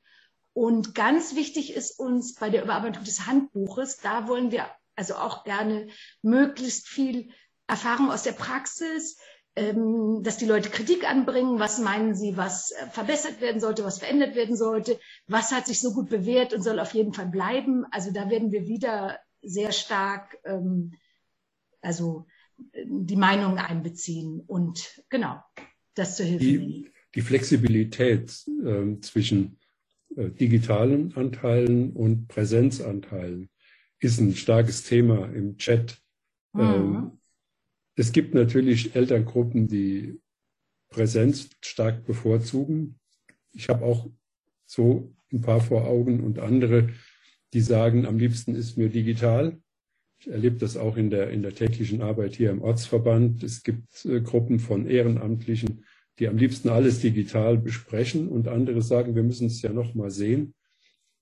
Und 0.58 0.96
ganz 0.96 1.36
wichtig 1.36 1.76
ist 1.76 2.00
uns 2.00 2.34
bei 2.34 2.50
der 2.50 2.64
Überarbeitung 2.64 3.04
des 3.04 3.28
Handbuches, 3.28 3.98
da 3.98 4.28
wollen 4.28 4.50
wir 4.52 4.66
also 4.96 5.14
auch 5.14 5.44
gerne 5.44 5.86
möglichst 6.24 6.88
viel 6.88 7.30
Erfahrung 7.68 8.10
aus 8.10 8.24
der 8.24 8.32
Praxis, 8.32 9.20
ähm, 9.56 10.24
dass 10.24 10.38
die 10.38 10.48
Leute 10.48 10.72
Kritik 10.72 11.08
anbringen. 11.08 11.60
Was 11.60 11.78
meinen 11.78 12.16
sie, 12.16 12.38
was 12.38 12.72
äh, 12.72 12.88
verbessert 12.88 13.40
werden 13.40 13.62
sollte, 13.62 13.86
was 13.86 14.00
verändert 14.00 14.34
werden 14.34 14.58
sollte? 14.58 15.00
Was 15.28 15.52
hat 15.52 15.68
sich 15.68 15.80
so 15.80 15.94
gut 15.94 16.10
bewährt 16.10 16.56
und 16.56 16.64
soll 16.64 16.80
auf 16.80 16.96
jeden 16.96 17.14
Fall 17.14 17.28
bleiben? 17.28 17.86
Also 17.92 18.12
da 18.12 18.32
werden 18.32 18.52
wir 18.52 18.66
wieder 18.66 19.20
sehr 19.44 19.72
stark, 19.72 20.40
ähm, 20.44 20.94
also 21.82 22.26
die 22.74 23.16
Meinungen 23.16 23.60
einbeziehen 23.60 24.42
und 24.48 25.04
genau 25.10 25.40
das 25.94 26.18
zur 26.18 26.26
Hilfe 26.26 26.46
die, 26.46 26.92
Die 27.14 27.22
Flexibilität 27.22 28.44
äh, 28.66 29.00
zwischen 29.02 29.46
äh, 29.54 29.67
digitalen 30.18 31.16
Anteilen 31.16 31.94
und 31.94 32.28
Präsenzanteilen 32.28 33.50
ist 34.00 34.20
ein 34.20 34.36
starkes 34.36 34.84
Thema 34.84 35.32
im 35.34 35.58
Chat. 35.58 36.02
Mhm. 36.54 36.62
Ähm, 36.62 37.12
es 37.96 38.12
gibt 38.12 38.34
natürlich 38.34 38.96
Elterngruppen, 38.96 39.68
die 39.68 40.20
Präsenz 40.90 41.50
stark 41.62 42.06
bevorzugen. 42.06 43.00
Ich 43.54 43.70
habe 43.70 43.86
auch 43.86 44.10
so 44.66 45.14
ein 45.32 45.42
paar 45.42 45.62
vor 45.62 45.86
Augen 45.86 46.22
und 46.24 46.40
andere, 46.40 46.90
die 47.54 47.62
sagen, 47.62 48.06
am 48.06 48.18
liebsten 48.18 48.56
ist 48.56 48.78
mir 48.78 48.90
digital. 48.90 49.60
Ich 50.20 50.30
erlebe 50.30 50.58
das 50.58 50.78
auch 50.78 50.98
in 50.98 51.10
der, 51.10 51.30
in 51.30 51.42
der 51.42 51.54
täglichen 51.54 52.02
Arbeit 52.02 52.36
hier 52.36 52.52
im 52.52 52.62
Ortsverband. 52.62 53.44
Es 53.44 53.64
gibt 53.64 54.06
äh, 54.06 54.22
Gruppen 54.22 54.60
von 54.60 54.88
Ehrenamtlichen, 54.88 55.86
die 56.20 56.28
am 56.28 56.38
liebsten 56.38 56.70
alles 56.70 57.02
digital 57.02 57.58
besprechen 57.58 58.28
und 58.28 58.48
andere 58.48 58.82
sagen, 58.82 59.16
wir 59.16 59.24
müssen 59.24 59.48
es 59.48 59.62
ja 59.62 59.72
noch 59.72 59.94
mal 59.94 60.10
sehen. 60.10 60.54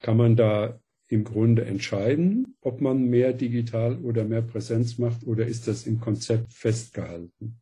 Kann 0.02 0.18
man 0.18 0.36
da 0.36 0.80
im 1.08 1.24
Grunde 1.24 1.66
entscheiden, 1.66 2.58
ob 2.62 2.82
man 2.82 3.04
mehr 3.04 3.34
digital 3.34 3.98
oder 4.00 4.24
mehr 4.24 4.42
Präsenz 4.42 4.98
macht 4.98 5.26
oder 5.26 5.46
ist 5.46 5.68
das 5.68 5.86
im 5.86 6.00
Konzept 6.00 6.54
festgehalten? 6.54 7.62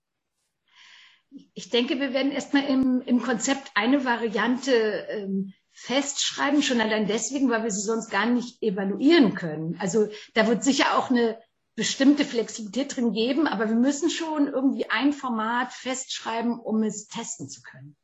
Ich 1.53 1.69
denke, 1.69 1.99
wir 1.99 2.13
werden 2.13 2.31
erstmal 2.31 2.65
im, 2.65 3.01
im 3.05 3.21
Konzept 3.21 3.71
eine 3.73 4.05
Variante 4.05 4.71
ähm, 5.09 5.53
festschreiben, 5.71 6.61
schon 6.61 6.79
allein 6.79 7.07
deswegen, 7.07 7.49
weil 7.49 7.63
wir 7.63 7.71
sie 7.71 7.81
sonst 7.81 8.11
gar 8.11 8.27
nicht 8.27 8.61
evaluieren 8.61 9.33
können. 9.33 9.75
Also 9.79 10.09
da 10.35 10.47
wird 10.47 10.63
sicher 10.63 10.97
auch 10.97 11.09
eine 11.09 11.37
bestimmte 11.75 12.25
Flexibilität 12.25 12.95
drin 12.95 13.13
geben, 13.13 13.47
aber 13.47 13.67
wir 13.67 13.75
müssen 13.75 14.09
schon 14.09 14.47
irgendwie 14.47 14.89
ein 14.89 15.13
Format 15.13 15.73
festschreiben, 15.73 16.59
um 16.59 16.83
es 16.83 17.07
testen 17.07 17.49
zu 17.49 17.61
können. 17.61 17.95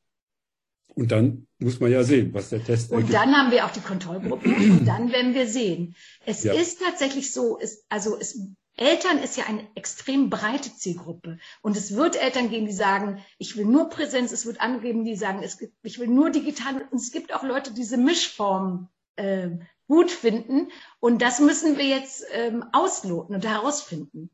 Und 0.95 1.11
dann 1.11 1.47
muss 1.59 1.79
man 1.79 1.91
ja 1.91 2.03
sehen, 2.03 2.33
was 2.33 2.49
der 2.49 2.63
Test 2.63 2.91
ergibt. 2.91 3.09
Und 3.09 3.13
dann 3.13 3.35
haben 3.35 3.51
wir 3.51 3.65
auch 3.65 3.71
die 3.71 3.79
Kontrollgruppen 3.79 4.53
und 4.53 4.85
dann 4.87 5.11
werden 5.11 5.33
wir 5.33 5.47
sehen. 5.47 5.95
Es 6.25 6.43
ja. 6.43 6.53
ist 6.53 6.81
tatsächlich 6.81 7.31
so, 7.31 7.59
es, 7.59 7.85
also 7.89 8.17
es, 8.17 8.39
Eltern 8.75 9.17
ist 9.19 9.37
ja 9.37 9.45
eine 9.45 9.67
extrem 9.75 10.29
breite 10.29 10.73
Zielgruppe. 10.73 11.37
Und 11.61 11.77
es 11.77 11.95
wird 11.95 12.21
Eltern 12.21 12.49
geben, 12.49 12.65
die 12.65 12.73
sagen, 12.73 13.23
ich 13.37 13.55
will 13.55 13.65
nur 13.65 13.89
Präsenz. 13.89 14.31
Es 14.31 14.45
wird 14.45 14.61
andere 14.61 14.81
geben, 14.81 15.05
die 15.05 15.15
sagen, 15.15 15.41
es 15.43 15.57
gibt, 15.57 15.73
ich 15.83 15.99
will 15.99 16.07
nur 16.07 16.31
digital. 16.31 16.87
Und 16.89 16.97
es 16.97 17.11
gibt 17.11 17.33
auch 17.33 17.43
Leute, 17.43 17.71
die 17.71 17.81
diese 17.81 17.97
Mischform 17.97 18.89
äh, 19.15 19.49
gut 19.89 20.11
finden. 20.11 20.69
Und 21.01 21.21
das 21.21 21.41
müssen 21.41 21.77
wir 21.77 21.85
jetzt 21.85 22.23
ähm, 22.31 22.63
ausloten 22.71 23.35
und 23.35 23.45
herausfinden. 23.45 24.29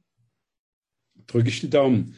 Drücke 1.25 1.49
ich 1.49 1.61
die 1.61 1.69
Daumen. 1.69 2.15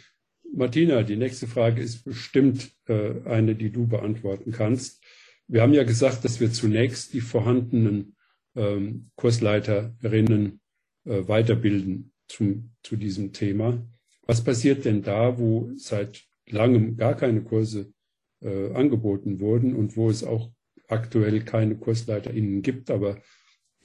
Martina, 0.53 1.03
die 1.03 1.15
nächste 1.15 1.47
Frage 1.47 1.81
ist 1.81 2.03
bestimmt 2.03 2.71
äh, 2.87 3.21
eine, 3.25 3.55
die 3.55 3.69
du 3.69 3.87
beantworten 3.87 4.51
kannst. 4.51 5.03
Wir 5.47 5.61
haben 5.61 5.73
ja 5.73 5.83
gesagt, 5.83 6.25
dass 6.25 6.39
wir 6.39 6.51
zunächst 6.51 7.13
die 7.13 7.21
vorhandenen 7.21 8.15
ähm, 8.55 9.11
Kursleiterinnen 9.15 10.59
äh, 11.05 11.27
weiterbilden 11.27 12.11
zum, 12.27 12.71
zu 12.83 12.95
diesem 12.95 13.33
Thema. 13.33 13.81
Was 14.23 14.43
passiert 14.43 14.83
denn 14.83 15.03
da, 15.03 15.37
wo 15.37 15.71
seit 15.75 16.23
langem 16.49 16.97
gar 16.97 17.15
keine 17.15 17.43
Kurse 17.43 17.93
äh, 18.41 18.73
angeboten 18.73 19.39
wurden 19.39 19.75
und 19.75 19.95
wo 19.95 20.09
es 20.09 20.23
auch 20.23 20.51
aktuell 20.87 21.43
keine 21.43 21.77
KursleiterInnen 21.77 22.61
gibt, 22.61 22.89
aber 22.89 23.21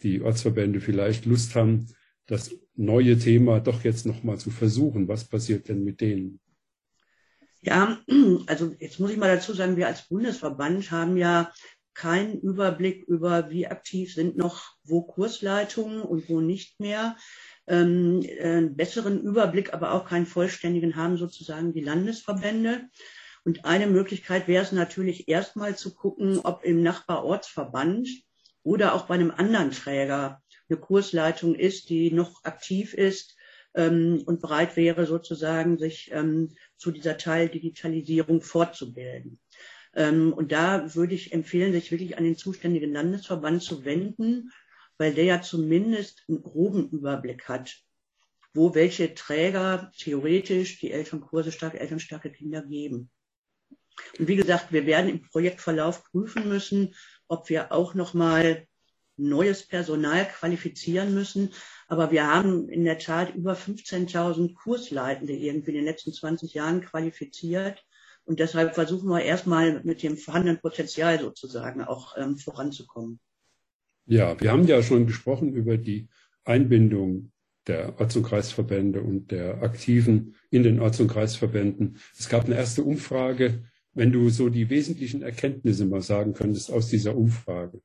die 0.03 0.23
Ortsverbände 0.23 0.81
vielleicht 0.81 1.27
Lust 1.27 1.55
haben, 1.55 1.89
das 2.27 2.55
neue 2.75 3.19
Thema 3.19 3.61
doch 3.61 3.85
jetzt 3.85 4.07
nochmal 4.07 4.39
zu 4.39 4.51
versuchen. 4.51 5.09
Was 5.09 5.25
passiert 5.25 5.69
denn 5.69 5.85
mit 5.85 6.01
denen? 6.01 6.41
Ja, 7.61 7.99
also 8.47 8.75
jetzt 8.79 8.99
muss 8.99 9.11
ich 9.11 9.17
mal 9.17 9.35
dazu 9.35 9.53
sagen, 9.53 9.77
wir 9.77 9.87
als 9.87 10.09
Bundesverband 10.09 10.91
haben 10.91 11.17
ja 11.17 11.53
keinen 11.95 12.41
Überblick 12.41 13.05
über, 13.05 13.51
wie 13.51 13.67
aktiv 13.67 14.15
sind 14.15 14.37
noch 14.37 14.77
wo 14.85 15.03
Kursleitungen 15.03 16.03
und 16.03 16.29
wo 16.29 16.41
nicht 16.41 16.81
mehr. 16.81 17.17
Ähm, 17.67 18.27
einen 18.41 18.77
besseren 18.77 19.23
Überblick, 19.23 19.73
aber 19.73 19.93
auch 19.93 20.09
keinen 20.09 20.27
vollständigen 20.27 20.97
haben 20.97 21.17
sozusagen 21.17 21.73
die 21.73 21.83
Landesverbände. 21.83 22.89
Und 23.45 23.65
eine 23.65 23.87
Möglichkeit 23.89 24.47
wäre 24.47 24.63
es 24.63 24.73
natürlich 24.73 25.29
erstmal 25.29 25.77
zu 25.77 25.95
gucken, 25.95 26.39
ob 26.39 26.65
im 26.65 26.83
Nachbarortsverband 26.83 28.09
oder 28.63 28.95
auch 28.95 29.07
bei 29.07 29.15
einem 29.15 29.33
anderen 29.33 29.73
Träger 29.73 30.43
eine 30.69 30.79
Kursleitung 30.79 31.55
ist, 31.55 31.91
die 31.91 32.13
noch 32.13 32.45
aktiv 32.45 32.95
ist 32.95 33.37
ähm, 33.75 34.23
und 34.27 34.41
bereit 34.41 34.77
wäre, 34.77 35.07
sozusagen 35.07 35.79
sich 35.79 36.11
ähm, 36.13 36.55
zu 36.77 36.93
dieser 36.93 37.19
Teildigitalisierung 37.19 38.43
fortzubilden. 38.43 39.41
Ähm, 39.95 40.33
und 40.33 40.53
da 40.53 40.95
würde 40.95 41.15
ich 41.15 41.33
empfehlen, 41.33 41.73
sich 41.73 41.91
wirklich 41.91 42.17
an 42.17 42.25
den 42.25 42.37
zuständigen 42.37 42.93
Landesverband 42.93 43.63
zu 43.63 43.85
wenden, 43.85 44.51
weil 44.99 45.15
der 45.15 45.25
ja 45.25 45.43
zumindest 45.43 46.25
einen 46.29 46.43
groben 46.43 46.91
Überblick 46.91 47.49
hat, 47.49 47.77
wo 48.55 48.75
welche 48.75 49.15
Träger 49.15 49.91
theoretisch 49.99 50.79
die 50.79 50.93
Elternkurse 50.93 51.51
starke, 51.51 51.81
elternstarke 51.81 52.31
Kinder 52.31 52.63
geben. 52.63 53.11
Und 54.19 54.29
wie 54.29 54.37
gesagt, 54.37 54.73
wir 54.73 54.87
werden 54.87 55.11
im 55.11 55.23
Projektverlauf 55.23 56.05
prüfen 56.05 56.49
müssen, 56.49 56.95
ob 57.29 57.49
wir 57.49 57.73
auch 57.73 57.95
nochmal 57.95 58.67
neues 59.17 59.67
Personal 59.67 60.27
qualifizieren 60.27 61.15
müssen. 61.15 61.51
Aber 61.89 62.11
wir 62.11 62.27
haben 62.27 62.69
in 62.69 62.85
der 62.85 62.99
Tat 62.99 63.35
über 63.35 63.55
15.000 63.55 64.55
Kursleitende 64.55 65.33
irgendwie 65.33 65.71
in 65.71 65.77
den 65.77 65.85
letzten 65.85 66.13
20 66.13 66.55
Jahren 66.55 66.83
qualifiziert. 66.83 67.85
Und 68.25 68.41
deshalb 68.41 68.75
versuchen 68.75 69.09
wir 69.09 69.23
erstmal 69.23 69.83
mit 69.85 70.03
dem 70.03 70.17
vorhandenen 70.17 70.61
Potenzial 70.61 71.21
sozusagen 71.21 71.83
auch 71.83 72.17
ähm, 72.17 72.37
voranzukommen. 72.37 73.19
Ja, 74.07 74.41
wir 74.41 74.51
haben 74.51 74.67
ja 74.67 74.83
schon 74.83 75.07
gesprochen 75.07 75.53
über 75.55 75.77
die 75.77 76.09
Einbindung 76.45 77.33
der 77.67 77.99
Orts- 78.01 78.17
und 78.17 78.25
Kreisverbände 78.25 79.01
und 79.01 79.31
der 79.31 79.63
Aktiven 79.63 80.35
in 80.51 80.63
den 80.63 80.81
Orts- 80.81 81.01
und 81.01 81.09
Kreisverbänden. 81.09 81.99
Es 82.19 82.29
gab 82.29 82.45
eine 82.45 82.57
erste 82.57 82.83
Umfrage. 82.83 83.65
Wenn 83.95 84.13
du 84.13 84.31
so 84.31 84.49
die 84.49 84.71
wesentlichen 84.71 85.23
Erkenntnisse 85.23 85.85
mal 85.85 86.01
sagen 86.01 86.33
könntest 86.33 86.71
aus 86.71 86.89
dieser 86.89 87.17
Umfrage. 87.17 87.83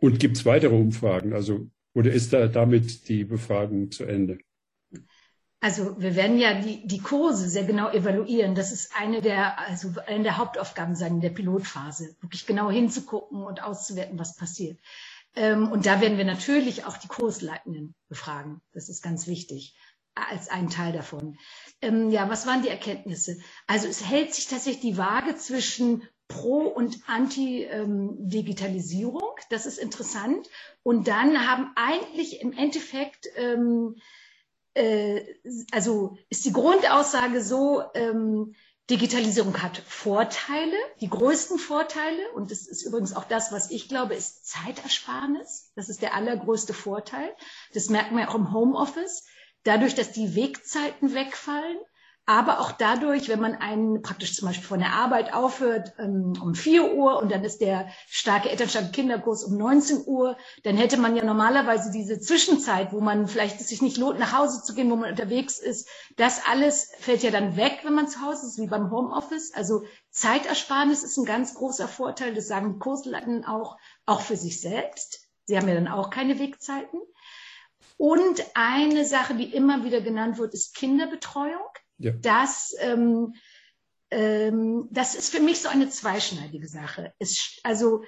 Und 0.00 0.20
gibt 0.20 0.36
es 0.36 0.46
weitere 0.46 0.74
Umfragen? 0.74 1.32
Also 1.32 1.68
oder 1.94 2.12
ist 2.12 2.32
da 2.32 2.46
damit 2.46 3.08
die 3.08 3.24
Befragung 3.24 3.90
zu 3.90 4.04
Ende? 4.04 4.38
Also 5.60 6.00
wir 6.00 6.16
werden 6.16 6.38
ja 6.38 6.58
die, 6.58 6.86
die 6.86 7.00
Kurse 7.00 7.48
sehr 7.48 7.64
genau 7.64 7.90
evaluieren. 7.90 8.54
Das 8.54 8.72
ist 8.72 8.92
eine 8.96 9.20
der, 9.20 9.58
also 9.58 9.92
eine 10.06 10.22
der 10.22 10.38
Hauptaufgaben 10.38 10.94
sein 10.94 11.16
in 11.16 11.20
der 11.20 11.30
Pilotphase, 11.30 12.16
wirklich 12.20 12.46
genau 12.46 12.70
hinzugucken 12.70 13.42
und 13.42 13.62
auszuwerten, 13.62 14.18
was 14.18 14.36
passiert. 14.36 14.78
Ähm, 15.36 15.70
und 15.70 15.84
da 15.84 16.00
werden 16.00 16.16
wir 16.16 16.24
natürlich 16.24 16.86
auch 16.86 16.96
die 16.96 17.08
Kursleitenden 17.08 17.94
befragen. 18.08 18.62
Das 18.72 18.88
ist 18.88 19.02
ganz 19.02 19.26
wichtig 19.26 19.76
als 20.28 20.48
ein 20.48 20.70
Teil 20.70 20.92
davon. 20.92 21.38
Ähm, 21.82 22.10
ja, 22.10 22.28
was 22.28 22.46
waren 22.46 22.60
die 22.62 22.68
Erkenntnisse? 22.68 23.38
Also 23.66 23.88
es 23.88 24.06
hält 24.08 24.34
sich 24.34 24.46
tatsächlich 24.48 24.82
die 24.82 24.98
Waage 24.98 25.36
zwischen 25.36 26.06
Pro- 26.28 26.68
und 26.68 27.00
Anti-Digitalisierung. 27.06 29.34
Ähm, 29.38 29.44
das 29.50 29.66
ist 29.66 29.78
interessant. 29.78 30.48
Und 30.82 31.06
dann 31.08 31.50
haben 31.50 31.72
eigentlich 31.74 32.40
im 32.40 32.52
Endeffekt, 32.52 33.26
ähm, 33.36 33.96
äh, 34.74 35.22
also 35.72 36.16
ist 36.28 36.44
die 36.44 36.52
Grundaussage 36.52 37.42
so, 37.42 37.82
ähm, 37.94 38.54
Digitalisierung 38.90 39.62
hat 39.62 39.78
Vorteile, 39.78 40.76
die 41.00 41.08
größten 41.08 41.60
Vorteile, 41.60 42.28
und 42.34 42.50
das 42.50 42.66
ist 42.66 42.82
übrigens 42.82 43.14
auch 43.14 43.24
das, 43.24 43.52
was 43.52 43.70
ich 43.70 43.88
glaube, 43.88 44.14
ist 44.14 44.48
Zeitersparnis. 44.48 45.70
Das 45.76 45.88
ist 45.88 46.02
der 46.02 46.14
allergrößte 46.14 46.74
Vorteil. 46.74 47.32
Das 47.72 47.88
merken 47.88 48.16
wir 48.16 48.28
auch 48.28 48.34
im 48.34 48.52
Homeoffice. 48.52 49.24
Dadurch, 49.64 49.94
dass 49.94 50.12
die 50.12 50.34
Wegzeiten 50.34 51.14
wegfallen, 51.14 51.78
aber 52.30 52.60
auch 52.60 52.70
dadurch, 52.70 53.28
wenn 53.28 53.40
man 53.40 53.56
einen 53.56 54.02
praktisch 54.02 54.36
zum 54.36 54.46
Beispiel 54.46 54.68
von 54.68 54.78
der 54.78 54.92
Arbeit 54.92 55.32
aufhört 55.32 55.94
ähm, 55.98 56.34
um 56.40 56.54
4 56.54 56.94
Uhr 56.94 57.18
und 57.18 57.32
dann 57.32 57.42
ist 57.42 57.60
der 57.60 57.88
starke 58.06 58.50
Elternschaft 58.50 58.92
Kinderkurs 58.92 59.42
um 59.42 59.56
19 59.56 60.04
Uhr, 60.06 60.36
dann 60.62 60.76
hätte 60.76 60.96
man 60.96 61.16
ja 61.16 61.24
normalerweise 61.24 61.90
diese 61.90 62.20
Zwischenzeit, 62.20 62.92
wo 62.92 63.00
man 63.00 63.26
vielleicht 63.26 63.60
es 63.60 63.68
sich 63.68 63.82
nicht 63.82 63.96
lohnt, 63.96 64.20
nach 64.20 64.32
Hause 64.32 64.62
zu 64.62 64.74
gehen, 64.74 64.92
wo 64.92 64.96
man 64.96 65.10
unterwegs 65.10 65.58
ist. 65.58 65.88
Das 66.16 66.40
alles 66.48 66.92
fällt 67.00 67.24
ja 67.24 67.32
dann 67.32 67.56
weg, 67.56 67.80
wenn 67.82 67.94
man 67.94 68.06
zu 68.06 68.20
Hause 68.20 68.46
ist, 68.46 68.58
wie 68.58 68.68
beim 68.68 68.92
Homeoffice. 68.92 69.52
Also 69.54 69.82
Zeitersparnis 70.10 71.02
ist 71.02 71.16
ein 71.16 71.24
ganz 71.24 71.54
großer 71.54 71.88
Vorteil. 71.88 72.32
Das 72.32 72.46
sagen 72.46 72.78
Kursleitenden 72.78 73.44
auch, 73.44 73.76
auch 74.06 74.20
für 74.20 74.36
sich 74.36 74.60
selbst. 74.60 75.26
Sie 75.46 75.56
haben 75.56 75.66
ja 75.66 75.74
dann 75.74 75.88
auch 75.88 76.10
keine 76.10 76.38
Wegzeiten. 76.38 77.00
Und 78.00 78.42
eine 78.54 79.04
Sache, 79.04 79.34
die 79.34 79.52
immer 79.52 79.84
wieder 79.84 80.00
genannt 80.00 80.38
wird, 80.38 80.54
ist 80.54 80.74
Kinderbetreuung. 80.74 81.68
Ja. 81.98 82.12
Das, 82.12 82.74
ähm, 82.80 83.34
ähm, 84.10 84.88
das 84.90 85.14
ist 85.14 85.30
für 85.30 85.42
mich 85.42 85.60
so 85.60 85.68
eine 85.68 85.90
zweischneidige 85.90 86.66
Sache. 86.66 87.12
Es, 87.18 87.60
also 87.62 88.02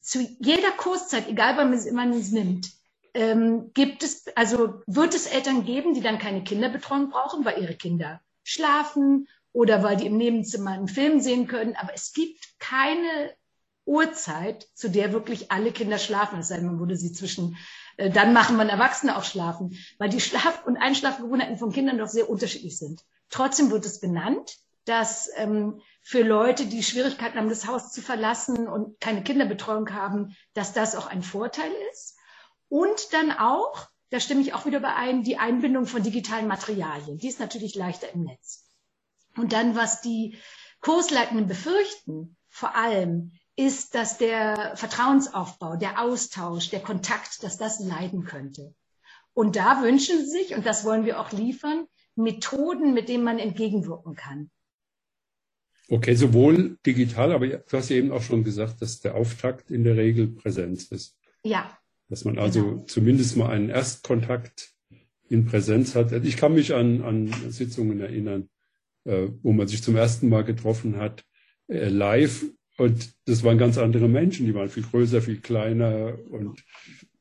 zu 0.00 0.20
jeder 0.40 0.70
Kurszeit, 0.70 1.28
egal 1.28 1.58
wann 1.58 1.94
man 1.94 2.12
es 2.14 2.32
nimmt, 2.32 2.70
ähm, 3.12 3.72
gibt 3.74 4.02
es, 4.02 4.26
also 4.36 4.80
wird 4.86 5.14
es 5.14 5.26
Eltern 5.26 5.66
geben, 5.66 5.92
die 5.92 6.00
dann 6.00 6.18
keine 6.18 6.42
Kinderbetreuung 6.42 7.10
brauchen, 7.10 7.44
weil 7.44 7.62
ihre 7.62 7.74
Kinder 7.74 8.22
schlafen 8.42 9.28
oder 9.52 9.82
weil 9.82 9.98
die 9.98 10.06
im 10.06 10.16
Nebenzimmer 10.16 10.70
einen 10.70 10.88
Film 10.88 11.20
sehen 11.20 11.46
können. 11.46 11.76
Aber 11.76 11.92
es 11.92 12.14
gibt 12.14 12.58
keine 12.58 13.34
Uhrzeit, 13.84 14.66
zu 14.72 14.88
der 14.88 15.12
wirklich 15.12 15.52
alle 15.52 15.72
Kinder 15.72 15.98
schlafen. 15.98 16.38
Es 16.38 16.48
sei 16.48 16.56
denn, 16.56 16.66
man 16.68 16.78
würde 16.78 16.96
sie 16.96 17.12
zwischen 17.12 17.58
dann 17.96 18.32
machen, 18.32 18.58
wann 18.58 18.68
Erwachsene 18.68 19.16
auch 19.16 19.24
schlafen, 19.24 19.78
weil 19.98 20.08
die 20.08 20.20
Schlaf- 20.20 20.66
und 20.66 20.76
Einschlafgewohnheiten 20.76 21.58
von 21.58 21.72
Kindern 21.72 21.98
doch 21.98 22.08
sehr 22.08 22.28
unterschiedlich 22.28 22.78
sind. 22.78 23.02
Trotzdem 23.30 23.70
wird 23.70 23.86
es 23.86 24.00
benannt, 24.00 24.56
dass 24.84 25.28
ähm, 25.34 25.80
für 26.02 26.22
Leute, 26.22 26.66
die 26.66 26.82
Schwierigkeiten 26.82 27.38
haben, 27.38 27.48
das 27.48 27.66
Haus 27.66 27.92
zu 27.92 28.00
verlassen 28.00 28.68
und 28.68 29.00
keine 29.00 29.24
Kinderbetreuung 29.24 29.92
haben, 29.92 30.36
dass 30.54 30.72
das 30.72 30.94
auch 30.94 31.06
ein 31.06 31.22
Vorteil 31.22 31.72
ist. 31.90 32.16
Und 32.68 33.12
dann 33.12 33.32
auch, 33.32 33.88
da 34.10 34.20
stimme 34.20 34.42
ich 34.42 34.54
auch 34.54 34.66
wieder 34.66 34.78
überein, 34.78 35.24
die 35.24 35.38
Einbindung 35.38 35.86
von 35.86 36.02
digitalen 36.02 36.46
Materialien. 36.46 37.18
Die 37.18 37.28
ist 37.28 37.40
natürlich 37.40 37.74
leichter 37.74 38.12
im 38.12 38.22
Netz. 38.22 38.64
Und 39.36 39.52
dann, 39.52 39.74
was 39.74 40.00
die 40.00 40.38
Kursleitenden 40.80 41.48
befürchten, 41.48 42.36
vor 42.48 42.76
allem, 42.76 43.32
ist, 43.56 43.94
dass 43.94 44.18
der 44.18 44.76
Vertrauensaufbau, 44.76 45.76
der 45.76 46.00
Austausch, 46.00 46.68
der 46.70 46.80
Kontakt, 46.80 47.42
dass 47.42 47.56
das 47.56 47.80
leiden 47.80 48.24
könnte. 48.24 48.74
Und 49.32 49.56
da 49.56 49.82
wünschen 49.82 50.18
sie 50.18 50.30
sich, 50.30 50.54
und 50.54 50.64
das 50.66 50.84
wollen 50.84 51.04
wir 51.04 51.20
auch 51.20 51.32
liefern, 51.32 51.86
Methoden, 52.14 52.94
mit 52.94 53.08
denen 53.08 53.24
man 53.24 53.38
entgegenwirken 53.38 54.14
kann. 54.14 54.50
Okay, 55.88 56.14
sowohl 56.14 56.78
digital, 56.84 57.32
aber 57.32 57.46
du 57.46 57.76
hast 57.76 57.90
ja 57.90 57.96
eben 57.96 58.10
auch 58.10 58.22
schon 58.22 58.42
gesagt, 58.44 58.82
dass 58.82 59.00
der 59.00 59.14
Auftakt 59.14 59.70
in 59.70 59.84
der 59.84 59.96
Regel 59.96 60.28
Präsenz 60.28 60.84
ist. 60.90 61.16
Ja. 61.44 61.78
Dass 62.08 62.24
man 62.24 62.38
also 62.38 62.62
genau. 62.62 62.84
zumindest 62.84 63.36
mal 63.36 63.50
einen 63.50 63.68
Erstkontakt 63.68 64.72
in 65.28 65.44
Präsenz 65.44 65.94
hat. 65.94 66.12
Ich 66.12 66.36
kann 66.36 66.54
mich 66.54 66.74
an, 66.74 67.02
an 67.02 67.32
Sitzungen 67.50 68.00
erinnern, 68.00 68.48
äh, 69.04 69.28
wo 69.42 69.52
man 69.52 69.68
sich 69.68 69.82
zum 69.82 69.96
ersten 69.96 70.28
Mal 70.28 70.44
getroffen 70.44 70.96
hat, 70.96 71.24
äh, 71.68 71.88
live. 71.88 72.44
Und 72.76 73.14
das 73.26 73.42
waren 73.42 73.58
ganz 73.58 73.78
andere 73.78 74.08
Menschen, 74.08 74.46
die 74.46 74.54
waren 74.54 74.68
viel 74.68 74.82
größer, 74.82 75.22
viel 75.22 75.40
kleiner. 75.40 76.18
Und 76.30 76.62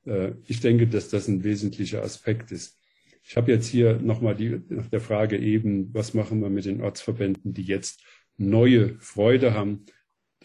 äh, 0.06 0.34
ich 0.48 0.60
denke, 0.60 0.88
dass 0.88 1.10
das 1.10 1.28
ein 1.28 1.44
wesentlicher 1.44 2.04
Aspekt 2.04 2.52
ist. 2.52 2.78
Ich 3.24 3.38
habe 3.38 3.52
jetzt 3.52 3.68
hier 3.68 3.98
nochmal 3.98 4.36
die, 4.36 4.62
nach 4.70 4.88
der 4.88 5.02
Frage 5.02 5.38
eben, 5.38 5.94
was 5.94 6.14
machen 6.14 6.42
wir 6.42 6.50
mit 6.50 6.66
den 6.66 6.82
Ortsverbänden, 6.82 7.54
die 7.54 7.64
jetzt 7.64 8.04
neue 8.38 9.00
Freude 9.00 9.54
haben, 9.54 9.86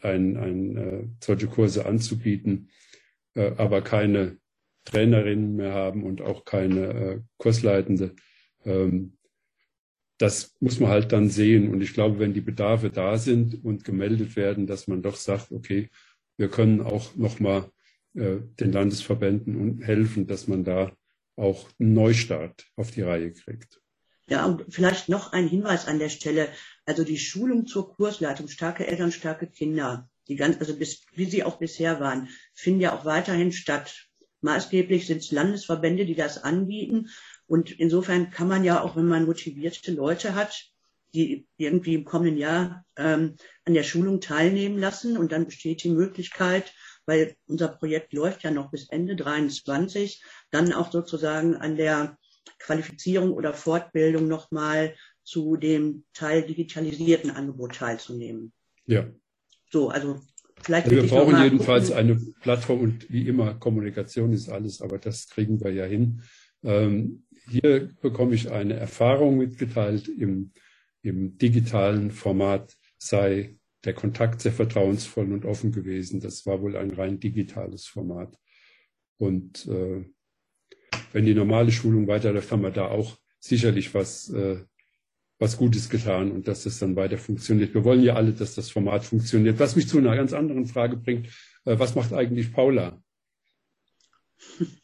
ein, 0.00 0.36
ein, 0.36 0.76
äh, 0.76 1.04
solche 1.20 1.46
Kurse 1.46 1.84
anzubieten, 1.84 2.70
äh, 3.34 3.52
aber 3.56 3.82
keine 3.82 4.38
Trainerinnen 4.84 5.56
mehr 5.56 5.74
haben 5.74 6.04
und 6.04 6.22
auch 6.22 6.44
keine 6.44 6.86
äh, 6.86 7.20
Kursleitende. 7.36 8.14
Ähm, 8.64 9.18
das 10.20 10.54
muss 10.60 10.80
man 10.80 10.90
halt 10.90 11.12
dann 11.12 11.30
sehen. 11.30 11.70
Und 11.70 11.80
ich 11.80 11.94
glaube, 11.94 12.18
wenn 12.18 12.34
die 12.34 12.42
Bedarfe 12.42 12.90
da 12.90 13.16
sind 13.16 13.64
und 13.64 13.84
gemeldet 13.84 14.36
werden, 14.36 14.66
dass 14.66 14.86
man 14.86 15.00
doch 15.00 15.16
sagt, 15.16 15.50
okay, 15.50 15.88
wir 16.36 16.48
können 16.48 16.82
auch 16.82 17.16
nochmal 17.16 17.70
äh, 18.14 18.36
den 18.60 18.70
Landesverbänden 18.70 19.80
helfen, 19.80 20.26
dass 20.26 20.46
man 20.46 20.62
da 20.62 20.92
auch 21.36 21.70
einen 21.78 21.94
Neustart 21.94 22.66
auf 22.76 22.90
die 22.90 23.00
Reihe 23.00 23.32
kriegt. 23.32 23.80
Ja, 24.28 24.44
und 24.44 24.66
vielleicht 24.68 25.08
noch 25.08 25.32
ein 25.32 25.48
Hinweis 25.48 25.88
an 25.88 25.98
der 25.98 26.10
Stelle. 26.10 26.48
Also 26.84 27.02
die 27.02 27.18
Schulung 27.18 27.66
zur 27.66 27.94
Kursleitung, 27.94 28.48
starke 28.48 28.86
Eltern, 28.86 29.12
starke 29.12 29.46
Kinder, 29.46 30.10
die 30.28 30.36
ganz, 30.36 30.60
also 30.60 30.76
bis, 30.76 31.06
wie 31.14 31.24
sie 31.24 31.44
auch 31.44 31.58
bisher 31.58 31.98
waren, 31.98 32.28
finden 32.52 32.80
ja 32.80 32.94
auch 32.94 33.06
weiterhin 33.06 33.52
statt. 33.52 34.06
Maßgeblich 34.42 35.06
sind 35.06 35.22
es 35.22 35.32
Landesverbände, 35.32 36.04
die 36.04 36.14
das 36.14 36.42
anbieten. 36.42 37.08
Und 37.50 37.72
insofern 37.80 38.30
kann 38.30 38.46
man 38.46 38.62
ja 38.62 38.80
auch, 38.80 38.94
wenn 38.94 39.08
man 39.08 39.26
motivierte 39.26 39.90
Leute 39.90 40.36
hat, 40.36 40.70
die 41.14 41.48
irgendwie 41.56 41.94
im 41.94 42.04
kommenden 42.04 42.38
Jahr 42.38 42.84
ähm, 42.96 43.34
an 43.64 43.74
der 43.74 43.82
Schulung 43.82 44.20
teilnehmen 44.20 44.78
lassen. 44.78 45.16
Und 45.16 45.32
dann 45.32 45.46
besteht 45.46 45.82
die 45.82 45.90
Möglichkeit, 45.90 46.72
weil 47.06 47.34
unser 47.48 47.66
Projekt 47.66 48.12
läuft 48.12 48.44
ja 48.44 48.52
noch 48.52 48.70
bis 48.70 48.88
Ende 48.88 49.16
23, 49.16 50.22
dann 50.52 50.72
auch 50.72 50.92
sozusagen 50.92 51.56
an 51.56 51.74
der 51.74 52.16
Qualifizierung 52.60 53.32
oder 53.32 53.52
Fortbildung 53.52 54.28
nochmal 54.28 54.94
zu 55.24 55.56
dem 55.56 56.04
Teil 56.14 56.42
digitalisierten 56.42 57.32
Angebot 57.32 57.74
teilzunehmen. 57.74 58.52
Ja. 58.86 59.08
So, 59.72 59.88
also 59.88 60.20
vielleicht. 60.62 60.86
Also 60.86 61.02
wir 61.02 61.08
brauchen 61.08 61.42
jedenfalls 61.42 61.90
eine 61.90 62.14
Plattform 62.42 62.78
und 62.78 63.10
wie 63.10 63.26
immer, 63.26 63.54
Kommunikation 63.54 64.32
ist 64.32 64.48
alles, 64.48 64.80
aber 64.80 64.98
das 64.98 65.26
kriegen 65.26 65.60
wir 65.60 65.72
ja 65.72 65.84
hin. 65.84 66.22
Ähm, 66.62 67.24
hier 67.50 67.90
bekomme 68.00 68.34
ich 68.34 68.50
eine 68.50 68.74
Erfahrung 68.74 69.38
mitgeteilt 69.38 70.08
im, 70.08 70.52
im 71.02 71.36
digitalen 71.36 72.10
Format, 72.10 72.76
sei 72.98 73.56
der 73.84 73.94
Kontakt 73.94 74.40
sehr 74.40 74.52
vertrauensvoll 74.52 75.32
und 75.32 75.44
offen 75.44 75.72
gewesen. 75.72 76.20
Das 76.20 76.46
war 76.46 76.60
wohl 76.60 76.76
ein 76.76 76.90
rein 76.90 77.18
digitales 77.18 77.86
Format. 77.86 78.36
Und 79.16 79.66
äh, 79.66 80.04
wenn 81.12 81.26
die 81.26 81.34
normale 81.34 81.72
Schulung 81.72 82.06
weiterläuft, 82.06 82.52
haben 82.52 82.62
wir 82.62 82.70
da 82.70 82.86
auch 82.88 83.18
sicherlich 83.38 83.94
was, 83.94 84.28
äh, 84.30 84.64
was 85.38 85.56
Gutes 85.56 85.88
getan 85.88 86.30
und 86.30 86.46
dass 86.46 86.64
das 86.64 86.78
dann 86.78 86.96
weiter 86.96 87.18
funktioniert. 87.18 87.74
Wir 87.74 87.84
wollen 87.84 88.02
ja 88.02 88.14
alle, 88.14 88.32
dass 88.32 88.54
das 88.54 88.70
Format 88.70 89.04
funktioniert. 89.04 89.58
Was 89.58 89.76
mich 89.76 89.88
zu 89.88 89.98
einer 89.98 90.14
ganz 90.14 90.32
anderen 90.32 90.66
Frage 90.66 90.96
bringt, 90.96 91.26
äh, 91.64 91.78
was 91.78 91.94
macht 91.94 92.12
eigentlich 92.12 92.52
Paula? 92.52 93.02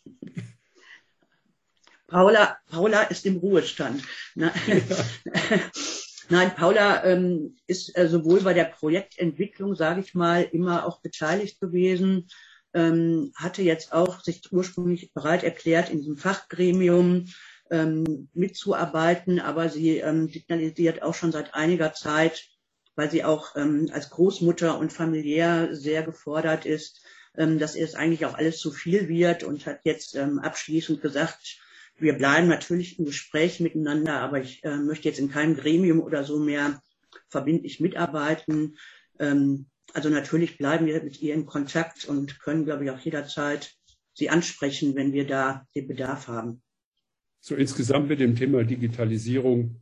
Paula, 2.06 2.56
Paula 2.70 3.02
ist 3.02 3.26
im 3.26 3.36
Ruhestand. 3.38 4.02
Ja. 4.34 4.52
Nein, 6.28 6.54
Paula 6.56 7.04
ähm, 7.04 7.56
ist 7.66 7.96
äh, 7.96 8.08
sowohl 8.08 8.40
bei 8.40 8.54
der 8.54 8.64
Projektentwicklung, 8.64 9.74
sage 9.74 10.00
ich 10.00 10.14
mal, 10.14 10.42
immer 10.42 10.86
auch 10.86 11.00
beteiligt 11.00 11.60
gewesen, 11.60 12.28
ähm, 12.74 13.32
hatte 13.36 13.62
jetzt 13.62 13.92
auch 13.92 14.22
sich 14.22 14.52
ursprünglich 14.52 15.12
bereit 15.14 15.44
erklärt, 15.44 15.90
in 15.90 15.98
diesem 15.98 16.16
Fachgremium 16.16 17.26
ähm, 17.70 18.28
mitzuarbeiten, 18.34 19.40
aber 19.40 19.68
sie 19.68 19.98
ähm, 19.98 20.28
signalisiert 20.28 21.02
auch 21.02 21.14
schon 21.14 21.32
seit 21.32 21.54
einiger 21.54 21.92
Zeit, 21.92 22.44
weil 22.96 23.10
sie 23.10 23.24
auch 23.24 23.56
ähm, 23.56 23.88
als 23.92 24.10
Großmutter 24.10 24.78
und 24.78 24.92
familiär 24.92 25.74
sehr 25.74 26.02
gefordert 26.02 26.66
ist, 26.66 27.04
ähm, 27.36 27.58
dass 27.58 27.76
ihr 27.76 27.84
es 27.84 27.94
eigentlich 27.94 28.26
auch 28.26 28.34
alles 28.34 28.58
zu 28.58 28.72
viel 28.72 29.08
wird 29.08 29.42
und 29.44 29.66
hat 29.66 29.80
jetzt 29.84 30.14
ähm, 30.16 30.38
abschließend 30.38 31.02
gesagt, 31.02 31.58
wir 31.98 32.12
bleiben 32.14 32.48
natürlich 32.48 32.98
im 32.98 33.06
Gespräch 33.06 33.60
miteinander, 33.60 34.20
aber 34.20 34.40
ich 34.40 34.62
äh, 34.64 34.76
möchte 34.76 35.08
jetzt 35.08 35.18
in 35.18 35.30
keinem 35.30 35.56
Gremium 35.56 36.00
oder 36.00 36.24
so 36.24 36.38
mehr 36.38 36.80
verbindlich 37.28 37.80
mitarbeiten. 37.80 38.76
Ähm, 39.18 39.66
also 39.92 40.10
natürlich 40.10 40.58
bleiben 40.58 40.86
wir 40.86 41.02
mit 41.02 41.20
ihr 41.22 41.34
in 41.34 41.46
Kontakt 41.46 42.04
und 42.04 42.38
können, 42.40 42.64
glaube 42.64 42.84
ich, 42.84 42.90
auch 42.90 42.98
jederzeit 42.98 43.74
sie 44.12 44.30
ansprechen, 44.30 44.94
wenn 44.94 45.12
wir 45.12 45.26
da 45.26 45.66
den 45.74 45.88
Bedarf 45.88 46.28
haben. 46.28 46.62
So 47.40 47.54
insgesamt 47.54 48.08
mit 48.08 48.20
dem 48.20 48.34
Thema 48.34 48.64
Digitalisierung 48.64 49.80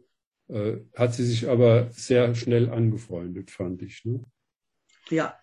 äh, 0.49 0.77
hat 0.95 1.15
sie 1.15 1.25
sich 1.25 1.49
aber 1.49 1.91
sehr 1.93 2.35
schnell 2.35 2.71
angefreundet, 2.71 3.51
fand 3.51 3.83
ich. 3.83 4.05
Ne? 4.05 4.23
Ja. 5.09 5.39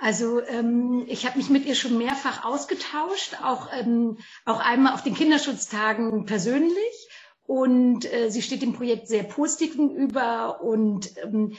Also 0.00 0.40
ähm, 0.40 1.04
ich 1.08 1.26
habe 1.26 1.36
mich 1.36 1.50
mit 1.50 1.66
ihr 1.66 1.74
schon 1.74 1.98
mehrfach 1.98 2.44
ausgetauscht, 2.44 3.36
auch, 3.42 3.68
ähm, 3.72 4.18
auch 4.46 4.60
einmal 4.60 4.94
auf 4.94 5.02
den 5.02 5.14
Kinderschutztagen 5.14 6.24
persönlich. 6.24 7.08
Und 7.42 8.10
äh, 8.10 8.30
sie 8.30 8.42
steht 8.42 8.62
dem 8.62 8.72
Projekt 8.72 9.08
sehr 9.08 9.24
positiv 9.24 9.72
gegenüber 9.72 10.62
und 10.62 11.16
ähm, 11.18 11.56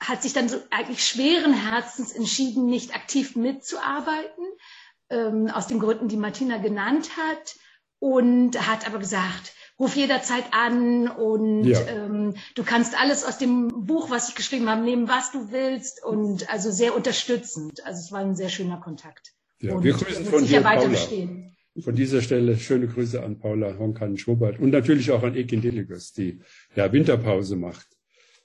hat 0.00 0.22
sich 0.22 0.32
dann 0.32 0.48
so 0.48 0.58
eigentlich 0.70 1.04
schweren 1.06 1.52
Herzens 1.52 2.12
entschieden, 2.12 2.66
nicht 2.66 2.94
aktiv 2.94 3.36
mitzuarbeiten, 3.36 4.44
ähm, 5.10 5.50
aus 5.50 5.66
den 5.66 5.80
Gründen, 5.80 6.08
die 6.08 6.16
Martina 6.16 6.58
genannt 6.58 7.10
hat, 7.16 7.56
und 8.00 8.66
hat 8.66 8.86
aber 8.86 8.98
gesagt, 8.98 9.52
ruf 9.80 9.96
jederzeit 9.96 10.44
an 10.52 11.08
und 11.08 11.64
ja. 11.64 11.80
ähm, 11.88 12.34
du 12.54 12.62
kannst 12.62 13.00
alles 13.00 13.24
aus 13.24 13.38
dem 13.38 13.86
Buch, 13.86 14.10
was 14.10 14.28
ich 14.28 14.34
geschrieben 14.34 14.68
habe, 14.68 14.82
nehmen, 14.82 15.08
was 15.08 15.32
du 15.32 15.50
willst 15.50 16.04
und 16.04 16.50
also 16.52 16.70
sehr 16.70 16.94
unterstützend. 16.94 17.84
Also 17.86 18.00
es 18.00 18.12
war 18.12 18.20
ein 18.20 18.36
sehr 18.36 18.50
schöner 18.50 18.78
Kontakt. 18.78 19.32
Ja, 19.58 19.74
und 19.74 19.82
wir 19.82 19.94
grüßen 19.94 20.26
von 20.26 20.44
hier 20.44 20.60
Paula. 20.60 20.86
Bestehen. 20.86 21.56
Von 21.80 21.94
dieser 21.94 22.20
Stelle 22.20 22.58
schöne 22.58 22.88
Grüße 22.88 23.22
an 23.22 23.38
Paula 23.38 23.78
Honkan-Schobert 23.78 24.58
und 24.58 24.70
natürlich 24.70 25.10
auch 25.12 25.22
an 25.22 25.34
Ekin 25.34 25.62
Deligus, 25.62 26.12
die 26.12 26.40
ja 26.76 26.92
Winterpause 26.92 27.56
macht. 27.56 27.86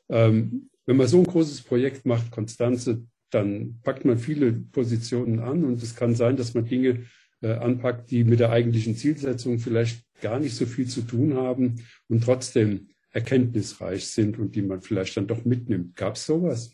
Ähm, 0.10 0.70
wenn 0.86 0.98
man 0.98 1.08
so 1.08 1.18
ein 1.18 1.26
großes 1.26 1.64
Projekt 1.64 2.06
macht, 2.06 2.32
Konstanze, 2.32 3.04
dann 3.32 3.80
packt 3.84 4.06
man 4.06 4.20
viele 4.20 4.54
Positionen 4.54 5.40
an 5.40 5.66
und 5.66 5.82
es 5.82 5.96
kann 5.96 6.16
sein, 6.16 6.38
dass 6.38 6.54
man 6.54 6.66
Dinge 6.66 7.06
äh, 7.42 7.54
anpackt, 7.54 8.12
die 8.12 8.24
mit 8.24 8.40
der 8.40 8.52
eigentlichen 8.52 8.96
Zielsetzung 8.96 9.60
vielleicht 9.60 10.05
gar 10.22 10.40
nicht 10.40 10.56
so 10.56 10.66
viel 10.66 10.88
zu 10.88 11.02
tun 11.02 11.36
haben 11.36 11.86
und 12.08 12.24
trotzdem 12.24 12.90
erkenntnisreich 13.12 14.10
sind 14.10 14.38
und 14.38 14.56
die 14.56 14.62
man 14.62 14.82
vielleicht 14.82 15.16
dann 15.18 15.28
doch 15.28 15.46
mitnimmt. 15.46 15.96
Gab 15.96 16.16
es 16.16 16.26
sowas? 16.26 16.72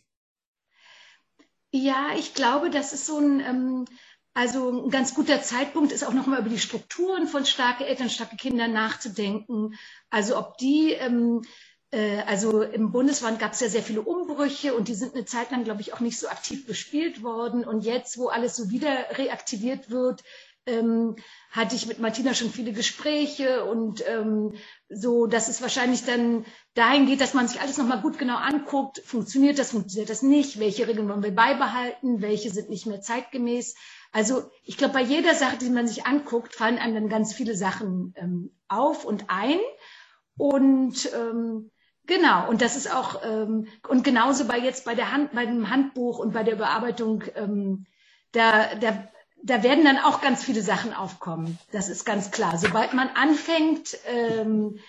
Ja, 1.72 2.10
ich 2.18 2.34
glaube, 2.34 2.70
das 2.70 2.94
ist 2.94 3.06
so 3.06 3.18
ein, 3.18 3.40
ähm, 3.40 3.86
also 4.34 4.86
ein 4.86 4.90
ganz 4.90 5.14
guter 5.14 5.42
Zeitpunkt 5.42 5.92
ist 5.92 6.04
auch 6.04 6.14
nochmal 6.14 6.40
über 6.40 6.50
die 6.50 6.60
Strukturen 6.60 7.28
von 7.28 7.46
starke 7.46 7.86
Eltern, 7.86 8.10
starke 8.10 8.36
Kinder 8.36 8.68
nachzudenken. 8.68 9.76
Also 10.10 10.38
ob 10.38 10.58
die 10.58 10.94
ähm, 10.94 11.44
äh, 11.92 12.22
also 12.26 12.62
im 12.62 12.92
Bundesland 12.92 13.40
gab 13.40 13.54
es 13.54 13.60
ja 13.60 13.70
sehr 13.70 13.84
viele 13.84 14.02
Umbrüche 14.02 14.74
und 14.74 14.88
die 14.88 14.96
sind 14.96 15.14
eine 15.14 15.26
Zeit 15.26 15.52
lang, 15.52 15.64
glaube 15.64 15.82
ich, 15.82 15.94
auch 15.94 16.00
nicht 16.00 16.18
so 16.18 16.28
aktiv 16.28 16.66
bespielt 16.66 17.22
worden. 17.22 17.64
Und 17.66 17.82
jetzt, 17.82 18.18
wo 18.18 18.28
alles 18.28 18.56
so 18.56 18.70
wieder 18.70 19.18
reaktiviert 19.18 19.90
wird, 19.90 20.24
ähm, 20.66 21.16
hatte 21.52 21.76
ich 21.76 21.88
mit 21.88 22.00
Martina 22.00 22.34
schon 22.34 22.50
viele 22.50 22.72
Gespräche 22.72 23.66
und 23.66 24.04
ähm, 24.08 24.54
so, 24.90 25.26
dass 25.26 25.48
es 25.48 25.62
wahrscheinlich 25.62 26.06
dann 26.06 26.46
dahin 26.74 27.06
geht, 27.08 27.22
dass 27.22 27.34
man 27.34 27.48
sich 27.48 27.62
alles 27.62 27.78
nochmal 27.78 28.02
gut 28.02 28.18
genau 28.18 28.38
anguckt. 28.38 29.02
Funktioniert 29.06 29.60
das, 29.60 29.72
funktioniert 29.72 30.10
das 30.10 30.22
nicht? 30.22 30.60
Welche 30.60 30.88
Regeln 30.88 31.10
wollen 31.10 31.24
wir 31.24 31.36
beibehalten? 31.36 32.22
Welche 32.22 32.52
sind 32.52 32.70
nicht 32.70 32.86
mehr 32.86 33.02
zeitgemäß? 33.02 33.76
Also 34.12 34.52
ich 34.64 34.78
glaube, 34.78 34.94
bei 34.94 35.02
jeder 35.02 35.36
Sache, 35.36 35.58
die 35.58 35.70
man 35.70 35.88
sich 35.88 36.06
anguckt, 36.06 36.56
fallen 36.56 36.78
einem 36.78 36.96
dann 36.96 37.10
ganz 37.10 37.34
viele 37.34 37.56
Sachen 37.56 38.14
ähm, 38.18 38.52
auf 38.68 39.06
und 39.06 39.26
ein. 39.30 39.60
Und 40.38 41.10
ähm, 41.14 41.72
Genau, 42.08 42.50
und 42.50 42.62
das 42.62 42.76
ist 42.76 42.94
auch, 42.94 43.22
ähm, 43.24 43.68
und 43.88 44.04
genauso 44.04 44.46
bei 44.46 44.58
jetzt 44.58 44.86
bei 44.86 44.96
der 44.96 45.12
Hand, 45.12 45.34
bei 45.34 45.46
dem 45.46 45.70
Handbuch 45.70 46.20
und 46.20 46.34
bei 46.34 46.44
der 46.44 46.56
Überarbeitung, 46.56 47.24
ähm, 47.36 47.86
da, 48.32 48.76
da, 48.76 49.08
da 49.44 49.64
werden 49.64 49.84
dann 49.84 49.98
auch 49.98 50.22
ganz 50.22 50.44
viele 50.44 50.62
Sachen 50.62 50.94
aufkommen. 50.94 51.58
Das 51.72 51.90
ist 51.90 52.06
ganz 52.06 52.32
klar. 52.32 52.58
Sobald 52.58 52.94
man 52.94 53.10
anfängt, 53.10 53.98
ähm, 54.08 54.80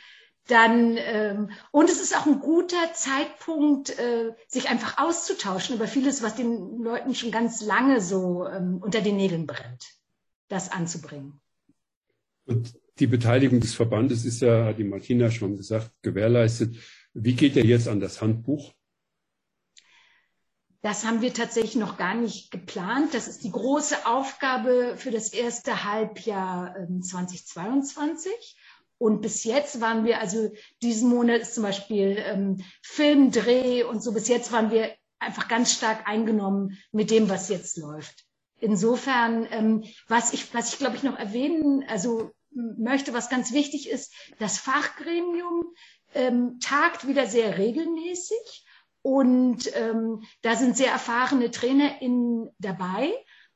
dann 0.48 0.96
ähm, 0.98 1.50
und 1.70 1.88
es 1.88 2.00
ist 2.00 2.16
auch 2.16 2.26
ein 2.26 2.40
guter 2.40 2.92
Zeitpunkt, 2.94 3.96
äh, 3.98 4.32
sich 4.48 4.68
einfach 4.68 4.98
auszutauschen 4.98 5.76
über 5.76 5.86
vieles, 5.86 6.22
was 6.22 6.34
den 6.34 6.82
Leuten 6.82 7.14
schon 7.14 7.30
ganz 7.30 7.62
lange 7.62 8.00
so 8.00 8.46
ähm, 8.46 8.78
unter 8.82 9.00
den 9.00 9.16
Nägeln 9.16 9.46
brennt, 9.46 9.94
das 10.48 10.70
anzubringen. 10.70 11.40
Und 12.44 12.74
die 12.98 13.06
Beteiligung 13.06 13.60
des 13.60 13.74
Verbandes 13.74 14.24
ist 14.24 14.42
ja, 14.42 14.64
hat 14.66 14.78
die 14.78 14.84
Martina 14.84 15.30
schon 15.30 15.56
gesagt, 15.56 15.90
gewährleistet. 16.02 16.76
Wie 17.14 17.34
geht 17.34 17.56
ihr 17.56 17.64
jetzt 17.64 17.88
an 17.88 18.00
das 18.00 18.20
Handbuch? 18.20 18.72
Das 20.82 21.04
haben 21.04 21.20
wir 21.20 21.32
tatsächlich 21.32 21.76
noch 21.76 21.96
gar 21.96 22.14
nicht 22.14 22.50
geplant. 22.50 23.14
Das 23.14 23.28
ist 23.28 23.44
die 23.44 23.52
große 23.52 24.04
Aufgabe 24.04 24.96
für 24.96 25.12
das 25.12 25.32
erste 25.32 25.84
Halbjahr 25.84 26.74
2022. 27.00 28.32
Ähm, 28.32 28.38
und 28.98 29.20
bis 29.20 29.44
jetzt 29.44 29.80
waren 29.80 30.04
wir, 30.04 30.20
also 30.20 30.52
diesen 30.82 31.08
Monat 31.08 31.42
ist 31.42 31.54
zum 31.54 31.62
Beispiel 31.62 32.16
ähm, 32.18 32.64
Filmdreh 32.82 33.84
und 33.84 34.02
so, 34.02 34.12
bis 34.12 34.26
jetzt 34.26 34.50
waren 34.50 34.72
wir 34.72 34.92
einfach 35.20 35.46
ganz 35.46 35.72
stark 35.72 36.08
eingenommen 36.08 36.78
mit 36.90 37.12
dem, 37.12 37.28
was 37.28 37.48
jetzt 37.48 37.76
läuft. 37.78 38.24
Insofern, 38.58 39.46
ähm, 39.50 39.84
was 40.08 40.32
ich, 40.32 40.52
was 40.52 40.72
ich 40.72 40.78
glaube 40.78 40.96
ich 40.96 41.04
noch 41.04 41.18
erwähnen, 41.18 41.84
also 41.88 42.32
möchte, 42.50 43.14
was 43.14 43.30
ganz 43.30 43.52
wichtig 43.52 43.88
ist, 43.88 44.12
das 44.38 44.58
Fachgremium 44.58 45.74
ähm, 46.14 46.58
tagt 46.60 47.06
wieder 47.06 47.26
sehr 47.26 47.58
regelmäßig 47.58 48.64
und 49.02 49.70
ähm, 49.74 50.22
da 50.42 50.54
sind 50.56 50.76
sehr 50.76 50.92
erfahrene 50.92 51.50
TrainerInnen 51.50 52.50
dabei. 52.58 53.12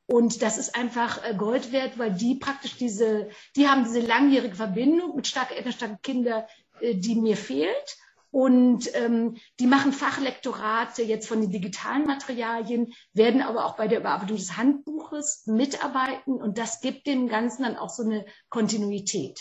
Und 0.07 0.43
das 0.43 0.59
ist 0.59 0.77
einfach 0.77 1.25
äh, 1.25 1.35
Gold 1.35 1.73
wert, 1.73 1.99
weil 1.99 2.13
die 2.13 2.37
praktisch 2.37 2.77
diese, 2.77 3.29
die 3.57 3.69
haben 3.69 3.85
diese 3.85 4.01
langjährige 4.01 4.55
Verbindung 4.55 5.17
mit 5.17 5.27
starke 5.27 5.55
Eltern, 5.55 5.73
starke 5.73 5.99
Kinder, 6.03 6.47
äh, 6.81 6.95
die 6.95 7.15
mir 7.15 7.37
fehlt. 7.37 7.97
Und 8.33 8.91
ähm, 8.95 9.37
die 9.61 9.67
machen 9.67 9.93
Fachlektorate 9.93 11.03
jetzt 11.03 11.27
von 11.27 11.41
den 11.41 11.51
digitalen 11.51 12.05
Materialien, 12.05 12.93
werden 13.15 13.41
aber 13.41 13.65
auch 13.65 13.77
bei 13.77 13.89
der 13.89 14.01
Überarbeitung 14.01 14.37
des 14.37 14.57
Handbuches 14.57 15.45
mitarbeiten. 15.47 16.35
Und 16.35 16.59
das 16.59 16.81
gibt 16.81 17.07
dem 17.07 17.29
Ganzen 17.29 17.63
dann 17.63 17.77
auch 17.77 17.89
so 17.89 18.03
eine 18.03 18.27
Kontinuität, 18.51 19.41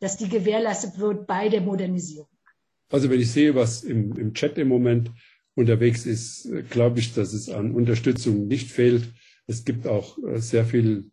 dass 0.00 0.16
die 0.16 0.28
gewährleistet 0.28 0.98
wird 0.98 1.26
bei 1.26 1.48
der 1.48 1.62
Modernisierung. 1.62 2.28
Also 2.88 3.10
wenn 3.10 3.20
ich 3.20 3.32
sehe, 3.32 3.54
was 3.54 3.82
im, 3.82 4.16
im 4.16 4.32
Chat 4.32 4.58
im 4.58 4.68
Moment 4.68 5.10
unterwegs 5.56 6.06
ist, 6.06 6.46
äh, 6.46 6.62
glaube 6.62 7.00
ich, 7.00 7.14
dass 7.14 7.32
es 7.32 7.48
an 7.48 7.72
Unterstützung 7.72 8.46
nicht 8.46 8.70
fehlt. 8.70 9.12
Es 9.48 9.64
gibt 9.64 9.88
auch 9.88 10.18
äh, 10.22 10.38
sehr 10.38 10.64
viel 10.64 11.10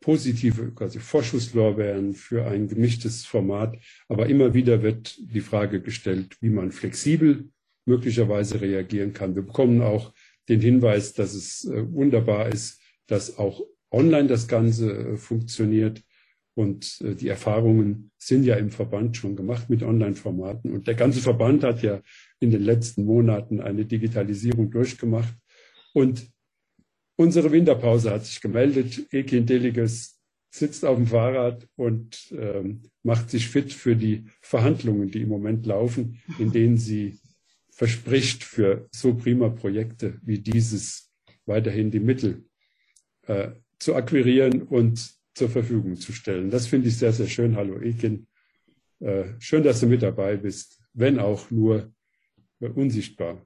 positive 0.00 0.72
quasi 0.72 0.98
Vorschusslorbeeren 0.98 2.14
für 2.14 2.44
ein 2.46 2.66
gemischtes 2.66 3.24
Format. 3.24 3.78
Aber 4.08 4.26
immer 4.26 4.52
wieder 4.52 4.82
wird 4.82 5.16
die 5.20 5.40
Frage 5.40 5.80
gestellt, 5.80 6.36
wie 6.40 6.50
man 6.50 6.72
flexibel 6.72 7.50
möglicherweise 7.86 8.60
reagieren 8.60 9.12
kann. 9.12 9.36
Wir 9.36 9.42
bekommen 9.42 9.80
auch 9.82 10.12
den 10.48 10.60
Hinweis, 10.60 11.14
dass 11.14 11.34
es 11.34 11.64
äh, 11.66 11.92
wunderbar 11.92 12.48
ist, 12.48 12.80
dass 13.06 13.38
auch 13.38 13.62
online 13.90 14.26
das 14.26 14.48
Ganze 14.48 15.18
funktioniert. 15.18 16.02
Und 16.54 17.00
die 17.00 17.28
Erfahrungen 17.28 18.10
sind 18.18 18.44
ja 18.44 18.56
im 18.56 18.70
Verband 18.70 19.16
schon 19.16 19.36
gemacht 19.36 19.70
mit 19.70 19.82
Online-Formaten. 19.82 20.70
Und 20.70 20.86
der 20.86 20.94
ganze 20.94 21.20
Verband 21.20 21.64
hat 21.64 21.82
ja 21.82 22.02
in 22.40 22.50
den 22.50 22.62
letzten 22.62 23.04
Monaten 23.04 23.60
eine 23.60 23.86
Digitalisierung 23.86 24.70
durchgemacht. 24.70 25.34
Und 25.94 26.30
unsere 27.16 27.52
Winterpause 27.52 28.10
hat 28.10 28.26
sich 28.26 28.40
gemeldet. 28.40 29.06
Ekin 29.12 29.46
Deliges 29.46 30.20
sitzt 30.50 30.84
auf 30.84 30.96
dem 30.96 31.06
Fahrrad 31.06 31.66
und 31.76 32.30
ähm, 32.32 32.82
macht 33.02 33.30
sich 33.30 33.48
fit 33.48 33.72
für 33.72 33.96
die 33.96 34.26
Verhandlungen, 34.42 35.10
die 35.10 35.22
im 35.22 35.30
Moment 35.30 35.64
laufen, 35.64 36.20
in 36.38 36.52
denen 36.52 36.76
sie 36.76 37.18
verspricht, 37.70 38.44
für 38.44 38.86
so 38.92 39.14
prima 39.14 39.48
Projekte 39.48 40.18
wie 40.22 40.38
dieses 40.38 41.10
weiterhin 41.46 41.90
die 41.90 42.00
Mittel 42.00 42.44
äh, 43.26 43.52
zu 43.78 43.94
akquirieren 43.94 44.62
und 44.62 45.14
zur 45.34 45.48
Verfügung 45.48 45.96
zu 45.96 46.12
stellen. 46.12 46.50
Das 46.50 46.66
finde 46.66 46.88
ich 46.88 46.98
sehr, 46.98 47.12
sehr 47.12 47.28
schön. 47.28 47.56
Hallo 47.56 47.80
Ekin. 47.80 48.26
Äh, 49.00 49.24
schön, 49.38 49.62
dass 49.62 49.80
du 49.80 49.86
mit 49.86 50.02
dabei 50.02 50.36
bist, 50.36 50.80
wenn 50.92 51.18
auch 51.18 51.50
nur 51.50 51.92
äh, 52.60 52.68
unsichtbar. 52.68 53.44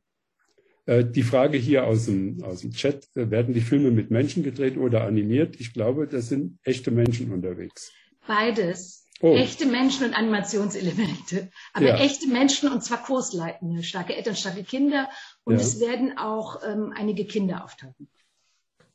Äh, 0.87 1.05
die 1.05 1.23
Frage 1.23 1.59
hier 1.59 1.87
aus 1.87 2.07
dem, 2.07 2.43
aus 2.43 2.61
dem 2.61 2.73
Chat, 2.73 3.09
werden 3.15 3.55
die 3.55 3.61
Filme 3.61 3.91
mit 3.91 4.11
Menschen 4.11 4.43
gedreht 4.43 4.77
oder 4.77 5.05
animiert? 5.05 5.57
Ich 5.61 5.73
glaube, 5.73 6.07
das 6.07 6.29
sind 6.29 6.59
echte 6.63 6.91
Menschen 6.91 7.33
unterwegs. 7.33 7.93
Beides. 8.27 9.05
Oh. 9.21 9.35
Echte 9.35 9.65
Menschen 9.65 10.05
und 10.05 10.15
Animationselemente. 10.15 11.51
Aber 11.73 11.87
ja. 11.87 11.97
echte 11.97 12.29
Menschen 12.29 12.71
und 12.71 12.85
zwar 12.85 13.03
Kursleitende, 13.03 13.83
starke 13.83 14.15
Eltern, 14.15 14.37
starke 14.37 14.63
Kinder. 14.63 15.09
Und 15.45 15.55
ja. 15.55 15.61
es 15.61 15.81
werden 15.81 16.19
auch 16.19 16.61
ähm, 16.67 16.93
einige 16.95 17.25
Kinder 17.25 17.65
auftauchen. 17.65 18.09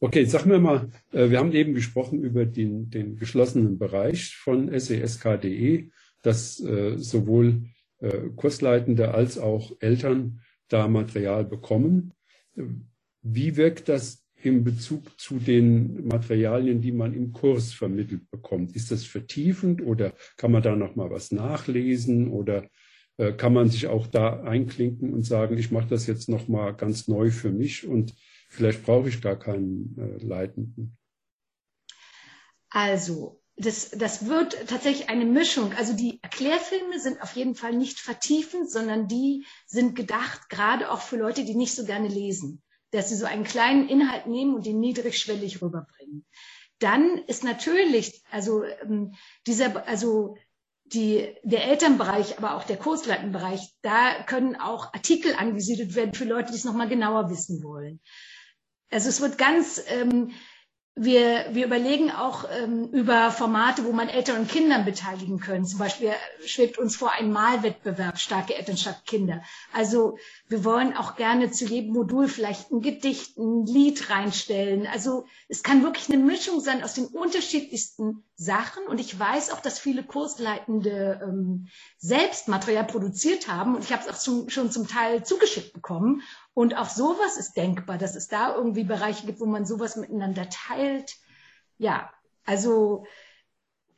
Okay, 0.04 0.26
sag 0.26 0.47
mir 0.47 0.58
mal, 0.58 0.89
äh, 1.12 1.30
wir 1.30 1.38
haben 1.38 1.52
eben 1.52 1.76
gesprochen 1.76 2.24
über 2.24 2.43
den, 2.47 2.89
den 2.89 3.18
geschlossenen 3.18 3.78
Bereich 3.78 4.36
von 4.36 4.68
sesk.de, 4.80 5.91
dass 6.24 6.60
äh, 6.60 6.97
sowohl 6.97 7.66
äh, 7.99 8.30
Kursleitende 8.36 9.14
als 9.14 9.38
auch 9.38 9.74
Eltern 9.80 10.41
da 10.70 10.88
Material 10.88 11.45
bekommen. 11.45 12.14
Wie 13.22 13.58
wirkt 13.58 13.89
das 13.89 14.26
im 14.41 14.64
Bezug 14.64 15.20
zu 15.20 15.38
den 15.38 16.08
Materialien, 16.08 16.82
die 16.82 16.93
man 16.93 17.14
im 17.14 17.32
Kurs 17.32 17.72
vermittelt 17.72 18.28
bekommt? 18.32 18.76
Ist 18.76 18.89
das 18.89 19.04
vertiefend 19.04 19.84
oder 19.84 20.14
kann 20.36 20.52
man 20.52 20.64
da 20.64 20.76
noch 20.76 20.95
mal 20.95 21.12
was 21.12 21.32
nachlesen 21.32 22.30
oder 22.30 22.68
kann 23.38 23.54
man 23.54 23.70
sich 23.70 23.86
auch 23.86 24.08
da 24.08 24.41
einklinken 24.41 25.14
und 25.14 25.24
sagen, 25.24 25.58
ich 25.58 25.70
mache 25.70 25.89
das 25.89 26.08
jetzt 26.08 26.28
noch 26.28 26.47
mal 26.47 26.72
ganz 26.72 27.08
neu 27.08 27.30
für 27.30 27.52
mich 27.52 27.86
und 27.86 28.16
vielleicht 28.52 28.84
brauche 28.86 29.10
ich 29.10 29.22
gar 29.22 29.38
keinen 29.38 29.97
äh, 29.97 30.24
Leitenden? 30.24 30.97
Also 32.70 33.41
das, 33.56 33.91
das 33.91 34.26
wird 34.28 34.68
tatsächlich 34.68 35.10
eine 35.10 35.26
Mischung. 35.26 35.74
Also 35.74 35.93
die 35.93 36.20
Erklärfilme 36.22 36.99
sind 36.99 37.22
auf 37.22 37.36
jeden 37.36 37.56
Fall 37.56 37.74
nicht 37.74 37.99
vertiefend, 37.99 38.70
sondern 38.70 39.08
die 39.08 39.45
sind 39.68 39.95
gedacht, 39.95 40.49
gerade 40.49 40.91
auch 40.91 41.02
für 41.02 41.18
Leute, 41.18 41.45
die 41.45 41.56
nicht 41.56 41.76
so 41.76 41.86
gerne 41.86 42.08
lesen, 42.08 42.62
dass 42.91 43.10
sie 43.10 43.16
so 43.16 43.26
einen 43.26 43.43
kleinen 43.43 43.88
Inhalt 43.88 44.28
nehmen 44.28 44.56
und 44.56 44.66
den 44.66 44.80
niedrigschwellig 44.80 45.62
rüberbringen. 45.62 46.26
Dann 46.80 47.20
ist 47.28 47.43
natürlich, 47.43 48.24
also 48.32 48.64
ähm, 48.64 49.14
dieser, 49.45 49.88
also 49.88 50.38
die, 50.86 51.36
der 51.43 51.66
Elternbereich, 51.66 52.38
aber 52.38 52.56
auch 52.56 52.64
der 52.64 52.78
Kursleitenbereich, 52.78 53.76
da 53.82 54.24
können 54.24 54.56
auch 54.56 54.93
Artikel 54.93 55.36
angesiedelt 55.36 55.95
werden 55.95 56.14
für 56.14 56.26
Leute, 56.26 56.52
die 56.52 56.58
es 56.58 56.66
nochmal 56.66 56.89
genauer 56.89 57.30
wissen 57.30 57.64
wollen. 57.64 58.02
Also 58.91 59.09
es 59.09 59.21
wird 59.21 59.37
ganz 59.37 59.81
ähm, 59.87 60.31
wir, 60.95 61.45
wir 61.51 61.65
überlegen 61.65 62.11
auch 62.11 62.43
ähm, 62.51 62.89
über 62.91 63.31
Formate, 63.31 63.85
wo 63.85 63.93
man 63.93 64.09
Eltern 64.09 64.41
und 64.41 64.49
Kindern 64.49 64.83
beteiligen 64.83 65.39
können. 65.39 65.65
Zum 65.65 65.79
Beispiel 65.79 66.11
schwebt 66.45 66.77
uns 66.77 66.97
vor 66.97 67.13
ein 67.13 67.31
Malwettbewerb, 67.31 68.19
starke 68.19 68.55
Eltern, 68.55 68.75
starke 68.75 69.01
Kinder. 69.05 69.41
Also 69.71 70.17
wir 70.49 70.65
wollen 70.65 70.95
auch 70.95 71.15
gerne 71.15 71.49
zu 71.49 71.65
jedem 71.65 71.93
Modul 71.93 72.27
vielleicht 72.27 72.71
ein 72.71 72.81
Gedicht, 72.81 73.37
ein 73.37 73.65
Lied 73.65 74.09
reinstellen. 74.09 74.85
Also 74.85 75.25
es 75.47 75.63
kann 75.63 75.81
wirklich 75.81 76.09
eine 76.09 76.21
Mischung 76.21 76.59
sein 76.59 76.83
aus 76.83 76.93
den 76.93 77.05
unterschiedlichsten 77.05 78.25
Sachen. 78.35 78.85
Und 78.85 78.99
ich 78.99 79.17
weiß 79.17 79.51
auch, 79.51 79.61
dass 79.61 79.79
viele 79.79 80.03
Kursleitende 80.03 81.21
ähm, 81.23 81.69
selbst 81.99 82.49
Material 82.49 82.85
produziert 82.85 83.47
haben. 83.47 83.75
Und 83.75 83.85
ich 83.85 83.93
habe 83.93 84.03
es 84.03 84.09
auch 84.13 84.19
zum, 84.19 84.49
schon 84.49 84.71
zum 84.71 84.89
Teil 84.89 85.23
zugeschickt 85.23 85.71
bekommen. 85.71 86.21
Und 86.54 86.76
auch 86.76 86.89
sowas 86.89 87.38
ist 87.38 87.54
denkbar, 87.54 87.97
dass 87.97 88.16
es 88.16 88.28
da 88.28 88.56
irgendwie 88.56 88.84
Bereiche 88.84 89.26
gibt, 89.26 89.39
wo 89.39 89.45
man 89.45 89.66
sowas 89.66 89.95
miteinander 89.95 90.49
teilt. 90.49 91.16
Ja, 91.78 92.12
also 92.45 93.06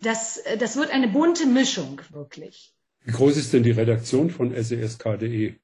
das, 0.02 0.42
das 0.60 0.76
wird 0.76 0.92
eine 0.92 1.08
bunte 1.08 1.46
Mischung, 1.46 2.02
wirklich. 2.12 2.74
Wie 3.06 3.12
groß 3.12 3.38
ist 3.38 3.54
denn 3.54 3.64
die 3.64 3.72
Redaktion 3.72 4.30
von 4.30 4.54
sesk.de? 4.54 5.56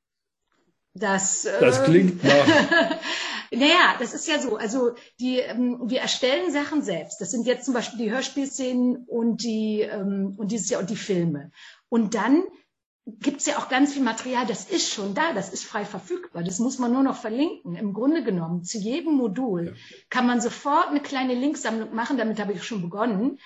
Das, 0.93 1.43
das 1.43 1.83
klingt 1.83 2.23
nach. 2.23 2.47
naja, 3.51 3.95
das 3.99 4.13
ist 4.13 4.27
ja 4.27 4.39
so. 4.39 4.57
Also 4.57 4.95
die, 5.19 5.37
ähm, 5.37 5.81
wir 5.85 6.01
erstellen 6.01 6.51
Sachen 6.51 6.81
selbst. 6.81 7.21
Das 7.21 7.31
sind 7.31 7.45
jetzt 7.45 7.65
zum 7.65 7.73
Beispiel 7.73 7.99
die 7.99 8.11
Hörspielszenen 8.11 9.05
und 9.07 9.43
die 9.43 9.81
ähm, 9.81 10.33
und 10.37 10.51
dieses 10.51 10.69
Jahr 10.69 10.81
und 10.81 10.89
die 10.89 10.95
Filme. 10.95 11.51
Und 11.89 12.15
dann 12.15 12.43
gibt 13.19 13.39
es 13.39 13.45
ja 13.45 13.57
auch 13.57 13.69
ganz 13.69 13.93
viel 13.93 14.03
Material, 14.03 14.45
das 14.45 14.69
ist 14.69 14.91
schon 14.91 15.13
da, 15.15 15.33
das 15.33 15.51
ist 15.51 15.63
frei 15.63 15.85
verfügbar. 15.85 16.43
Das 16.43 16.59
muss 16.59 16.79
man 16.79 16.91
nur 16.93 17.03
noch 17.03 17.15
verlinken. 17.15 17.75
Im 17.75 17.93
Grunde 17.93 18.23
genommen, 18.23 18.63
zu 18.63 18.77
jedem 18.77 19.13
Modul 19.13 19.67
ja. 19.67 19.73
kann 20.09 20.27
man 20.27 20.41
sofort 20.41 20.89
eine 20.89 21.01
kleine 21.01 21.35
Linksammlung 21.35 21.93
machen, 21.93 22.17
damit 22.17 22.39
habe 22.39 22.53
ich 22.53 22.63
schon 22.63 22.81
begonnen. 22.81 23.39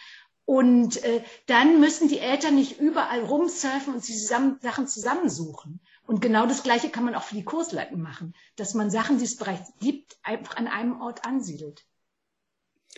Und 0.46 1.02
äh, 1.04 1.22
dann 1.46 1.80
müssen 1.80 2.10
die 2.10 2.20
Eltern 2.20 2.56
nicht 2.56 2.80
überall 2.80 3.22
rumsurfen 3.22 3.94
und 3.94 4.04
sich 4.04 4.18
zusammen, 4.18 4.58
Sachen 4.62 4.88
zusammensuchen. 4.88 5.80
Und 6.06 6.22
genau 6.22 6.46
das 6.46 6.64
Gleiche 6.64 6.90
kann 6.90 7.06
man 7.06 7.16
auch 7.16 7.24
für 7.24 7.36
die 7.36 7.46
Kursleiten 7.46 8.02
machen, 8.02 8.34
dass 8.58 8.74
man 8.74 8.92
Sachen, 8.92 9.20
die 9.20 9.26
es 9.26 9.38
bereits 9.38 9.72
gibt, 9.80 10.18
einfach 10.22 10.58
an 10.58 10.68
einem 10.68 11.02
Ort 11.02 11.26
ansiedelt. 11.26 11.86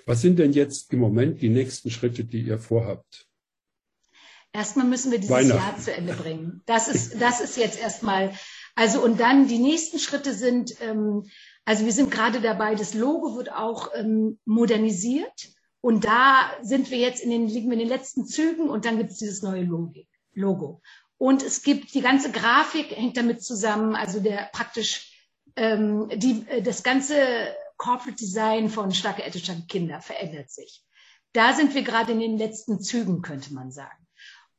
Was 0.06 0.22
sind 0.22 0.40
denn 0.40 0.54
jetzt 0.54 0.92
im 0.92 1.00
Moment 1.00 1.42
die 1.42 1.50
nächsten 1.50 1.92
Schritte, 1.92 2.26
die 2.26 2.42
ihr 2.42 2.60
vorhabt? 2.60 3.28
Erstmal 4.56 4.86
müssen 4.86 5.12
wir 5.12 5.20
dieses 5.20 5.50
Jahr 5.50 5.78
zu 5.78 5.94
Ende 5.94 6.14
bringen. 6.14 6.62
Das 6.66 6.88
ist, 6.88 7.22
das 7.22 7.42
ist 7.42 7.58
jetzt 7.58 7.78
erstmal, 7.78 8.34
also 8.74 9.04
und 9.04 9.20
dann 9.20 9.50
die 9.50 9.58
nächsten 9.58 10.00
Schritte 10.00 10.34
sind, 10.34 10.80
ähm, 10.82 11.30
also 11.66 11.84
wir 11.84 11.92
sind 11.92 12.10
gerade 12.10 12.40
dabei, 12.40 12.74
das 12.74 12.94
Logo 12.94 13.36
wird 13.36 13.52
auch 13.52 13.90
ähm, 13.96 14.40
modernisiert 14.46 15.50
und 15.82 16.06
da 16.06 16.50
sind 16.62 16.90
wir 16.90 17.00
jetzt 17.00 17.22
in 17.22 17.32
den, 17.32 17.50
liegen 17.50 17.68
wir 17.68 17.74
in 17.74 17.80
den 17.80 17.90
letzten 17.90 18.26
Zügen 18.26 18.70
und 18.70 18.86
dann 18.86 18.98
gibt 18.98 19.12
es 19.12 19.18
dieses 19.18 19.42
neue 19.42 19.68
Logo. 20.34 20.82
Und 21.18 21.44
es 21.44 21.62
gibt 21.62 21.94
die 21.94 22.02
ganze 22.02 22.32
Grafik 22.32 22.96
hängt 22.96 23.18
damit 23.18 23.44
zusammen, 23.44 23.94
also 23.94 24.22
der 24.22 24.50
praktisch 24.54 25.30
ähm, 25.58 26.10
die, 26.16 26.46
äh, 26.48 26.62
das 26.62 26.82
ganze 26.82 27.18
Corporate 27.76 28.16
Design 28.16 28.70
von 28.70 28.94
Starke 28.94 29.24
Eltern 29.24 29.68
Kinder 29.68 30.00
verändert 30.00 30.50
sich. 30.50 30.82
Da 31.34 31.52
sind 31.52 31.76
wir 31.76 31.82
gerade 31.82 32.14
in 32.14 32.22
den 32.22 32.38
letzten 32.38 32.80
Zügen, 32.80 33.22
könnte 33.22 33.54
man 33.54 33.70
sagen. 33.70 34.05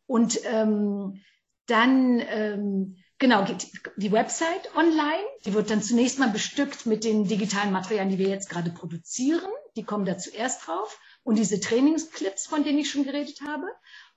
Und 0.06 0.40
ähm, 0.44 1.22
dann 1.66 2.20
ähm, 2.28 2.96
genau 3.18 3.44
geht 3.44 3.68
die 3.96 4.12
Website 4.12 4.74
online. 4.76 5.24
Die 5.44 5.54
wird 5.54 5.70
dann 5.70 5.82
zunächst 5.82 6.18
mal 6.18 6.30
bestückt 6.30 6.86
mit 6.86 7.04
den 7.04 7.26
digitalen 7.26 7.72
Materialien, 7.72 8.10
die 8.10 8.18
wir 8.18 8.28
jetzt 8.28 8.48
gerade 8.48 8.70
produzieren. 8.70 9.50
Die 9.76 9.84
kommen 9.84 10.04
da 10.04 10.16
zuerst 10.16 10.66
drauf. 10.66 10.98
Und 11.22 11.38
diese 11.38 11.60
Trainingsclips, 11.60 12.46
von 12.46 12.62
denen 12.62 12.78
ich 12.78 12.90
schon 12.90 13.04
geredet 13.04 13.40
habe. 13.46 13.66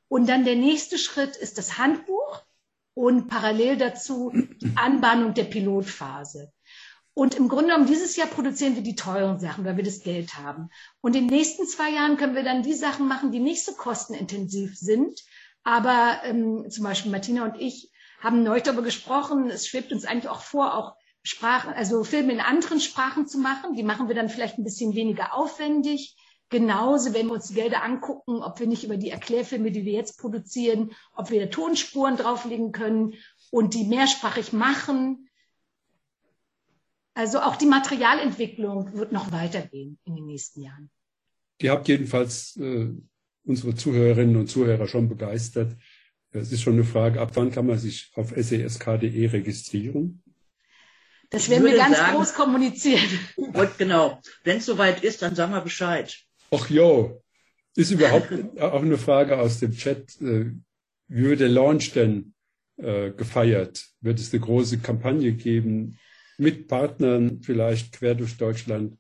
Und 0.08 0.28
dann 0.28 0.46
der 0.46 0.56
nächste 0.56 0.98
Schritt 0.98 1.36
ist 1.36 1.58
das 1.58 1.78
Handbuch 1.78 2.44
und 2.94 3.28
parallel 3.28 3.78
dazu 3.78 4.32
die 4.34 4.74
Anbahnung 4.76 5.34
der 5.34 5.46
Pilotphase. 5.46 6.52
Und 7.14 7.36
im 7.36 7.50
Grunde 7.50 7.66
genommen, 7.66 7.88
dieses 7.88 8.16
Jahr 8.16 8.28
produzieren 8.28 8.76
wir 8.76 8.82
die 8.82 8.96
teuren 8.96 9.40
Sachen, 9.40 9.66
weil 9.66 9.78
wir 9.78 9.84
das 9.84 10.04
Geld 10.04 10.38
haben. 10.38 10.70
Und 11.02 11.16
in 11.16 11.28
den 11.28 11.38
nächsten 11.38 11.68
zwei 11.68 11.92
Jahren 11.92 12.18
können 12.18 12.36
wir 12.36 12.44
dann 12.44 12.64
die 12.64 12.74
Sachen 12.74 13.08
machen, 13.08 13.32
die 13.32 13.40
nicht 13.40 13.66
so 13.66 13.74
kostenintensiv 13.74 14.78
sind. 14.78 15.20
Aber 15.64 16.22
ähm, 16.24 16.70
zum 16.70 16.84
Beispiel 16.84 17.12
Martina 17.12 17.46
und 17.46 17.60
ich 17.60 17.92
haben 18.22 18.44
neulich 18.44 18.64
darüber 18.64 18.82
gesprochen. 18.82 19.50
Es 19.50 19.68
schwebt 19.68 19.92
uns 19.92 20.06
eigentlich 20.06 20.30
auch 20.30 20.42
vor, 20.42 20.76
auch 20.76 20.96
Sprachen, 21.24 21.74
also 21.74 22.04
Filme 22.04 22.34
in 22.34 22.40
anderen 22.40 22.80
Sprachen 22.80 23.28
zu 23.28 23.40
machen. 23.40 23.76
Die 23.76 23.84
machen 23.84 24.08
wir 24.08 24.16
dann 24.16 24.30
vielleicht 24.30 24.58
ein 24.58 24.64
bisschen 24.64 24.96
weniger 24.96 25.34
aufwendig. 25.34 26.16
Genauso, 26.50 27.14
wenn 27.14 27.28
wir 27.28 27.34
uns 27.34 27.50
die 27.50 27.54
Gelder 27.54 27.84
angucken, 27.84 28.42
ob 28.42 28.60
wir 28.60 28.66
nicht 28.66 28.84
über 28.84 28.98
die 28.98 29.12
Erklärfilme, 29.12 29.72
die 29.72 29.86
wir 29.86 29.94
jetzt 29.94 30.20
produzieren, 30.20 30.92
ob 31.16 31.30
wir 31.30 31.50
Tonspuren 31.52 32.18
drauflegen 32.18 32.72
können 32.72 33.14
und 33.52 33.76
die 33.76 33.84
mehrsprachig 33.84 34.52
machen. 34.52 35.30
Also 37.14 37.40
auch 37.42 37.56
die 37.56 37.68
Materialentwicklung 37.68 38.94
wird 38.94 39.12
noch 39.12 39.32
weitergehen 39.32 40.00
in 40.06 40.16
den 40.16 40.26
nächsten 40.26 40.62
Jahren. 40.62 40.90
Ihr 41.62 41.72
habt 41.72 41.88
jedenfalls 41.88 42.56
äh, 42.58 42.94
unsere 43.44 43.76
Zuhörerinnen 43.76 44.36
und 44.36 44.48
Zuhörer 44.48 44.88
schon 44.88 45.10
begeistert. 45.10 45.76
Es 46.32 46.52
ist 46.52 46.62
schon 46.62 46.74
eine 46.74 46.84
Frage, 46.84 47.20
ab 47.20 47.32
wann 47.34 47.52
kann 47.52 47.66
man 47.66 47.80
sich 47.80 48.12
auf 48.16 48.34
sesk.de 48.36 49.26
registrieren? 49.28 50.22
Das 51.32 51.50
werden 51.50 51.66
wir 51.66 51.78
ganz 51.78 51.98
sagen, 51.98 52.18
groß 52.18 52.34
kommunizieren. 52.34 53.20
Und 53.36 53.78
genau, 53.78 54.20
wenn 54.44 54.58
es 54.58 54.66
soweit 54.66 55.04
ist, 55.04 55.22
dann 55.22 55.36
sagen 55.36 55.54
wir 55.54 55.62
Bescheid. 55.62 56.18
Ach 56.52 56.70
jo, 56.70 57.22
ist 57.76 57.92
überhaupt 57.92 58.32
auch 58.60 58.82
eine 58.82 58.98
Frage 58.98 59.40
aus 59.40 59.60
dem 59.60 59.72
Chat. 59.74 60.20
Äh, 60.22 60.52
wie 61.08 61.24
wird 61.24 61.40
der 61.40 61.50
Launch 61.50 61.94
denn 61.94 62.34
äh, 62.78 63.12
gefeiert? 63.12 63.88
Wird 64.02 64.20
es 64.20 64.34
eine 64.34 64.42
große 64.42 64.80
Kampagne 64.80 65.34
geben 65.34 66.00
mit 66.38 66.68
Partnern 66.68 67.42
vielleicht 67.44 67.94
quer 67.94 68.16
durch 68.16 68.38
Deutschland? 68.38 68.98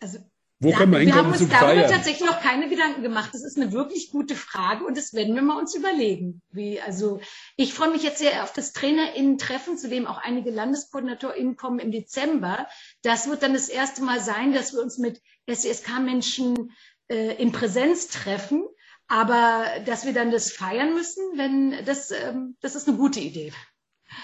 Also 0.00 0.18
wo 0.58 0.70
da, 0.70 0.78
können 0.78 0.92
wir 0.92 1.00
Wir 1.00 1.14
haben 1.14 1.32
uns 1.32 1.46
darüber 1.48 1.86
tatsächlich 1.86 2.26
noch 2.26 2.40
keine 2.40 2.68
Gedanken 2.68 3.02
gemacht. 3.02 3.30
Das 3.34 3.44
ist 3.44 3.58
eine 3.58 3.72
wirklich 3.72 4.10
gute 4.10 4.34
Frage 4.34 4.84
und 4.84 4.96
das 4.96 5.12
werden 5.12 5.34
wir 5.34 5.42
mal 5.42 5.58
uns 5.58 5.74
überlegen. 5.74 6.40
Wie, 6.50 6.80
also 6.80 7.20
ich 7.56 7.74
freue 7.74 7.90
mich 7.90 8.02
jetzt 8.02 8.18
sehr 8.18 8.42
auf 8.42 8.52
das 8.52 8.72
TrainerInnen-Treffen, 8.72 9.76
zu 9.76 9.88
dem 9.88 10.06
auch 10.06 10.18
einige 10.18 10.50
LandeskoordinatorInnen 10.50 11.56
kommen 11.56 11.78
im 11.78 11.92
Dezember. 11.92 12.68
Das 13.02 13.28
wird 13.28 13.42
dann 13.42 13.52
das 13.52 13.68
erste 13.68 14.02
Mal 14.02 14.20
sein, 14.20 14.54
dass 14.54 14.72
wir 14.72 14.80
uns 14.80 14.96
mit 14.96 15.20
SESK-Menschen 15.46 16.72
äh, 17.08 17.34
in 17.40 17.52
Präsenz 17.52 18.08
treffen. 18.08 18.64
Aber 19.08 19.66
dass 19.84 20.04
wir 20.04 20.12
dann 20.12 20.30
das 20.30 20.50
feiern 20.50 20.94
müssen, 20.94 21.22
wenn 21.36 21.84
das, 21.84 22.10
ähm, 22.10 22.56
das 22.60 22.74
ist 22.74 22.88
eine 22.88 22.96
gute 22.96 23.20
Idee. 23.20 23.52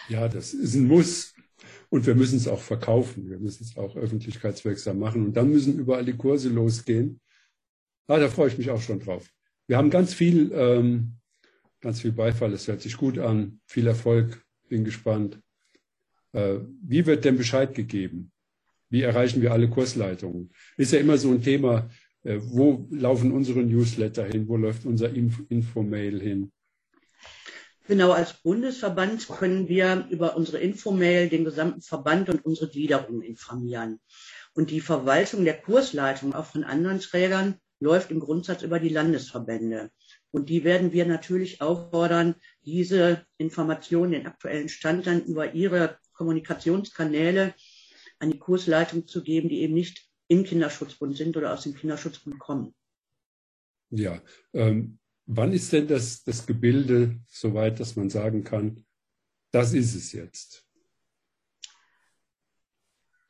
Ja, 0.08 0.28
das 0.28 0.54
ist 0.54 0.74
ein 0.74 0.88
Muss. 0.88 1.31
Und 1.92 2.06
wir 2.06 2.14
müssen 2.14 2.38
es 2.38 2.48
auch 2.48 2.62
verkaufen. 2.62 3.28
Wir 3.28 3.38
müssen 3.38 3.64
es 3.64 3.76
auch 3.76 3.96
öffentlichkeitswirksam 3.96 4.98
machen. 4.98 5.26
Und 5.26 5.36
dann 5.36 5.50
müssen 5.50 5.78
überall 5.78 6.06
die 6.06 6.16
Kurse 6.16 6.48
losgehen. 6.48 7.20
Ah, 8.06 8.18
da 8.18 8.30
freue 8.30 8.48
ich 8.48 8.56
mich 8.56 8.70
auch 8.70 8.80
schon 8.80 8.98
drauf. 8.98 9.28
Wir 9.66 9.76
haben 9.76 9.90
ganz 9.90 10.14
viel, 10.14 10.50
ähm, 10.54 11.16
ganz 11.82 12.00
viel 12.00 12.12
Beifall. 12.12 12.54
Es 12.54 12.66
hört 12.66 12.80
sich 12.80 12.96
gut 12.96 13.18
an. 13.18 13.60
Viel 13.66 13.86
Erfolg. 13.86 14.42
Bin 14.70 14.84
gespannt. 14.84 15.38
Äh, 16.32 16.60
wie 16.82 17.04
wird 17.04 17.26
denn 17.26 17.36
Bescheid 17.36 17.74
gegeben? 17.74 18.32
Wie 18.88 19.02
erreichen 19.02 19.42
wir 19.42 19.52
alle 19.52 19.68
Kursleitungen? 19.68 20.50
Ist 20.78 20.94
ja 20.94 20.98
immer 20.98 21.18
so 21.18 21.30
ein 21.30 21.42
Thema. 21.42 21.90
Äh, 22.22 22.38
wo 22.40 22.88
laufen 22.90 23.32
unsere 23.32 23.60
Newsletter 23.60 24.24
hin? 24.24 24.48
Wo 24.48 24.56
läuft 24.56 24.86
unser 24.86 25.12
Inf 25.12 25.42
Infomail 25.50 26.22
hin? 26.22 26.52
Genau, 27.88 28.12
als 28.12 28.34
Bundesverband 28.34 29.26
können 29.28 29.68
wir 29.68 30.06
über 30.10 30.36
unsere 30.36 30.58
Infomail 30.58 31.28
den 31.28 31.44
gesamten 31.44 31.82
Verband 31.82 32.28
und 32.28 32.44
unsere 32.44 32.70
Gliederung 32.70 33.22
informieren. 33.22 34.00
Und 34.54 34.70
die 34.70 34.80
Verwaltung 34.80 35.44
der 35.44 35.60
Kursleitung 35.60 36.34
auch 36.34 36.46
von 36.46 36.62
anderen 36.62 37.00
Trägern 37.00 37.56
läuft 37.80 38.12
im 38.12 38.20
Grundsatz 38.20 38.62
über 38.62 38.78
die 38.78 38.88
Landesverbände. 38.88 39.90
Und 40.30 40.48
die 40.48 40.62
werden 40.62 40.92
wir 40.92 41.06
natürlich 41.06 41.60
auffordern, 41.60 42.36
diese 42.64 43.26
Informationen, 43.36 44.12
den 44.12 44.26
aktuellen 44.26 44.68
Stand 44.68 45.06
dann 45.06 45.24
über 45.24 45.52
ihre 45.52 45.98
Kommunikationskanäle 46.12 47.54
an 48.20 48.30
die 48.30 48.38
Kursleitung 48.38 49.08
zu 49.08 49.24
geben, 49.24 49.48
die 49.48 49.60
eben 49.60 49.74
nicht 49.74 50.08
im 50.28 50.44
Kinderschutzbund 50.44 51.16
sind 51.16 51.36
oder 51.36 51.52
aus 51.52 51.64
dem 51.64 51.74
Kinderschutzbund 51.74 52.38
kommen. 52.38 52.74
Ja, 53.90 54.22
ähm, 54.54 54.98
Wann 55.34 55.54
ist 55.54 55.72
denn 55.72 55.88
das, 55.88 56.24
das 56.24 56.44
Gebilde 56.44 57.18
so 57.26 57.54
weit, 57.54 57.80
dass 57.80 57.96
man 57.96 58.10
sagen 58.10 58.44
kann, 58.44 58.84
das 59.50 59.72
ist 59.72 59.94
es 59.94 60.12
jetzt? 60.12 60.66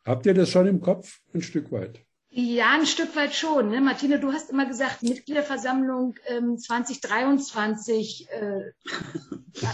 Habt 0.05 0.26
ihr 0.26 0.34
das 0.34 0.50
schon 0.50 0.66
im 0.66 0.80
Kopf 0.80 1.20
ein 1.32 1.42
Stück 1.42 1.70
weit? 1.70 2.05
Ja, 2.28 2.72
ein 2.72 2.86
Stück 2.86 3.14
weit 3.14 3.36
schon. 3.36 3.68
Ne? 3.68 3.80
Martina, 3.80 4.16
du 4.16 4.32
hast 4.32 4.50
immer 4.50 4.66
gesagt, 4.66 5.05
Mitgliederversammlung 5.05 6.16
ähm, 6.26 6.59
2023. 6.59 8.26
Äh, 8.30 8.72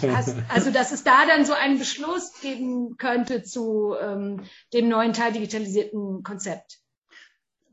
hast, 0.02 0.34
also, 0.50 0.70
dass 0.70 0.92
es 0.92 1.04
da 1.04 1.24
dann 1.24 1.46
so 1.46 1.54
einen 1.54 1.78
Beschluss 1.78 2.38
geben 2.42 2.98
könnte 2.98 3.42
zu 3.42 3.94
ähm, 3.98 4.42
dem 4.74 4.90
neuen 4.90 5.14
Teil 5.14 5.32
digitalisierten 5.32 6.22
Konzept. 6.24 6.78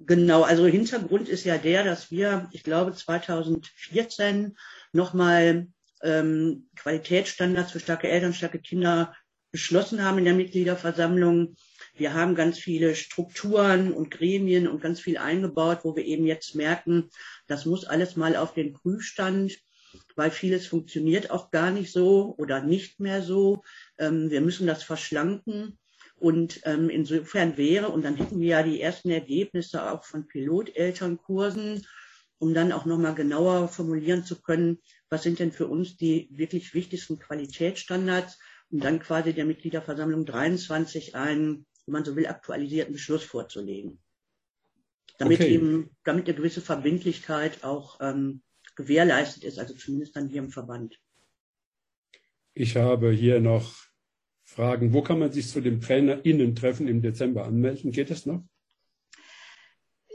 Genau, 0.08 0.44
also 0.44 0.66
Hintergrund 0.68 1.30
ist 1.30 1.46
ja 1.46 1.58
der, 1.58 1.84
dass 1.84 2.12
wir, 2.12 2.48
ich 2.52 2.64
glaube, 2.64 2.94
2014 2.94 4.56
nochmal 4.92 5.68
ähm, 6.04 6.70
Qualitätsstandards 6.76 7.72
für 7.72 7.80
starke 7.80 8.08
Eltern, 8.08 8.34
starke 8.34 8.60
Kinder 8.60 9.16
beschlossen 9.52 10.04
haben 10.04 10.18
in 10.20 10.26
der 10.26 10.34
Mitgliederversammlung. 10.34 11.56
Wir 11.96 12.14
haben 12.14 12.36
ganz 12.36 12.60
viele 12.60 12.94
Strukturen 12.94 13.94
und 13.94 14.12
Gremien 14.12 14.68
und 14.68 14.82
ganz 14.82 15.00
viel 15.00 15.18
eingebaut, 15.18 15.80
wo 15.84 15.96
wir 15.96 16.06
eben 16.06 16.26
jetzt 16.26 16.54
merken, 16.54 17.10
das 17.48 17.66
muss 17.66 17.86
alles 17.86 18.16
mal 18.16 18.36
auf 18.36 18.54
den 18.54 18.74
Prüfstand, 18.74 19.58
weil 20.16 20.30
vieles 20.30 20.68
funktioniert 20.68 21.32
auch 21.32 21.52
gar 21.52 21.72
nicht 21.72 21.92
so 21.92 22.36
oder 22.38 22.62
nicht 22.62 23.00
mehr 23.00 23.22
so. 23.22 23.64
Ähm, 23.98 24.30
wir 24.30 24.42
müssen 24.42 24.68
das 24.68 24.84
verschlanken. 24.84 25.80
Und 26.18 26.62
ähm, 26.64 26.90
insofern 26.90 27.58
wäre, 27.58 27.90
und 27.90 28.04
dann 28.06 28.16
hätten 28.16 28.40
wir 28.40 28.48
ja 28.48 28.64
die 28.64 28.82
ersten 28.82 29.10
Ergebnisse 29.10 29.92
auch 29.92 30.06
von 30.06 30.28
Pilotelternkursen, 30.28 31.86
um 32.38 32.54
dann 32.54 32.72
auch 32.72 32.86
nochmal 32.86 33.16
genauer 33.16 33.68
formulieren 33.68 34.24
zu 34.24 34.42
können, 34.42 34.80
was 35.10 35.24
sind 35.24 35.40
denn 35.40 35.52
für 35.52 35.68
uns 35.68 35.98
die 35.98 36.30
wirklich 36.32 36.74
wichtigsten 36.74 37.20
Qualitätsstandards, 37.20 38.40
um 38.70 38.80
dann 38.80 39.00
quasi 39.00 39.34
der 39.34 39.46
Mitgliederversammlung 39.46 40.26
23 40.26 41.16
einen, 41.16 41.66
wenn 41.86 41.94
man 41.94 42.06
so 42.06 42.16
will, 42.16 42.28
aktualisierten 42.28 42.94
Beschluss 42.94 43.24
vorzulegen. 43.24 44.00
Damit 45.18 45.40
okay. 45.40 45.54
eben, 45.54 45.96
damit 46.04 46.28
eine 46.28 46.36
gewisse 46.36 46.62
Verbindlichkeit 46.62 47.64
auch 47.64 48.00
ähm, 48.02 48.42
gewährleistet 48.76 49.44
ist, 49.44 49.60
also 49.60 49.74
zumindest 49.74 50.16
dann 50.16 50.28
hier 50.28 50.40
im 50.40 50.50
Verband. 50.50 51.00
Ich 52.54 52.76
habe 52.76 53.12
hier 53.12 53.40
noch 53.40 53.85
fragen, 54.56 54.94
wo 54.94 55.02
kann 55.02 55.20
man 55.20 55.32
sich 55.32 55.50
zu 55.50 55.62
dem 55.62 55.82
TrainerInnen-Treffen 55.82 56.88
im 56.88 57.02
Dezember 57.02 57.46
anmelden? 57.46 57.92
Geht 57.92 58.10
das 58.10 58.26
noch? 58.26 58.44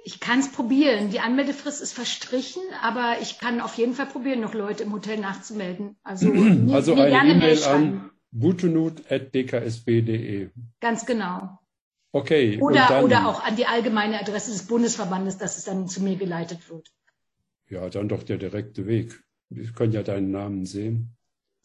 Ich 0.04 0.18
kann 0.18 0.40
es 0.40 0.50
probieren. 0.50 1.10
Die 1.10 1.20
Anmeldefrist 1.20 1.82
ist 1.82 1.92
verstrichen, 1.92 2.62
aber 2.82 3.18
ich 3.20 3.38
kann 3.38 3.60
auf 3.60 3.74
jeden 3.74 3.92
Fall 3.92 4.06
probieren, 4.06 4.40
noch 4.40 4.54
Leute 4.54 4.84
im 4.84 4.92
Hotel 4.92 5.18
nachzumelden. 5.18 5.96
Also, 6.02 6.28
mir, 6.32 6.74
also 6.74 6.94
mir 6.94 7.04
eine 7.04 7.34
E-Mail 7.34 7.62
an 7.64 8.10
butenut.dksb.de. 8.30 10.48
Ganz 10.80 11.04
genau. 11.04 11.58
Okay. 12.12 12.58
Oder, 12.60 12.86
dann, 12.88 13.04
oder 13.04 13.28
auch 13.28 13.44
an 13.44 13.56
die 13.56 13.66
allgemeine 13.66 14.20
Adresse 14.20 14.52
des 14.52 14.66
Bundesverbandes, 14.66 15.38
dass 15.38 15.58
es 15.58 15.64
dann 15.64 15.86
zu 15.86 16.02
mir 16.02 16.16
geleitet 16.16 16.70
wird. 16.70 16.90
Ja, 17.68 17.88
dann 17.88 18.08
doch 18.08 18.22
der 18.22 18.38
direkte 18.38 18.86
Weg. 18.86 19.22
Wir 19.48 19.70
können 19.72 19.92
ja 19.92 20.02
deinen 20.02 20.30
Namen 20.30 20.64
sehen. 20.64 21.16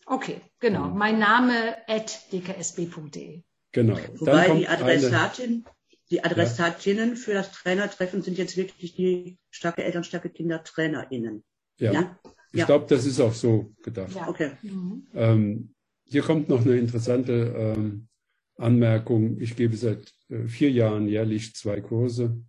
Okay, 0.05 0.41
genau. 0.59 0.89
Mhm. 0.89 0.97
Mein 0.97 1.19
Name 1.19 1.75
at 1.87 2.31
dksb.de. 2.31 3.41
Genau. 3.71 3.97
Wobei 4.15 4.55
die 4.55 4.67
Adressatin, 4.67 5.65
eine, 5.65 5.75
die 6.09 6.23
Adressatinnen 6.23 7.09
ja. 7.09 7.15
für 7.15 7.33
das 7.33 7.51
Trainertreffen 7.51 8.21
sind 8.21 8.37
jetzt 8.37 8.55
wirklich 8.55 8.95
die 8.95 9.37
starke 9.49 9.83
Eltern, 9.83 10.03
starke 10.03 10.29
Kinder 10.29 10.63
TrainerInnen. 10.63 11.43
Ja. 11.79 11.91
ja? 11.91 12.19
Ich 12.53 12.59
ja. 12.59 12.65
glaube, 12.67 12.85
das 12.87 13.05
ist 13.05 13.19
auch 13.19 13.33
so 13.33 13.73
gedacht. 13.83 14.15
Ja. 14.15 14.29
Okay. 14.29 14.51
Mhm. 14.61 15.07
Ähm, 15.13 15.75
hier 16.05 16.21
kommt 16.21 16.47
noch 16.47 16.61
eine 16.61 16.77
interessante 16.77 17.53
ähm, 17.57 18.07
Anmerkung. 18.57 19.41
Ich 19.41 19.55
gebe 19.55 19.75
seit 19.75 20.13
äh, 20.29 20.47
vier 20.47 20.71
Jahren 20.71 21.07
jährlich 21.07 21.53
zwei 21.55 21.81
Kurse. 21.81 22.41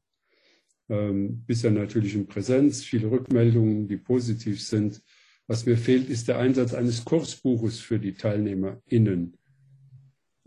Ähm, 0.89 1.43
bisher 1.45 1.73
natürlich 1.73 2.15
in 2.15 2.29
Präsenz, 2.29 2.85
viele 2.85 3.11
Rückmeldungen, 3.11 3.89
die 3.89 3.97
positiv 3.97 4.63
sind. 4.63 5.03
Was 5.47 5.65
mir 5.65 5.77
fehlt, 5.77 6.09
ist 6.09 6.29
der 6.29 6.39
Einsatz 6.39 6.75
eines 6.75 7.05
Kursbuches 7.05 7.79
für 7.79 7.99
die 7.99 8.15
TeilnehmerInnen. 8.15 9.39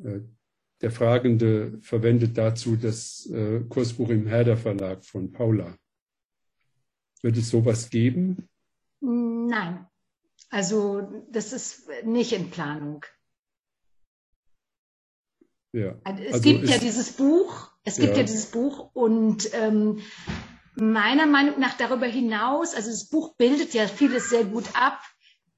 Äh, 0.04 0.20
der 0.82 0.91
Fragende 0.91 1.78
verwendet 1.82 2.38
dazu 2.38 2.76
das 2.76 3.26
äh, 3.28 3.62
Kursbuch 3.68 4.10
im 4.10 4.28
Herder 4.28 4.58
Verlag 4.58 5.06
von 5.06 5.32
Paula. 5.32 5.78
Wird 7.22 7.38
es 7.38 7.50
sowas 7.50 7.89
geben? 7.89 8.47
Nein. 9.02 9.86
Also 10.50 11.26
das 11.30 11.54
ist 11.54 11.89
nicht 12.06 12.32
in 12.32 12.50
Planung. 12.50 13.06
Ja. 15.74 16.00
Also 16.04 16.24
es 16.24 16.34
also 16.34 16.43
gibt 16.43 16.68
ja 16.68 16.78
dieses 16.78 17.12
Buch, 17.14 17.72
es 17.84 17.97
gibt 17.97 18.14
ja, 18.14 18.18
ja 18.18 18.24
dieses 18.24 18.47
Buch 18.47 18.89
und 18.93 19.50
ähm, 19.54 20.00
meiner 20.76 21.26
Meinung 21.26 21.60
nach 21.60 21.76
darüber 21.76 22.06
hinaus, 22.06 22.74
also 22.74 22.90
das 22.90 23.08
Buch 23.08 23.36
bildet 23.36 23.74
ja 23.74 23.88
vieles 23.88 24.30
sehr 24.30 24.46
gut 24.46 24.66
ab, 24.74 25.00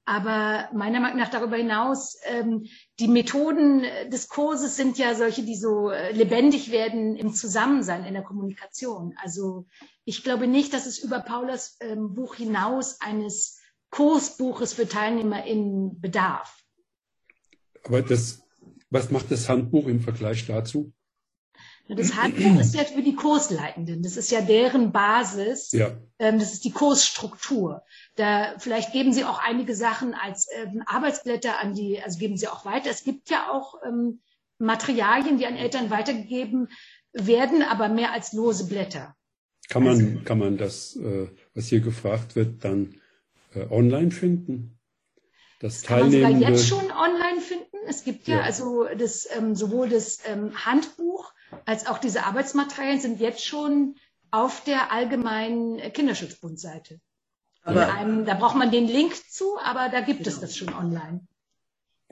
aber 0.04 0.68
meiner 0.74 1.00
Meinung 1.00 1.18
nach 1.18 1.30
darüber 1.30 1.56
hinaus, 1.56 2.16
ähm, 2.24 2.66
die 2.98 3.06
Methoden 3.06 3.82
des 4.10 4.28
Kurses 4.28 4.76
sind 4.76 4.98
ja 4.98 5.14
solche, 5.14 5.44
die 5.44 5.54
so 5.54 5.90
äh, 5.90 6.10
lebendig 6.12 6.72
werden 6.72 7.14
im 7.14 7.32
Zusammensein, 7.32 8.04
in 8.04 8.14
der 8.14 8.24
Kommunikation. 8.24 9.14
Also 9.22 9.66
ich 10.04 10.24
glaube 10.24 10.48
nicht, 10.48 10.74
dass 10.74 10.86
es 10.86 10.98
über 10.98 11.20
Paulas 11.20 11.76
ähm, 11.80 12.14
Buch 12.14 12.34
hinaus 12.34 13.00
eines 13.00 13.60
Kursbuches 13.90 14.72
für 14.72 14.88
TeilnehmerInnen 14.88 16.00
bedarf. 16.00 16.64
Aber 17.84 18.02
das, 18.02 18.42
was 18.90 19.10
macht 19.10 19.30
das 19.30 19.48
Handbuch 19.48 19.86
im 19.86 20.00
Vergleich 20.00 20.46
dazu? 20.46 20.92
Das 21.88 22.16
Handbuch 22.16 22.60
ist 22.60 22.74
ja 22.74 22.84
für 22.84 23.02
die 23.02 23.14
Kursleitenden. 23.14 24.02
Das 24.02 24.16
ist 24.16 24.30
ja 24.30 24.40
deren 24.40 24.92
Basis. 24.92 25.72
Ja. 25.72 25.90
Ähm, 26.18 26.38
das 26.38 26.52
ist 26.52 26.64
die 26.64 26.70
Kursstruktur. 26.70 27.82
Da 28.16 28.54
vielleicht 28.58 28.92
geben 28.92 29.12
Sie 29.12 29.24
auch 29.24 29.42
einige 29.42 29.74
Sachen 29.74 30.14
als 30.14 30.46
ähm, 30.54 30.82
Arbeitsblätter 30.86 31.58
an 31.58 31.74
die, 31.74 32.00
also 32.00 32.18
geben 32.18 32.36
Sie 32.36 32.48
auch 32.48 32.64
weiter. 32.64 32.90
Es 32.90 33.04
gibt 33.04 33.30
ja 33.30 33.50
auch 33.50 33.74
ähm, 33.86 34.20
Materialien, 34.58 35.38
die 35.38 35.46
an 35.46 35.56
Eltern 35.56 35.90
weitergegeben 35.90 36.68
werden, 37.12 37.62
aber 37.62 37.88
mehr 37.88 38.12
als 38.12 38.32
lose 38.32 38.66
Blätter. 38.66 39.14
Kann 39.68 39.84
man, 39.84 39.92
also, 39.92 40.20
kann 40.24 40.38
man 40.38 40.56
das, 40.56 40.96
äh, 40.96 41.28
was 41.54 41.66
hier 41.66 41.80
gefragt 41.80 42.36
wird, 42.36 42.64
dann 42.64 42.94
äh, 43.54 43.66
online 43.70 44.10
finden? 44.10 44.78
Das, 45.60 45.80
das 45.80 45.82
kann 45.84 46.00
man 46.00 46.12
sogar 46.12 46.30
jetzt 46.30 46.68
schon 46.68 46.90
online 46.90 47.40
finden. 47.40 47.76
Es 47.86 48.04
gibt 48.04 48.28
ja, 48.28 48.36
ja. 48.36 48.42
also 48.42 48.86
das, 48.96 49.28
ähm, 49.36 49.54
sowohl 49.54 49.88
das 49.88 50.20
ähm, 50.26 50.52
Handbuch 50.64 51.32
als 51.64 51.86
auch 51.86 51.98
diese 51.98 52.24
Arbeitsmaterialien 52.24 53.00
sind 53.00 53.20
jetzt 53.20 53.44
schon 53.44 53.96
auf 54.30 54.64
der 54.64 54.92
allgemeinen 54.92 55.78
Kinderschutzbundseite. 55.92 57.00
Aber 57.62 57.92
einem, 57.94 58.24
da 58.24 58.34
braucht 58.34 58.56
man 58.56 58.72
den 58.72 58.88
Link 58.88 59.14
zu, 59.30 59.56
aber 59.62 59.88
da 59.88 60.00
gibt 60.00 60.24
genau. 60.24 60.30
es 60.30 60.40
das 60.40 60.56
schon 60.56 60.74
online. 60.74 61.26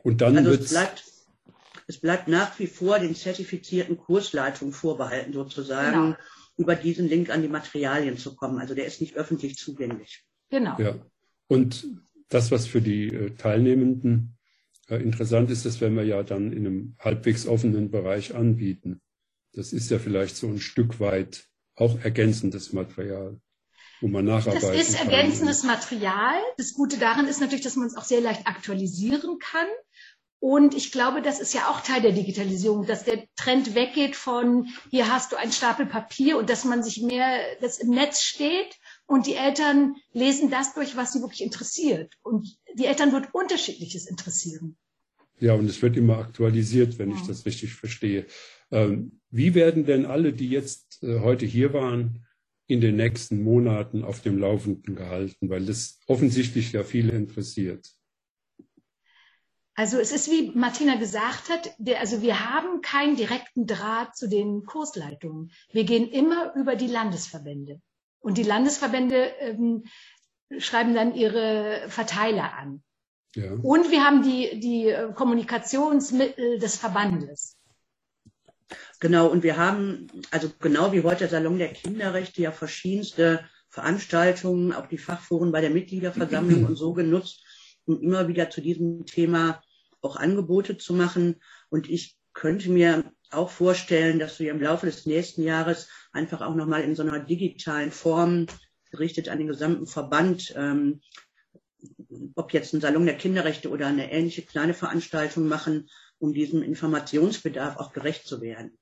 Und 0.03 0.21
dann 0.21 0.37
also 0.39 0.51
es 0.53 0.71
bleibt, 0.71 1.05
es 1.89 1.99
bleibt 1.99 2.29
nach 2.29 2.59
wie 2.59 2.69
vor 2.69 2.99
den 2.99 3.15
zertifizierten 3.17 3.99
Kursleitungen 3.99 4.73
vorbehalten, 4.73 5.33
sozusagen, 5.33 5.93
genau. 5.93 6.17
über 6.57 6.77
diesen 6.77 7.09
Link 7.09 7.31
an 7.31 7.43
die 7.43 7.49
Materialien 7.49 8.17
zu 8.17 8.37
kommen. 8.37 8.61
Also 8.61 8.75
der 8.75 8.87
ist 8.87 9.01
nicht 9.01 9.17
öffentlich 9.17 9.57
zugänglich. 9.57 10.25
Genau. 10.51 10.79
Ja. 10.79 10.95
Und 11.49 11.89
das, 12.29 12.53
was 12.53 12.67
für 12.67 12.81
die 12.81 13.09
äh, 13.09 13.31
Teilnehmenden 13.31 14.37
äh, 14.89 14.97
interessant 14.97 15.51
ist, 15.51 15.67
das 15.67 15.81
werden 15.81 15.97
wir 15.97 16.05
ja 16.05 16.23
dann 16.23 16.53
in 16.53 16.67
einem 16.67 16.97
halbwegs 17.01 17.47
offenen 17.47 17.91
Bereich 17.91 18.37
anbieten. 18.37 19.01
Das 19.53 19.73
ist 19.73 19.91
ja 19.91 19.99
vielleicht 19.99 20.37
so 20.37 20.47
ein 20.47 20.61
Stück 20.61 21.01
weit 21.01 21.45
auch 21.75 21.99
ergänzendes 22.01 22.73
Material, 22.73 23.41
wo 24.01 24.09
man 24.09 24.25
nacharbeiten 24.25 24.69
kann. 24.69 24.77
Das 24.77 24.89
ist 24.89 25.01
ergänzendes 25.01 25.65
Material. 25.65 26.41
Das 26.57 26.75
Gute 26.75 26.99
daran 26.99 27.27
ist 27.27 27.41
natürlich, 27.41 27.65
dass 27.65 27.77
man 27.77 27.89
es 27.89 27.97
auch 27.97 28.05
sehr 28.05 28.21
leicht 28.21 28.47
aktualisieren 28.47 29.39
kann. 29.39 29.67
Und 30.41 30.75
ich 30.75 30.91
glaube, 30.91 31.21
das 31.21 31.39
ist 31.39 31.53
ja 31.53 31.69
auch 31.69 31.83
Teil 31.83 32.01
der 32.01 32.13
Digitalisierung, 32.13 32.87
dass 32.87 33.05
der 33.05 33.27
Trend 33.37 33.75
weggeht 33.75 34.17
von, 34.17 34.69
hier 34.89 35.13
hast 35.13 35.33
du 35.33 35.37
einen 35.37 35.53
Stapel 35.53 35.85
Papier 35.85 36.39
und 36.39 36.49
dass 36.49 36.65
man 36.65 36.83
sich 36.83 37.03
mehr, 37.03 37.41
das 37.61 37.79
im 37.79 37.91
Netz 37.91 38.23
steht 38.23 38.79
und 39.07 39.27
die 39.27 39.35
Eltern 39.35 39.97
lesen 40.13 40.51
das 40.51 40.73
durch, 40.73 40.97
was 40.97 41.13
sie 41.13 41.21
wirklich 41.21 41.43
interessiert. 41.43 42.15
Und 42.23 42.57
die 42.75 42.87
Eltern 42.87 43.13
wird 43.13 43.35
unterschiedliches 43.35 44.07
interessieren. 44.07 44.79
Ja, 45.41 45.55
und 45.55 45.67
es 45.67 45.81
wird 45.83 45.97
immer 45.97 46.19
aktualisiert, 46.19 46.99
wenn 46.99 47.11
ja. 47.11 47.17
ich 47.17 47.27
das 47.27 47.47
richtig 47.47 47.75
verstehe. 47.75 48.27
Ähm, 48.71 49.21
wie 49.31 49.55
werden 49.55 49.85
denn 49.87 50.07
alle, 50.07 50.33
die 50.33 50.49
jetzt 50.49 51.03
äh, 51.03 51.21
heute 51.21 51.47
hier 51.47 51.73
waren, 51.73 52.27
in 52.67 52.81
den 52.81 52.97
nächsten 52.97 53.43
Monaten 53.43 54.05
auf 54.05 54.21
dem 54.21 54.39
Laufenden 54.39 54.95
gehalten? 54.95 55.49
Weil 55.49 55.65
das 55.65 55.99
offensichtlich 56.07 56.73
ja 56.73 56.85
viele 56.85 57.13
interessiert. 57.13 57.91
Also 59.75 59.99
es 59.99 60.13
ist, 60.13 60.31
wie 60.31 60.53
Martina 60.55 60.97
gesagt 60.97 61.49
hat, 61.49 61.75
der, 61.79 62.01
also 62.01 62.21
wir 62.21 62.51
haben 62.51 62.83
keinen 62.83 63.17
direkten 63.17 63.67
Draht 63.67 64.15
zu 64.15 64.29
den 64.29 64.65
Kursleitungen. 64.67 65.53
Wir 65.73 65.85
gehen 65.85 66.07
immer 66.09 66.55
über 66.55 66.77
die 66.77 66.87
Landesverbände. 66.87 67.81
Und 68.19 68.37
die 68.37 68.43
Landesverbände 68.43 69.33
ähm, 69.41 69.85
schreiben 70.59 70.95
dann 70.95 71.15
ihre 71.15 71.87
Verteiler 71.89 72.53
an. 72.59 72.83
Ja. 73.37 73.53
Und 73.53 73.91
wir 73.91 74.05
haben 74.05 74.23
die, 74.23 74.59
die 74.59 74.89
äh, 74.89 75.13
Kommunikationsmittel 75.13 76.59
des 76.59 76.77
Verbandes. 76.77 77.57
Genau, 78.99 79.29
und 79.29 79.43
wir 79.43 79.57
haben, 79.57 80.09
also 80.31 80.51
genau 80.61 80.93
wie 80.93 81.03
heute 81.03 81.21
der 81.21 81.29
Salon 81.29 81.59
der 81.59 81.73
Kinderrechte, 81.73 82.43
ja 82.43 82.53
verschiedenste 82.53 83.45
Veranstaltungen, 83.69 84.73
auch 84.73 84.87
die 84.87 84.99
Fachforen 84.99 85.53
bei 85.53 85.61
der 85.61 85.71
Mitgliederversammlung 85.71 86.65
und 86.67 86.77
so 86.77 86.93
genutzt, 86.93 87.45
um 87.87 88.01
immer 88.01 88.29
wieder 88.29 88.51
zu 88.51 88.61
diesem 88.61 89.07
Thema 89.07 89.63
auch 90.03 90.17
Angebote 90.17 90.77
zu 90.77 90.93
machen. 90.93 91.41
Und 91.69 91.89
ich 91.89 92.17
könnte 92.33 92.71
mir 92.71 93.13
auch 93.31 93.51
vorstellen, 93.51 94.19
dass 94.19 94.41
wir 94.41 94.51
im 94.51 94.61
Laufe 94.61 94.87
des 94.87 95.07
nächsten 95.07 95.43
Jahres 95.43 95.89
einfach 96.13 96.41
auch 96.41 96.55
nochmal 96.55 96.83
in 96.83 96.97
so 96.97 97.03
einer 97.03 97.21
digitalen 97.21 97.93
Form 97.93 98.47
gerichtet 98.91 99.29
an 99.29 99.39
den 99.39 99.47
gesamten 99.47 99.87
Verband, 99.87 100.53
ähm, 100.57 101.01
ob 102.35 102.53
jetzt 102.53 102.73
ein 102.75 102.81
Salon 102.81 103.07
der 103.07 103.17
Kinderrechte 103.17 103.71
oder 103.71 103.87
eine 103.87 104.11
ähnliche 104.13 104.43
kleine 104.43 104.75
Veranstaltung 104.75 105.49
machen, 105.49 105.89
um 106.19 106.33
diesem 106.33 106.63
Informationsbedarf 106.63 107.77
auch 107.77 107.93
gerecht 107.93 108.27
zu 108.27 108.41
werden. 108.41 108.79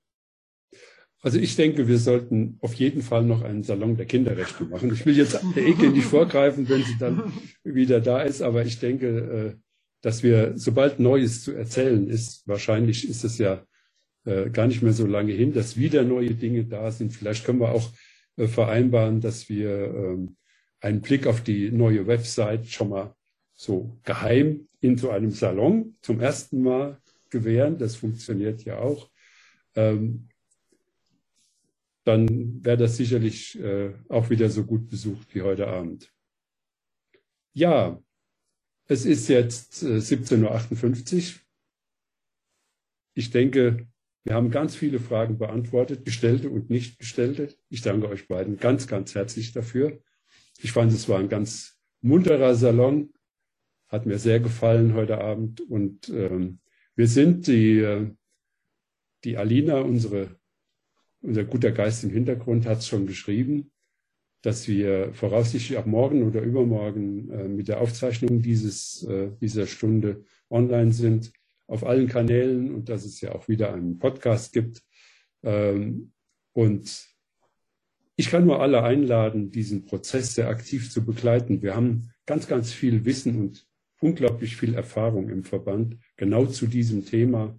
Also 1.20 1.38
ich 1.38 1.56
denke, 1.56 1.88
wir 1.88 1.98
sollten 1.98 2.58
auf 2.60 2.74
jeden 2.74 3.02
Fall 3.02 3.24
noch 3.24 3.42
einen 3.42 3.64
Salon 3.64 3.96
der 3.96 4.06
Kinderrechte 4.06 4.64
machen. 4.64 4.92
Ich 4.92 5.04
will 5.04 5.16
jetzt 5.16 5.40
der 5.56 5.66
Eke 5.66 5.90
nicht 5.90 6.06
vorgreifen, 6.06 6.68
wenn 6.68 6.84
sie 6.84 6.96
dann 6.98 7.32
wieder 7.64 8.00
da 8.00 8.22
ist, 8.22 8.40
aber 8.40 8.64
ich 8.64 8.78
denke, 8.78 9.56
äh, 9.56 9.60
dass 10.00 10.22
wir, 10.22 10.52
sobald 10.56 11.00
Neues 11.00 11.42
zu 11.42 11.52
erzählen 11.52 12.08
ist, 12.08 12.46
wahrscheinlich 12.46 13.08
ist 13.08 13.24
es 13.24 13.38
ja 13.38 13.64
äh, 14.24 14.48
gar 14.50 14.68
nicht 14.68 14.82
mehr 14.82 14.92
so 14.92 15.06
lange 15.06 15.32
hin, 15.32 15.52
dass 15.52 15.76
wieder 15.76 16.04
neue 16.04 16.34
Dinge 16.34 16.64
da 16.64 16.92
sind. 16.92 17.12
Vielleicht 17.12 17.44
können 17.44 17.60
wir 17.60 17.72
auch 17.72 17.90
äh, 18.36 18.46
vereinbaren, 18.46 19.20
dass 19.20 19.48
wir 19.48 19.92
ähm, 19.92 20.36
einen 20.80 21.00
Blick 21.00 21.26
auf 21.26 21.42
die 21.42 21.70
neue 21.70 22.06
Website 22.06 22.66
schon 22.66 22.90
mal 22.90 23.14
so 23.54 23.98
geheim 24.04 24.68
in 24.80 24.96
so 24.96 25.10
einem 25.10 25.30
Salon 25.30 25.96
zum 26.00 26.20
ersten 26.20 26.62
Mal 26.62 27.00
gewähren. 27.30 27.78
Das 27.78 27.96
funktioniert 27.96 28.64
ja 28.64 28.78
auch. 28.78 29.10
Ähm, 29.74 30.28
dann 32.04 32.64
wäre 32.64 32.76
das 32.76 32.96
sicherlich 32.96 33.58
äh, 33.60 33.92
auch 34.08 34.30
wieder 34.30 34.48
so 34.48 34.64
gut 34.64 34.88
besucht 34.88 35.34
wie 35.34 35.42
heute 35.42 35.66
Abend. 35.66 36.12
Ja, 37.52 38.00
es 38.86 39.04
ist 39.04 39.28
jetzt 39.28 39.82
äh, 39.82 39.96
17.58 39.96 41.34
Uhr. 41.34 41.40
Ich 43.14 43.30
denke, 43.30 43.88
wir 44.24 44.34
haben 44.34 44.50
ganz 44.50 44.76
viele 44.76 45.00
Fragen 45.00 45.38
beantwortet, 45.38 46.04
gestellte 46.04 46.48
und 46.50 46.70
nicht 46.70 46.98
gestellte. 46.98 47.54
Ich 47.68 47.82
danke 47.82 48.08
euch 48.08 48.28
beiden 48.28 48.58
ganz, 48.58 48.86
ganz 48.86 49.14
herzlich 49.14 49.52
dafür. 49.52 50.00
Ich 50.60 50.72
fand, 50.72 50.92
es 50.92 51.08
war 51.08 51.18
ein 51.20 51.28
ganz 51.28 51.78
munterer 52.00 52.54
Salon. 52.54 53.12
Hat 53.88 54.06
mir 54.06 54.18
sehr 54.18 54.40
gefallen 54.40 54.94
heute 54.94 55.18
Abend 55.18 55.60
und 55.60 56.08
ähm, 56.08 56.60
Wir 56.94 57.06
sind 57.06 57.46
die, 57.46 57.78
äh, 57.78 58.10
die 59.22 59.36
Alina, 59.36 59.80
unsere, 59.80 60.36
unser 61.20 61.44
guter 61.44 61.70
Geist 61.70 62.02
im 62.02 62.10
Hintergrund, 62.10 62.66
hat 62.66 62.78
es 62.78 62.88
schon 62.88 63.06
geschrieben, 63.06 63.70
dass 64.42 64.66
wir 64.66 65.14
voraussichtlich 65.14 65.78
ab 65.78 65.86
morgen 65.86 66.24
oder 66.24 66.40
übermorgen 66.42 67.30
äh, 67.30 67.48
mit 67.48 67.68
der 67.68 67.80
Aufzeichnung 67.80 68.42
dieses, 68.42 69.04
äh, 69.04 69.30
dieser 69.40 69.68
Stunde 69.68 70.24
online 70.50 70.90
sind, 70.92 71.32
auf 71.68 71.84
allen 71.84 72.08
Kanälen 72.08 72.74
und 72.74 72.88
dass 72.88 73.04
es 73.04 73.20
ja 73.20 73.32
auch 73.32 73.46
wieder 73.46 73.72
einen 73.72 74.00
Podcast 74.00 74.52
gibt. 74.52 74.82
Ähm, 75.44 76.12
und 76.52 77.08
ich 78.18 78.30
kann 78.30 78.44
nur 78.44 78.60
alle 78.60 78.82
einladen, 78.82 79.52
diesen 79.52 79.84
Prozess 79.84 80.34
sehr 80.34 80.48
aktiv 80.48 80.90
zu 80.90 81.04
begleiten. 81.04 81.62
Wir 81.62 81.76
haben 81.76 82.10
ganz, 82.26 82.48
ganz 82.48 82.72
viel 82.72 83.04
Wissen 83.04 83.36
und 83.36 83.64
unglaublich 84.00 84.56
viel 84.56 84.74
Erfahrung 84.74 85.28
im 85.28 85.44
Verband 85.44 85.96
genau 86.16 86.44
zu 86.44 86.66
diesem 86.66 87.04
Thema. 87.04 87.56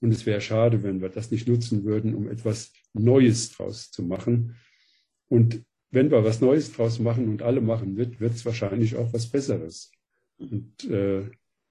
Und 0.00 0.12
es 0.12 0.24
wäre 0.24 0.40
schade, 0.40 0.84
wenn 0.84 1.00
wir 1.00 1.08
das 1.08 1.32
nicht 1.32 1.48
nutzen 1.48 1.82
würden, 1.82 2.14
um 2.14 2.28
etwas 2.28 2.72
Neues 2.92 3.50
draus 3.50 3.90
zu 3.90 4.04
machen. 4.04 4.54
Und 5.26 5.64
wenn 5.90 6.12
wir 6.12 6.22
was 6.22 6.40
Neues 6.40 6.72
draus 6.72 7.00
machen 7.00 7.28
und 7.28 7.42
alle 7.42 7.60
machen 7.60 7.96
wird, 7.96 8.20
wird 8.20 8.34
es 8.34 8.46
wahrscheinlich 8.46 8.94
auch 8.94 9.12
was 9.12 9.26
Besseres. 9.26 9.90
Und 10.38 10.84
äh, 10.84 11.28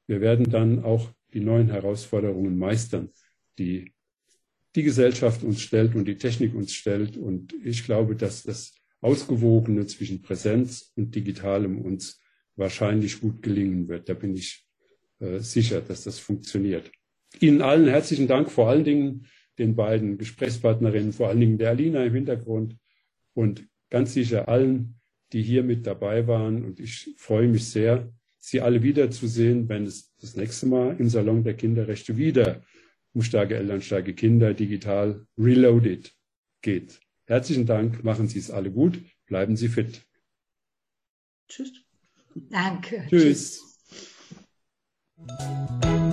wir 0.08 0.20
werden 0.20 0.50
dann 0.50 0.84
auch 0.84 1.10
die 1.34 1.40
neuen 1.40 1.70
Herausforderungen 1.70 2.58
meistern, 2.58 3.12
die 3.58 3.95
die 4.76 4.84
Gesellschaft 4.84 5.44
uns 5.44 5.62
stellt 5.62 5.96
und 5.96 6.06
die 6.06 6.18
Technik 6.18 6.54
uns 6.54 6.74
stellt. 6.74 7.18
Und 7.18 7.54
ich 7.64 7.86
glaube, 7.86 8.16
dass 8.16 8.44
das 8.44 8.74
Ausgewogene 9.02 9.86
zwischen 9.88 10.22
Präsenz 10.22 10.92
und 10.96 11.16
Digitalem 11.16 11.80
uns 11.80 12.22
wahrscheinlich 12.56 13.22
gut 13.22 13.42
gelingen 13.42 13.88
wird. 13.88 14.10
Da 14.10 14.14
bin 14.14 14.36
ich 14.36 14.66
äh, 15.20 15.40
sicher, 15.40 15.82
dass 15.82 16.04
das 16.04 16.20
funktioniert. 16.20 16.92
Ihnen 17.40 17.62
allen 17.62 17.88
herzlichen 17.88 18.28
Dank, 18.28 18.52
vor 18.52 18.70
allen 18.70 18.84
Dingen 18.84 19.28
den 19.58 19.76
beiden 19.76 20.18
Gesprächspartnerinnen, 20.18 21.14
vor 21.14 21.30
allen 21.30 21.40
Dingen 21.40 21.58
der 21.58 21.70
Alina 21.70 22.04
im 22.04 22.14
Hintergrund 22.14 22.76
und 23.34 23.68
ganz 23.90 24.14
sicher 24.14 24.50
allen, 24.50 25.00
die 25.32 25.42
hier 25.42 25.64
mit 25.64 25.88
dabei 25.88 26.28
waren. 26.28 26.66
Und 26.66 26.80
ich 26.80 27.14
freue 27.18 27.48
mich 27.48 27.66
sehr, 27.70 28.12
Sie 28.38 28.62
alle 28.62 28.84
wiederzusehen, 28.84 29.70
wenn 29.70 29.86
es 29.86 30.14
das 30.22 30.36
nächste 30.36 30.68
Mal 30.68 30.96
im 31.00 31.10
Salon 31.10 31.44
der 31.44 31.56
Kinderrechte 31.56 32.16
wieder 32.16 32.62
um 33.16 33.22
starke 33.22 33.56
Eltern, 33.56 33.82
starke 33.82 34.14
Kinder 34.14 34.54
digital 34.54 35.26
reloaded 35.38 36.14
geht. 36.62 37.00
Herzlichen 37.26 37.66
Dank, 37.66 38.04
machen 38.04 38.28
Sie 38.28 38.38
es 38.38 38.52
alle 38.52 38.70
gut, 38.72 39.02
bleiben 39.26 39.56
Sie 39.56 39.70
fit. 39.70 40.06
Tschüss. 41.48 41.72
Danke. 42.36 43.08
Tschüss. 43.10 43.80
Tschüss. 45.18 46.05